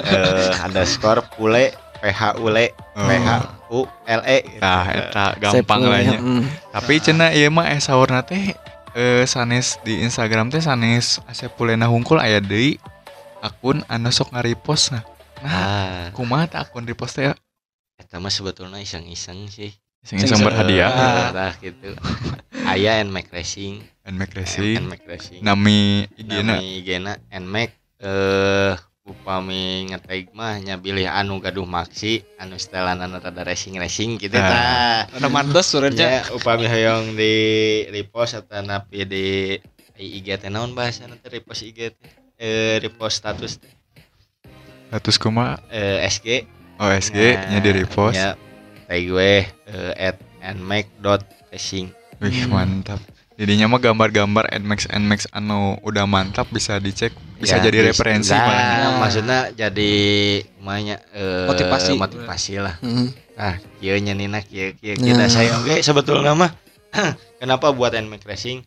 eh 0.06 0.52
underscore 0.60 1.24
pule 1.32 1.72
PH 1.98 2.36
ule 2.38 2.74
Oh. 2.96 3.06
PH 3.06 3.30
U 3.76 3.84
L 4.08 4.22
E 4.24 4.40
Nah, 4.64 4.88
eta 4.88 5.36
gampang 5.36 5.84
lah 5.84 6.00
ya, 6.00 6.16
nya. 6.16 6.20
mm. 6.24 6.44
Tapi 6.72 6.94
cenah 7.04 7.36
ieu 7.36 7.52
mah 7.52 7.68
eh 7.68 7.84
saurna 7.84 8.24
teh 8.24 8.56
eh 8.96 9.24
sanes 9.28 9.76
di 9.84 10.00
Instagram 10.00 10.48
teh 10.48 10.64
sanes 10.64 11.20
Asep 11.28 11.52
Pulena 11.54 11.92
hungkul 11.92 12.16
aya 12.16 12.40
deui 12.40 12.80
akun 13.44 13.84
anu 13.86 14.10
sok 14.10 14.32
ngaripost 14.32 14.96
nah. 14.96 15.04
Nah, 15.44 15.52
ah 15.52 16.04
kumaha 16.16 16.48
tah 16.48 16.64
akun 16.64 16.88
repost 16.88 17.20
teh 17.20 17.28
ya? 17.28 17.36
eta 17.96 18.20
mah 18.20 18.32
sebetulnya 18.32 18.80
iseng-iseng 18.80 19.48
sih 19.48 19.72
Sing 20.02 20.20
iseng 20.20 20.42
berhadiah 20.42 20.90
Ah. 20.90 21.28
Nah, 21.32 21.54
gitu 21.60 21.92
aya 22.64 23.02
Nmax 23.02 23.30
Racing 23.30 23.84
and 24.06 24.16
make 24.16 24.32
racing. 24.34 24.86
Nmax 24.86 25.02
Racing 25.06 25.42
Nami 25.42 26.06
IG-na 26.16 26.56
Nami 26.56 26.68
IG-na 26.80 27.12
Nmax 27.30 27.70
eh 28.00 28.74
upami 29.06 29.86
ngetag 29.86 30.34
mah 30.34 30.58
nya 30.58 30.82
bilih 30.82 31.06
anu 31.06 31.38
gaduh 31.38 31.62
maksi 31.64 32.26
anu 32.42 32.58
setelan 32.58 32.98
anu 32.98 33.22
tada 33.22 33.46
racing 33.46 33.78
racing 33.78 34.18
gitu 34.18 34.34
Ah. 34.34 35.06
tah 35.06 35.22
Ada 35.22 35.30
mandos 35.30 35.70
urangnya. 35.72 36.26
Ya, 36.26 36.34
upami 36.34 36.66
hoyong 36.66 37.14
di 37.14 37.34
repost 37.88 38.34
atau 38.34 38.66
napi 38.66 39.06
di 39.06 39.26
IG 39.96 40.42
teh 40.42 40.50
naon 40.50 40.74
bahasa 40.74 41.06
nanti 41.06 41.22
repost 41.30 41.62
IG 41.62 41.94
teh 41.94 42.10
eh 42.36 42.82
repost 42.82 43.22
status 43.22 43.62
teh. 43.62 43.70
status 44.90 45.16
kumaha 45.16 45.62
eh 45.70 46.02
SG 46.04 46.50
OSG 46.82 47.18
nya 47.54 47.62
di 47.62 47.72
repost. 47.76 48.18
ya 48.18 48.34
tag 48.86 49.06
gue 49.06 49.34
eh, 49.46 49.94
at 49.96 50.18
nmax.racing 50.42 51.94
Wih 52.18 52.42
Hmm. 52.42 52.58
mantap. 52.58 52.98
Jadinya 53.36 53.68
mah 53.68 53.78
gambar-gambar 53.78 54.48
Nmax 54.56 54.88
Nmax 54.90 55.28
anu 55.30 55.76
udah 55.84 56.08
mantap 56.08 56.48
bisa 56.48 56.80
dicek, 56.80 57.12
bisa 57.36 57.60
Ya, 57.60 57.64
jadi 57.64 57.78
referensi 57.86 58.32
nah, 58.32 58.44
malahnya. 58.44 58.88
maksudnya 58.98 59.40
jadi 59.52 59.92
banyak 60.58 61.00
eh, 61.12 61.46
Motivasi. 61.46 61.92
motivasi 61.96 62.54
lah 62.58 62.76
Mm. 62.80 63.08
nah 63.36 63.54
kieu 63.78 64.00
nyanina 64.00 64.40
kieu 64.40 64.72
kieu 64.74 64.96
Nah. 64.96 65.04
kieu 65.04 65.16
da 65.16 65.28
saya 65.28 65.52
oke 65.56 65.76
sebetulnya 65.80 66.32
mah 66.32 66.52
kenapa 67.42 67.76
buat 67.76 67.92
nmax 67.92 68.24
racing 68.24 68.64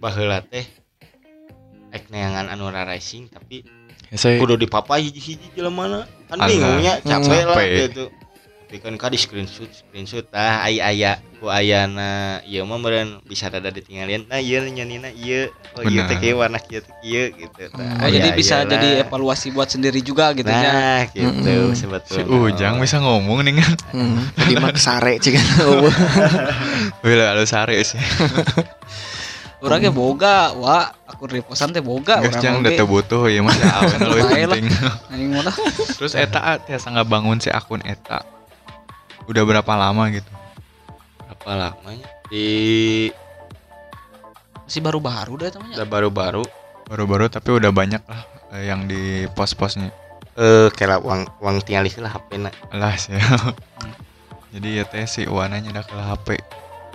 baheula 0.00 0.40
teh 0.42 0.64
ek 1.90 2.08
neangan 2.08 2.48
anu 2.48 2.68
racing 2.68 3.28
tapi 3.28 3.64
Ya, 4.08 4.20
saya 4.20 4.36
kudu 4.36 4.60
dipapa 4.60 5.00
hiji-hiji 5.00 5.56
jelema 5.56 6.04
kan 6.28 6.36
Alah. 6.36 6.44
bingungnya 6.44 7.00
capek 7.00 7.42
lah 7.42 7.56
Capek. 7.56 7.76
gitu 7.88 8.04
tapi 8.72 8.80
kan 8.80 8.96
kadi 8.96 9.20
screenshot 9.20 9.68
screenshot 9.68 10.24
ah 10.32 10.64
aya 10.64 10.88
aya 10.88 11.12
ku 11.36 11.52
ayana 11.52 12.40
ieu 12.40 12.64
mah 12.64 12.80
meureun 12.80 13.20
bisa 13.20 13.52
rada 13.52 13.68
ditinggalin 13.68 14.24
nah 14.24 14.40
ieu 14.40 14.64
nyanina 14.64 15.12
ieu 15.12 15.52
oh 15.76 15.84
ieu 15.84 16.00
teh 16.02 16.16
kieu 16.16 16.40
warna 16.40 16.56
kieu 16.56 16.80
teh 16.80 16.94
kieu 17.04 17.36
gitu 17.36 17.68
Hmm. 17.68 17.84
Oh, 17.92 18.00
Tah, 18.00 18.08
jadi 18.08 18.32
aya- 18.32 18.38
bisa 18.40 18.64
jadi 18.64 18.88
evaluasi 19.04 19.52
buat 19.52 19.68
sendiri 19.68 20.00
juga 20.00 20.32
gitu 20.32 20.48
ya. 20.48 20.56
nah 20.64 21.00
gitu 21.04 21.76
si 21.76 21.84
sebetulnya 21.84 22.24
Ujang 22.24 22.80
bisa 22.80 22.96
ngomong 22.96 23.44
nih 23.44 23.60
kan. 23.60 23.72
Mm. 23.92 24.16
Jadi 24.40 24.52
mah 24.56 24.72
sare 24.74 25.20
cikan 25.20 25.44
Wih 27.04 27.12
lah 27.12 27.36
lu 27.36 27.44
sare 27.44 27.76
sih. 27.82 28.00
Orangnya 29.62 29.92
boga, 29.92 30.56
wah 30.56 30.90
akun 31.06 31.28
reposan 31.30 31.70
teh 31.70 31.78
boga 31.78 32.18
Jang 32.34 32.58
oge. 32.58 32.66
udah 32.66 32.72
teu 32.74 32.88
butuh 32.88 33.28
ya 33.28 33.44
mah 33.44 33.52
awen 33.54 34.00
lebih 34.02 34.24
Bae 34.24 34.42
lah. 34.42 34.58
penting. 34.58 35.30
Terus 35.94 36.16
eta 36.16 36.56
tiasa 36.58 36.88
nggak 36.88 37.06
bangun 37.06 37.36
si 37.36 37.46
akun 37.46 37.78
eta. 37.84 38.24
Udah 39.28 39.42
berapa 39.46 39.72
lama 39.72 40.04
gitu? 40.10 40.28
berapa 41.22 41.52
lamanya 41.58 42.08
di 42.28 42.46
Masih 44.62 44.80
baru-baru 44.80 45.32
dah 45.42 45.50
temannya. 45.50 45.74
udah 45.76 45.88
baru-baru 45.88 46.44
Baru-baru 46.86 47.24
tapi 47.28 47.50
udah 47.56 47.70
banyak 47.72 48.02
lah 48.06 48.22
eh, 48.54 48.68
yang 48.68 48.86
di 48.86 49.26
pos-posnya. 49.32 49.90
eh 50.32 50.68
kira 50.72 50.96
uang 50.96 51.28
uang 51.44 51.60
tinggal 51.60 51.84
lah 52.00 52.16
HP 52.16 52.40
na 52.40 52.50
Lah 52.72 52.94
sih. 52.96 53.12
Jadi 54.52 54.68
ya 54.80 54.84
teh 54.84 55.04
si 55.04 55.24
warnanya 55.24 55.72
udah 55.72 55.84
ke 55.84 55.96
HP. 55.96 56.28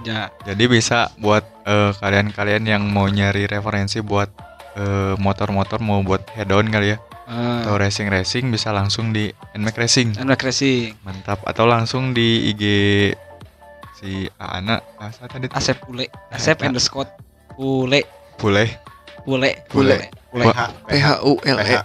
Ya. 0.05 0.30
Jadi 0.45 0.63
bisa 0.69 1.09
buat 1.17 1.41
eh, 1.65 1.91
kalian-kalian 1.97 2.63
yang 2.65 2.84
mau 2.86 3.09
nyari 3.09 3.45
referensi 3.45 4.01
buat 4.01 4.30
eh, 4.78 5.13
motor-motor 5.17 5.82
mau 5.82 6.01
buat 6.05 6.21
head 6.34 6.49
on 6.53 6.69
kali 6.69 6.93
ya 6.93 6.97
Uh, 7.28 7.59
atau 7.59 7.75
racing-racing 7.75 8.47
bisa 8.55 8.71
langsung 8.71 9.11
di 9.11 9.28
NMAX 9.51 9.75
Racing. 9.75 10.15
Anak 10.15 10.39
racing. 10.47 10.95
Mantap 11.03 11.43
atau 11.43 11.67
langsung 11.67 12.15
di 12.15 12.55
IG 12.55 12.63
si 13.99 14.32
Ana 14.39 14.80
asa 14.95 15.28
tadi 15.28 15.51
tuh? 15.51 15.59
Asep 15.59 15.75
Pule. 15.84 16.07
Asep 16.32 16.55
Eta. 16.55 16.71
underscore 16.71 17.11
Pule. 17.51 18.07
Pule. 18.39 18.65
Pule. 19.28 19.51
Pule. 19.67 20.07
Pule. 20.32 20.45
Wah. 20.47 20.71
P 20.88 20.95
H 20.95 21.19
U 21.28 21.36
L 21.43 21.57
E 21.59 21.75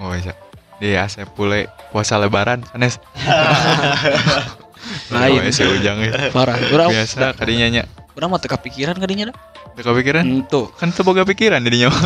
Oh 0.00 0.16
iya. 0.16 0.32
Di 0.80 0.96
Asep 0.96 1.28
Pule 1.36 1.68
puasa 1.92 2.16
lebaran 2.16 2.64
sanes. 2.72 2.96
Lain. 5.12 5.44
Si 5.52 5.60
Ujang 5.60 6.00
ya. 6.00 6.32
Parah. 6.32 6.56
Urang 6.72 6.88
Biasa 6.88 7.36
kadinya 7.36 7.68
nya. 7.68 7.84
Urang 8.12 8.28
mah 8.28 8.40
teu 8.40 8.48
kepikiran 8.48 8.96
kadinya 8.96 9.32
dah. 9.32 9.36
Teu 9.72 9.84
kepikiran? 9.84 10.24
Ento. 10.24 10.68
Kan 10.76 10.92
teu 10.92 11.02
boga 11.02 11.24
pikiran 11.24 11.60
jadinya. 11.60 11.88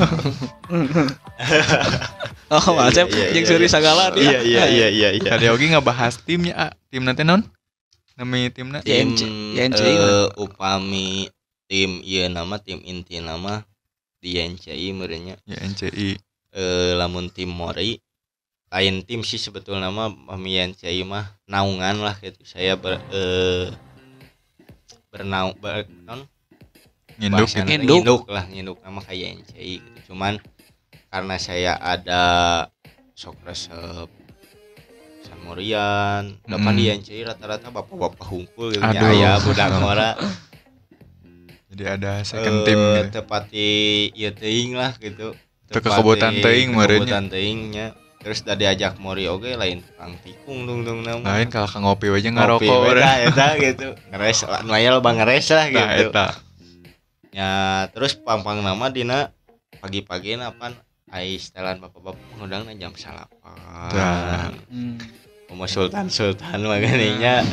Oh, 2.46 2.78
Iya, 2.78 3.02
Asep 3.02 3.06
iya, 3.10 3.26
jeung 3.34 3.42
iya, 3.42 3.50
seuri 3.50 3.66
iya. 3.66 3.74
sagala 3.74 4.04
iya 4.14 4.38
iya 4.38 4.64
iya 4.70 4.86
iya 4.86 5.08
iya 5.18 5.30
Tadi 5.34 5.50
oge 5.50 5.66
ngebahas 5.66 6.14
timnya, 6.22 6.54
ah. 6.54 6.72
tim 6.86 7.02
nanti 7.02 7.26
non? 7.26 7.42
Nami 8.14 8.54
timna? 8.54 8.78
Iya. 8.86 9.02
tim 9.02 9.10
YNC, 9.10 9.20
YNC 9.58 9.80
eh, 9.82 10.26
upami 10.38 11.26
tim 11.66 11.98
iya 12.06 12.30
nama 12.30 12.62
tim 12.62 12.78
inti 12.86 13.18
nama 13.18 13.66
di 14.22 14.38
YNCI 14.38 14.94
merenya 14.94 15.34
Ya 15.42 15.58
NCI. 15.58 16.16
eh 16.54 16.92
lamun 16.94 17.28
tim 17.34 17.50
Mori 17.50 17.98
lain 18.70 19.02
tim 19.02 19.26
sih 19.26 19.42
sebetulnya 19.42 19.90
nama 19.90 20.08
kami 20.08 20.54
YNCI 20.54 21.02
mah 21.02 21.26
naungan 21.50 21.98
lah 21.98 22.14
gitu 22.22 22.40
saya 22.46 22.78
ber 22.78 23.02
eh 23.10 23.74
bernau 25.08 25.54
ber, 25.54 25.84
non 26.02 26.26
Nginduk 27.16 27.48
bahasa 27.48 27.58
kan. 27.58 27.66
Nginduk. 27.66 27.96
nginduk 27.96 28.22
lah 28.28 28.44
nginduk 28.44 28.78
nama 28.78 29.00
kayak 29.00 29.20
YNCI 29.34 29.74
gitu 29.78 30.00
cuman 30.06 30.36
karena 31.06 31.36
saya 31.36 31.72
ada 31.74 32.22
sok 33.12 33.40
resep 33.42 34.08
San 35.22 35.40
Morian 35.40 36.36
dapat 36.42 36.60
Hmm. 36.66 36.76
di 36.76 36.82
YNCI 36.86 37.20
rata-rata 37.24 37.68
bapak-bapak 37.70 38.20
hungkul 38.22 38.68
gitu 38.70 38.84
Aduh. 38.84 39.12
ya 39.12 39.38
budak 39.38 39.68
ngora 39.72 40.10
Jadi 41.66 41.84
ada 41.84 42.12
second 42.22 42.56
Eh, 42.58 42.64
team 42.64 42.80
gitu. 42.80 43.10
tepati 43.12 43.68
ieu 44.10 44.30
teuing 44.30 44.72
lah 44.72 44.96
gitu 44.96 45.36
Teu 45.66 45.80
kekebutan 45.82 46.32
teuing 46.36 46.70
meureunnya. 46.70 47.04
kekebutan 47.04 47.24
teuingnya 47.26 47.86
terus 48.26 48.42
udah 48.42 48.58
diajak 48.58 48.98
Mori 48.98 49.30
oge 49.30 49.54
lain 49.54 49.86
tukang 49.86 50.18
tikung 50.26 50.66
dong 50.66 50.82
dong 50.82 51.06
nama 51.06 51.22
Lain 51.22 51.46
kalau 51.46 51.70
ka 51.70 51.78
ngopi 51.78 52.10
aja 52.10 52.34
ngopi 52.34 52.66
ngarokok 52.66 52.74
orang. 52.90 53.06
dah, 53.06 53.16
eta 53.22 53.46
gitu. 53.62 53.88
Ngeres 54.10 54.38
lumayan 54.66 54.90
lo 54.90 54.98
bang 54.98 55.16
ngeres 55.22 55.46
lah 55.54 55.66
Nah, 55.70 55.70
gitu. 55.94 56.10
eta. 56.10 56.26
ya 57.30 57.50
terus 57.94 58.18
pang-pang 58.18 58.66
nama 58.66 58.90
dina 58.90 59.30
pagi-pagi 59.78 60.42
napan 60.42 60.74
ai 61.14 61.38
setelan 61.38 61.78
bapak-bapak 61.78 62.18
ngundang 62.34 62.66
jam 62.82 62.90
salapan. 62.98 63.94
Dah. 63.94 64.50
Hmm. 64.74 64.98
Sultan 65.70 66.10
sultan 66.10 66.66
maganinya 66.66 67.46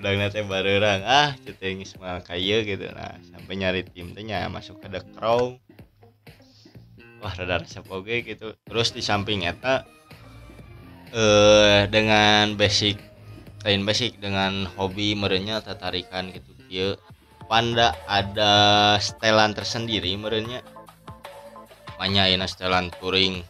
udah 0.00 0.08
nanti 0.24 0.40
bareng 0.40 1.04
ah 1.04 1.36
ceteng 1.44 1.84
semua 1.84 2.24
kaya 2.24 2.64
gitu. 2.64 2.88
Nah 2.96 3.20
sampai 3.28 3.60
nyari 3.60 3.84
tim 3.92 4.08
masuk 4.48 4.80
ke 4.80 4.88
the 4.88 5.04
crow 5.12 5.60
wah 7.24 7.32
rada 7.32 7.64
resep 7.64 7.88
oge 7.88 8.20
gitu. 8.20 8.52
Terus 8.68 8.92
di 8.92 9.00
samping 9.00 9.48
eta 9.48 9.88
eh 11.16 11.88
dengan 11.88 12.52
basic 12.60 13.00
lain 13.64 13.88
basic 13.88 14.20
dengan 14.20 14.68
hobi 14.76 15.16
merenya 15.16 15.64
tertarikan 15.64 16.28
gitu. 16.28 16.52
Kieu 16.68 17.00
panda 17.48 17.96
ada 18.04 18.52
setelan 19.00 19.56
tersendiri 19.56 20.12
merenya 20.20 20.60
banyak 21.96 22.36
ini 22.36 22.44
setelan 22.44 22.92
touring. 23.00 23.40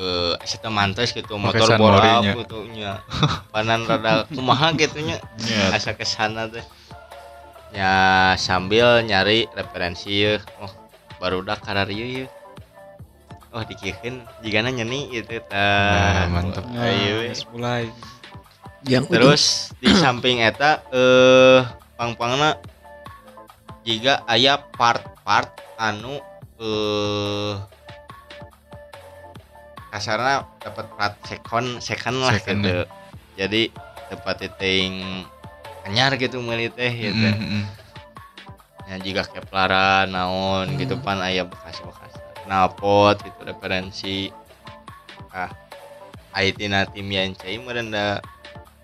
Eh 0.00 0.34
eta 0.40 0.72
mantes 0.72 1.12
gitu 1.12 1.36
motor 1.36 1.76
bola 1.76 2.24
Mori-nya. 2.24 2.32
gitu 2.40 2.64
nya. 2.72 3.04
Panan 3.52 3.84
rada 3.84 4.24
kumaha 4.34 4.72
gitu 4.80 5.04
nya. 5.04 5.20
Asa 5.76 5.92
ke 5.92 6.08
sana 6.08 6.48
teh. 6.48 6.64
Ya 7.76 8.32
sambil 8.40 9.04
nyari 9.04 9.44
referensi 9.52 10.24
ya 10.24 10.40
oh 10.62 10.72
baru 11.18 11.42
udah 11.42 11.58
karar 11.58 11.90
ya 11.90 12.30
oh 13.54 13.62
dikieun 13.62 14.26
jigana 14.42 14.68
nyeni 14.68 15.14
gitu 15.14 15.38
Nah, 15.38 15.46
tah 15.48 16.26
mantep. 16.28 16.64
Nah, 16.68 16.84
Ayo, 16.84 17.22
we. 17.22 17.30
geus 17.30 17.46
mulai. 17.48 17.86
yang 18.84 19.08
terus 19.08 19.72
di 19.80 19.88
samping 19.96 20.44
eta 20.44 20.84
eh 20.92 21.64
pang-pangna 21.96 22.60
jika 23.80 24.20
aya 24.28 24.60
part-part 24.60 25.48
anu 25.80 26.20
eh 26.60 27.56
kasarna 29.88 30.44
dapat 30.60 30.84
part 30.98 31.14
second 31.24 31.80
second 31.80 32.16
lah 32.20 32.36
Second, 32.36 32.60
gitu 32.60 32.76
jadi 33.40 33.62
tempat 34.12 34.52
ting 34.60 35.24
anyar 35.88 36.12
gitu 36.18 36.44
meuli 36.44 36.68
teh 36.68 36.92
gitu 36.92 37.14
Mm, 37.24 37.40
mm, 37.40 37.48
mm. 37.56 37.64
ya 38.84 38.96
jika 39.00 39.22
keplaran 39.24 40.12
naon 40.12 40.76
gitu 40.76 41.00
pan 41.00 41.24
aya 41.24 41.48
bekas-bekas 41.48 42.03
knalpot 42.44 43.16
gitu 43.20 43.40
referensi 43.42 44.28
ah 45.30 45.50
aitina 46.32 46.84
tim 46.86 47.06
yancai 47.06 47.56
merenda 47.58 48.20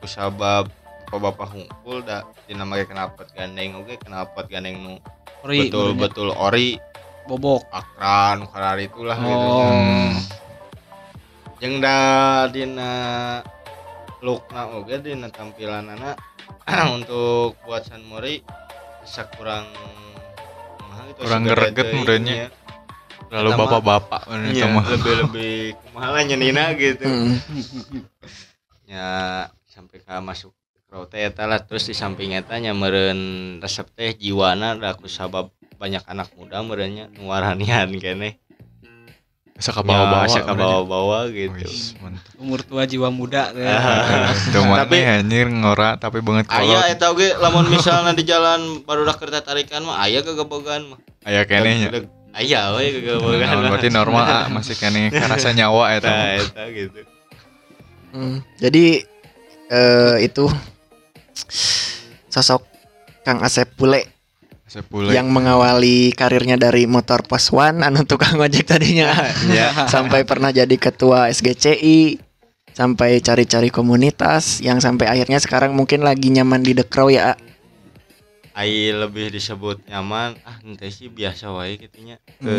kusabab 0.00 0.68
bapak 1.10 1.50
hungkul 1.50 2.00
da 2.00 2.22
dina 2.46 2.62
make 2.62 2.86
knalpot 2.86 3.26
gandeng 3.34 3.74
oge 3.76 3.98
knalpot 4.00 4.46
gandeng 4.46 4.78
nu 4.78 4.94
Ori, 5.40 5.66
betul 5.66 5.96
betul 5.96 6.28
betul 6.28 6.28
ori 6.36 6.68
bobok. 7.24 7.64
akran 7.72 8.44
karar 8.46 8.78
itulah 8.78 9.16
gitu 9.16 9.46
Oh. 9.50 9.72
Hmm. 9.74 10.12
jeung 11.58 11.80
da 11.80 11.96
dina 12.46 12.90
lookna 14.20 14.70
oge 14.70 15.00
dina 15.00 15.28
tampilan 15.28 15.90
anak 15.90 16.16
untuk 16.96 17.58
buat 17.64 17.82
San 17.82 18.04
Mori 18.04 18.38
asa 19.00 19.26
kurang 19.32 19.66
gitu, 21.10 21.20
Kurang 21.26 21.42
asa 21.42 21.50
greget 21.50 21.86
teuing 21.88 21.98
meureunnya. 22.04 22.34
nya. 22.36 22.46
Lalu 23.30 23.48
bapak-bapak 23.54 24.26
Iya, 24.50 24.66
mah. 24.66 24.84
lebih 24.84 25.14
lebih 25.22 25.52
kumaha 25.80 26.08
lah 26.12 26.22
nyenina 26.22 26.74
gitu 26.74 27.06
Mm. 27.06 27.34
ya 28.86 29.08
sampai 29.64 30.02
ka 30.02 30.18
masuk 30.18 30.50
lah 30.90 31.60
terus 31.60 31.86
di 31.86 31.94
samping 31.94 32.34
eta 32.34 32.58
nya 32.58 32.74
meureun 32.74 33.20
resep 33.58 33.86
teh 33.94 34.10
jiwana 34.12 34.74
da 34.74 34.92
kusabab 34.92 35.54
banyak 35.78 36.02
anak 36.04 36.34
muda 36.34 36.60
meureunnya 36.60 37.06
nuwaranian 37.14 37.86
kene 37.96 38.42
Bisa 39.54 39.76
ke 39.76 39.84
Ya, 39.84 39.92
bawa-bawa 40.56 41.28
gitu. 41.28 41.68
Umur 42.40 42.64
tua 42.64 42.88
jiwa 42.88 43.12
muda. 43.12 43.52
mana 44.56 44.88
Tapi- 44.88 45.04
anjir 45.04 45.52
ngora 45.52 46.00
tapi 46.00 46.24
banget 46.24 46.48
Aya 46.48 46.80
kolot. 46.80 46.88
eta 46.88 47.06
oge 47.12 47.28
lamun 47.36 47.68
misalnya 47.68 48.16
di 48.16 48.24
jalan 48.24 48.80
barudak 48.88 49.20
kereta 49.20 49.44
tarikan 49.44 49.84
mah 49.84 50.00
aya 50.00 50.24
kegebogan 50.24 50.88
mah. 50.88 50.98
Aya 51.28 51.44
kenehnya. 51.44 51.92
Deg- 51.92 52.08
Aya 52.30 52.74
we 52.78 52.94
kegebogan. 52.94 53.42
Nah, 53.42 53.70
berarti 53.74 53.90
normal 53.90 54.22
ah, 54.22 54.46
masih 54.46 54.78
kene 54.78 55.10
karasa 55.10 55.50
nyawa 55.50 55.98
eta. 55.98 56.10
Nah, 56.10 56.28
eta 56.38 56.62
gitu. 56.70 57.00
Hmm, 58.10 58.38
jadi 58.58 59.02
eh 59.70 60.16
itu 60.22 60.46
sosok 62.30 62.62
Kang 63.22 63.42
Asep 63.42 63.70
Pule 63.74 64.06
Sepuluh. 64.66 65.10
yang 65.10 65.26
mengawali 65.26 66.14
karirnya 66.14 66.54
dari 66.54 66.86
motor 66.86 67.26
pos 67.26 67.50
one 67.50 67.82
anu 67.86 68.06
tukang 68.06 68.38
ojek 68.38 68.66
tadinya 68.66 69.10
Ya. 69.50 69.86
sampai 69.90 70.22
pernah 70.22 70.54
jadi 70.54 70.70
ketua 70.78 71.26
SGCI 71.30 72.18
sampai 72.70 73.18
cari-cari 73.18 73.66
komunitas 73.68 74.62
yang 74.62 74.78
sampai 74.78 75.10
akhirnya 75.10 75.42
sekarang 75.42 75.74
mungkin 75.74 76.06
lagi 76.06 76.30
nyaman 76.30 76.62
di 76.62 76.78
The 76.78 76.86
Crow 76.86 77.10
ya 77.10 77.34
Ai 78.54 78.90
lebih 78.90 79.30
disebut 79.30 79.86
nyaman, 79.86 80.34
ah 80.42 80.58
ente 80.66 80.90
sih 80.90 81.06
biasa 81.06 81.54
wae 81.54 81.78
gitunya. 81.78 82.18
Hmm. 82.42 82.46
Ke 82.46 82.56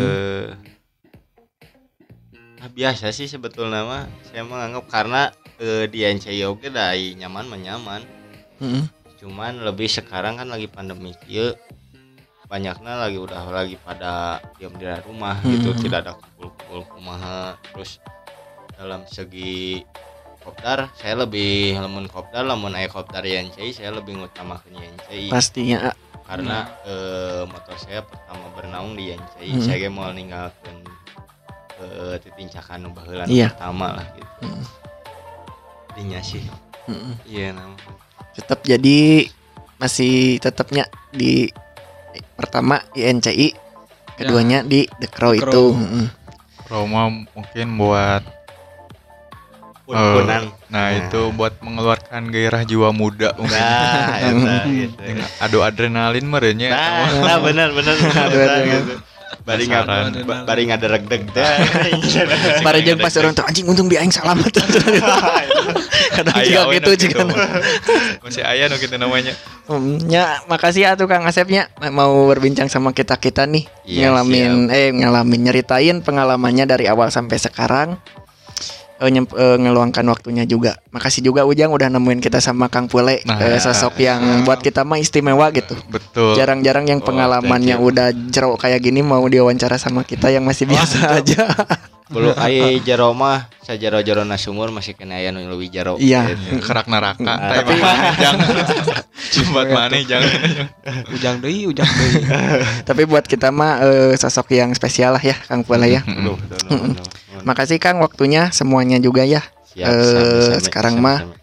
ah, 2.62 2.70
biasa 2.72 3.12
sih 3.12 3.28
sebetulnya 3.28 3.84
mah 3.84 4.08
saya 4.30 4.46
menganggap 4.46 4.88
karena 4.88 5.28
eh, 5.60 5.84
di 5.90 6.06
NCI 6.06 6.48
oge 6.48 6.72
da 6.72 6.96
ai 6.96 7.12
nyaman 7.18 7.46
menyaman. 7.50 8.02
Mm. 8.62 8.86
Cuman 9.18 9.62
lebih 9.66 9.90
sekarang 9.90 10.38
kan 10.38 10.46
lagi 10.46 10.70
pandemi 10.70 11.14
kieu 11.26 11.54
banyaknya 12.52 13.00
lagi 13.00 13.16
udah 13.16 13.48
lagi 13.48 13.80
pada 13.80 14.36
diam 14.60 14.76
di 14.76 14.84
rumah 15.08 15.40
gitu 15.40 15.72
Hmm. 15.72 15.80
tidak 15.80 15.98
ada 16.04 16.12
kumpul-kumpul 16.20 16.84
kumaha 16.92 17.56
terus 17.72 17.96
dalam 18.76 19.08
segi 19.08 19.80
kopdar 20.42 20.90
saya 20.94 21.14
lebih 21.16 21.74
lamun 21.76 22.06
kopdar 22.06 22.42
lamun 22.42 22.72
aya 22.72 22.86
kopdar 22.86 23.22
YNCI 23.22 23.70
saya 23.72 23.90
lebih 23.90 24.16
ngutamakan 24.16 24.70
YNCI 24.70 25.28
pastinya 25.28 25.88
A. 25.88 25.92
karena 26.22 26.58
eh, 26.82 27.42
motor 27.44 27.76
saya 27.76 28.02
pertama 28.02 28.50
bernaung 28.52 28.94
di 28.94 29.10
YNCI 29.10 29.48
Hmm. 29.48 29.62
saya 29.62 29.76
ge 29.78 29.88
mau 29.88 30.08
ninggalkan 30.08 30.76
eh 31.78 32.14
titincakan 32.18 32.78
nu 32.80 32.90
Iya. 33.26 33.50
pertama 33.50 33.96
lah 33.96 34.06
gitu 34.12 34.42
Mm. 34.44 34.64
dinya 35.92 36.20
sih 36.20 36.42
Mm-mm. 36.84 37.14
iya 37.24 37.50
nama 37.50 37.74
tetap 38.32 38.62
jadi 38.62 39.26
masih 39.76 40.38
tetapnya 40.38 40.84
di 41.10 41.50
pertama 42.32 42.80
INCI 42.92 43.54
keduanya 44.14 44.62
di 44.62 44.86
The 44.94 45.08
Crow 45.08 45.32
The 45.32 45.38
itu 45.38 45.62
Crow. 45.68 45.70
Roma 46.70 47.02
mungkin 47.28 47.66
buat 47.76 48.22
pun-punan 49.92 50.42
nah 50.72 50.88
Nah. 50.88 51.04
itu 51.04 51.20
buat 51.36 51.60
mengeluarkan 51.60 52.32
gairah 52.32 52.64
jiwa 52.64 52.96
muda. 52.96 53.36
Nah 53.36 54.16
eta 54.24 54.56
gitu 54.64 54.96
adu 55.36 55.58
adrenalin 55.60 56.24
merenya 56.24 56.72
nah, 56.72 57.12
nah 57.20 57.36
benar 57.44 57.76
benar 57.76 57.92
gitu 58.64 58.96
bari 59.42 59.64
ba- 59.66 60.44
bari 60.46 60.62
nggak 60.70 60.80
deg 60.80 61.04
deg 61.08 61.22
Para 62.62 62.78
jeung 62.78 63.00
pas 63.00 63.12
orang 63.18 63.34
tuh 63.34 63.42
anjing 63.42 63.66
untung 63.66 63.90
di 63.90 63.98
aing 63.98 64.12
selamat. 64.12 64.52
Kadang 66.16 66.34
Aya 66.36 66.44
juga 66.46 66.62
we 66.68 66.76
gitu 66.78 66.90
juga 67.08 67.24
masih 68.22 68.42
ayah 68.44 68.68
nu 68.68 68.76
gitu 68.78 68.94
namanya. 69.00 69.32
Ya 70.06 70.44
makasih 70.46 70.84
ya 70.86 70.90
tuh 70.94 71.08
Kang 71.08 71.24
Asepnya 71.24 71.72
mau 71.90 72.28
berbincang 72.28 72.68
sama 72.68 72.92
kita 72.92 73.16
kita 73.16 73.48
nih. 73.48 73.66
Iya, 73.88 74.12
ngalamin 74.12 74.68
eh 74.70 74.92
ngalamin 74.94 75.40
nyeritain 75.48 76.04
pengalamannya 76.04 76.68
dari 76.68 76.86
awal 76.86 77.08
sampai 77.10 77.40
sekarang 77.40 77.98
eh, 79.02 79.10
nyem- 79.10 79.28
eh, 79.28 79.56
ngeluangkan 79.58 80.06
waktunya 80.06 80.44
juga. 80.44 80.78
Makasih 80.88 81.20
juga 81.20 81.42
Ujang 81.42 81.68
udah 81.68 81.90
nemuin 81.90 82.20
kita 82.20 82.38
sama 82.38 82.66
Kang 82.66 82.86
Pule 82.86 83.18
Nah, 83.22 83.36
eh, 83.36 83.58
sosok 83.58 83.98
yang 83.98 84.22
buat 84.42 84.58
kita 84.58 84.82
mah 84.82 84.96
istimewa 84.96 85.50
gitu. 85.50 85.74
Betul. 85.86 86.32
Jarang-jarang 86.34 86.86
yang 86.86 86.98
Oh, 86.98 87.06
pengalamannya 87.06 87.76
you. 87.76 87.90
udah 87.90 88.06
jerok 88.30 88.56
kayak 88.58 88.78
gini 88.78 89.00
mau 89.00 89.20
diwawancara 89.20 89.74
sama 89.74 90.02
kita 90.02 90.28
yang 90.28 90.42
masih 90.42 90.64
biasa 90.64 91.18
aja. 91.18 91.42
Belum 92.12 92.36
aya 92.36 92.76
jero 92.78 93.16
mah 93.16 93.48
sajaro 93.58 94.04
jero 94.04 94.20
na 94.20 94.36
sumur 94.36 94.68
masih 94.68 94.92
kena 94.92 95.16
aya 95.16 95.32
nu 95.32 95.40
leuwih 95.42 95.66
jero. 95.66 95.96
Iya. 95.96 96.28
Gitu. 96.28 96.60
kerak 96.60 96.84
neraka 96.84 97.24
Nah, 97.24 97.56
tapi 97.56 97.72
jangan. 98.14 98.48
Cumbat 99.32 99.66
mana 99.66 99.96
jangan. 99.98 100.28
Ujang 101.16 101.40
deui 101.40 101.64
ujang 101.64 101.88
deui. 101.88 102.20
Tapi 102.84 103.02
buat 103.04 103.24
kita 103.24 103.48
mah 103.48 103.80
eh, 103.80 104.12
sosok 104.14 104.52
yang 104.52 104.70
spesial 104.72 105.16
lah 105.16 105.24
ya 105.24 105.40
Kang 105.42 105.64
Pule 105.64 105.88
ya. 105.88 106.04
Aduh, 106.04 106.36
aduh. 106.36 107.00
Makasih 107.44 107.76
Kang 107.76 107.98
waktunya 107.98 108.48
semuanya 108.50 108.96
juga 108.96 109.22
ya 109.22 109.42
Siap, 109.68 109.84
Eh, 109.84 110.04
sami-sami, 110.04 110.62
sekarang 110.62 110.94
mah 110.96 111.18
sami-sami. 111.22 111.40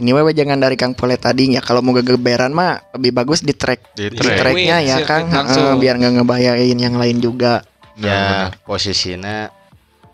Ini 0.00 0.10
wewe 0.10 0.32
jangan 0.32 0.56
dari 0.56 0.74
Kang 0.74 0.96
Pole 0.96 1.14
tadi 1.14 1.52
ya. 1.52 1.60
Kalau 1.60 1.78
mau 1.78 1.92
gegeberan 1.92 2.48
mah 2.50 2.80
lebih 2.90 3.12
bagus 3.12 3.40
di 3.40 3.52
track 3.52 3.92
di 3.92 4.08
di 4.08 4.16
track 4.16 4.32
tracknya 4.40 4.80
Wih, 4.80 4.88
ya 4.88 4.96
Kang. 5.04 5.28
langsung. 5.28 5.60
Eh, 5.62 5.76
biar 5.76 5.94
nggak 5.94 6.12
ngebayain 6.16 6.72
yang 6.74 6.96
lain 6.96 7.20
juga. 7.20 7.60
ya 7.94 8.48
posisinya 8.64 9.52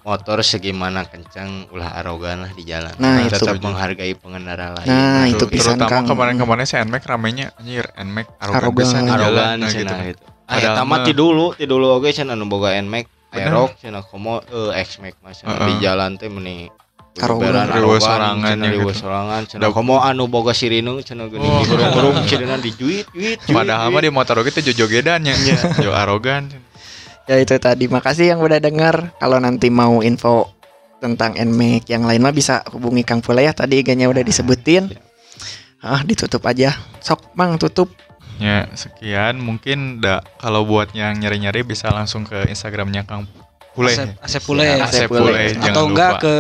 motor 0.03 0.43
segimana 0.43 1.03
kencang 1.03 1.71
ulah 1.71 1.95
arogan 1.95 2.43
lah 2.43 2.51
di 2.51 2.63
jalan 2.63 2.91
Nah, 2.97 3.23
itu. 3.23 3.39
tetap 3.39 3.59
menghargai 3.59 4.11
pengendara 4.13 4.75
lain 4.75 4.87
Nah, 4.87 5.25
itu 5.27 5.39
Ter- 5.41 5.51
pisan 5.51 5.75
terutama 5.77 6.03
Kang. 6.03 6.07
kemarin-kemarin 6.09 6.63
si 6.65 6.75
Nmax 6.75 7.03
ramenya 7.05 7.55
anjir 7.55 7.87
Nmax 7.93 8.27
arogan 8.37 8.59
Arogan. 8.59 8.75
di 8.75 8.83
jalan 8.89 9.07
arogan 9.13 9.55
nah, 9.57 9.69
cenah 9.69 9.99
gitu 10.03 10.19
gitu. 10.19 10.25
Ah, 10.47 10.83
mah 10.83 10.87
mah- 10.89 11.03
ti 11.03 11.13
dulu, 11.13 11.55
ti 11.55 11.63
dulu 11.65 11.87
oge 11.93 12.11
cenah 12.11 12.35
nu 12.35 12.47
boga 12.47 12.75
Nmax, 12.77 13.07
Aerox 13.39 13.71
cenah 13.79 14.03
komo 14.03 14.41
eh 14.41 14.81
X-Max 14.81 15.15
mah 15.21 15.33
cenah 15.33 15.53
Heeh. 15.53 15.69
di 15.69 15.75
jalan 15.81 16.11
teh 16.17 16.29
meni 16.29 16.69
Arogan. 17.17 17.49
Beberan 17.49 17.67
Riweuh 17.71 17.97
arogan, 17.97 18.05
sorangan 18.05 18.45
cenah 18.47 18.67
ya 18.67 18.77
gitu. 18.77 18.93
sorangan 18.95 19.41
cenah 19.47 19.63
Da- 19.63 19.73
komo 19.73 19.97
anu 19.99 20.25
boga 20.27 20.53
sirinu 20.53 21.01
cenah 21.01 21.27
geuning 21.27 21.49
Oh. 21.49 21.61
di 21.61 21.67
hurung-hurung 21.67 22.17
sirinan 22.25 22.61
dijuit 22.61 23.09
juit 23.09 23.41
juit. 23.41 23.49
padahal 23.49 23.89
mah 23.89 24.01
di 24.01 24.11
motor 24.11 24.37
oge 24.39 24.51
teh 24.51 24.61
jogedannya 24.63 25.33
jo 25.79 25.93
arogan 25.93 26.53
Ya 27.27 27.43
itu 27.43 27.59
tadi. 27.59 27.91
Makasih 27.91 28.31
yang 28.31 28.39
udah 28.39 28.63
dengar. 28.63 29.11
Kalau 29.19 29.43
nanti 29.43 29.67
mau 29.67 29.99
info 29.99 30.47
tentang 30.97 31.35
Nmax 31.35 31.91
yang 31.91 32.07
lain 32.07 32.23
mah 32.23 32.31
bisa 32.31 32.63
hubungi 32.71 33.03
Kang 33.03 33.19
Pule 33.19 33.43
ya. 33.43 33.51
Tadi 33.51 33.83
IG-nya 33.83 34.07
udah 34.07 34.23
disebutin. 34.23 34.95
Ah, 35.83 36.07
ditutup 36.07 36.39
aja. 36.45 36.71
Sok, 37.01 37.35
Mang, 37.35 37.59
tutup. 37.59 37.91
Ya, 38.37 38.69
sekian 38.73 39.39
mungkin 39.39 39.99
da, 39.99 40.21
kalau 40.37 40.63
buat 40.63 40.93
yang 40.93 41.17
nyari-nyari 41.17 41.63
bisa 41.63 41.89
langsung 41.89 42.23
ke 42.23 42.45
Instagramnya 42.47 43.03
Kang 43.03 43.25
Pule. 43.73 43.93
Asep, 43.93 44.09
Asep 44.19 44.43
Pule 44.43 44.65
Ya, 44.65 44.81
Asep 44.83 45.05
Pule. 45.05 45.21
Pule, 45.21 45.43
jangan 45.53 45.69
atau 45.69 45.83
enggak 45.85 46.11
lupa. 46.11 46.23
ke 46.25 46.35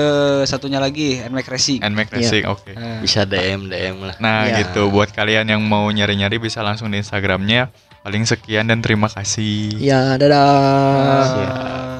satunya 0.44 0.80
lagi 0.80 1.20
Nmax 1.20 1.46
Racing 1.46 1.80
Nmax 1.82 2.08
Racing, 2.10 2.44
oke. 2.46 2.70
Eh, 2.70 2.98
Bisa 3.00 3.24
DM 3.24 3.68
DM 3.68 3.96
lah. 4.02 4.16
Nah 4.18 4.44
Ya. 4.46 4.64
gitu, 4.64 4.88
buat 4.88 5.08
kalian 5.10 5.44
yang 5.46 5.60
mau 5.60 5.84
nyari-nyari 5.86 6.36
bisa 6.36 6.60
langsung 6.60 6.88
di 6.88 6.96
Instagramnya. 6.96 7.68
Paling 8.00 8.22
sekian 8.22 8.70
dan 8.70 8.80
terima 8.80 9.10
kasih. 9.10 9.76
Ya, 9.76 10.14
dadah. 10.14 11.26
Siap. 11.26 11.95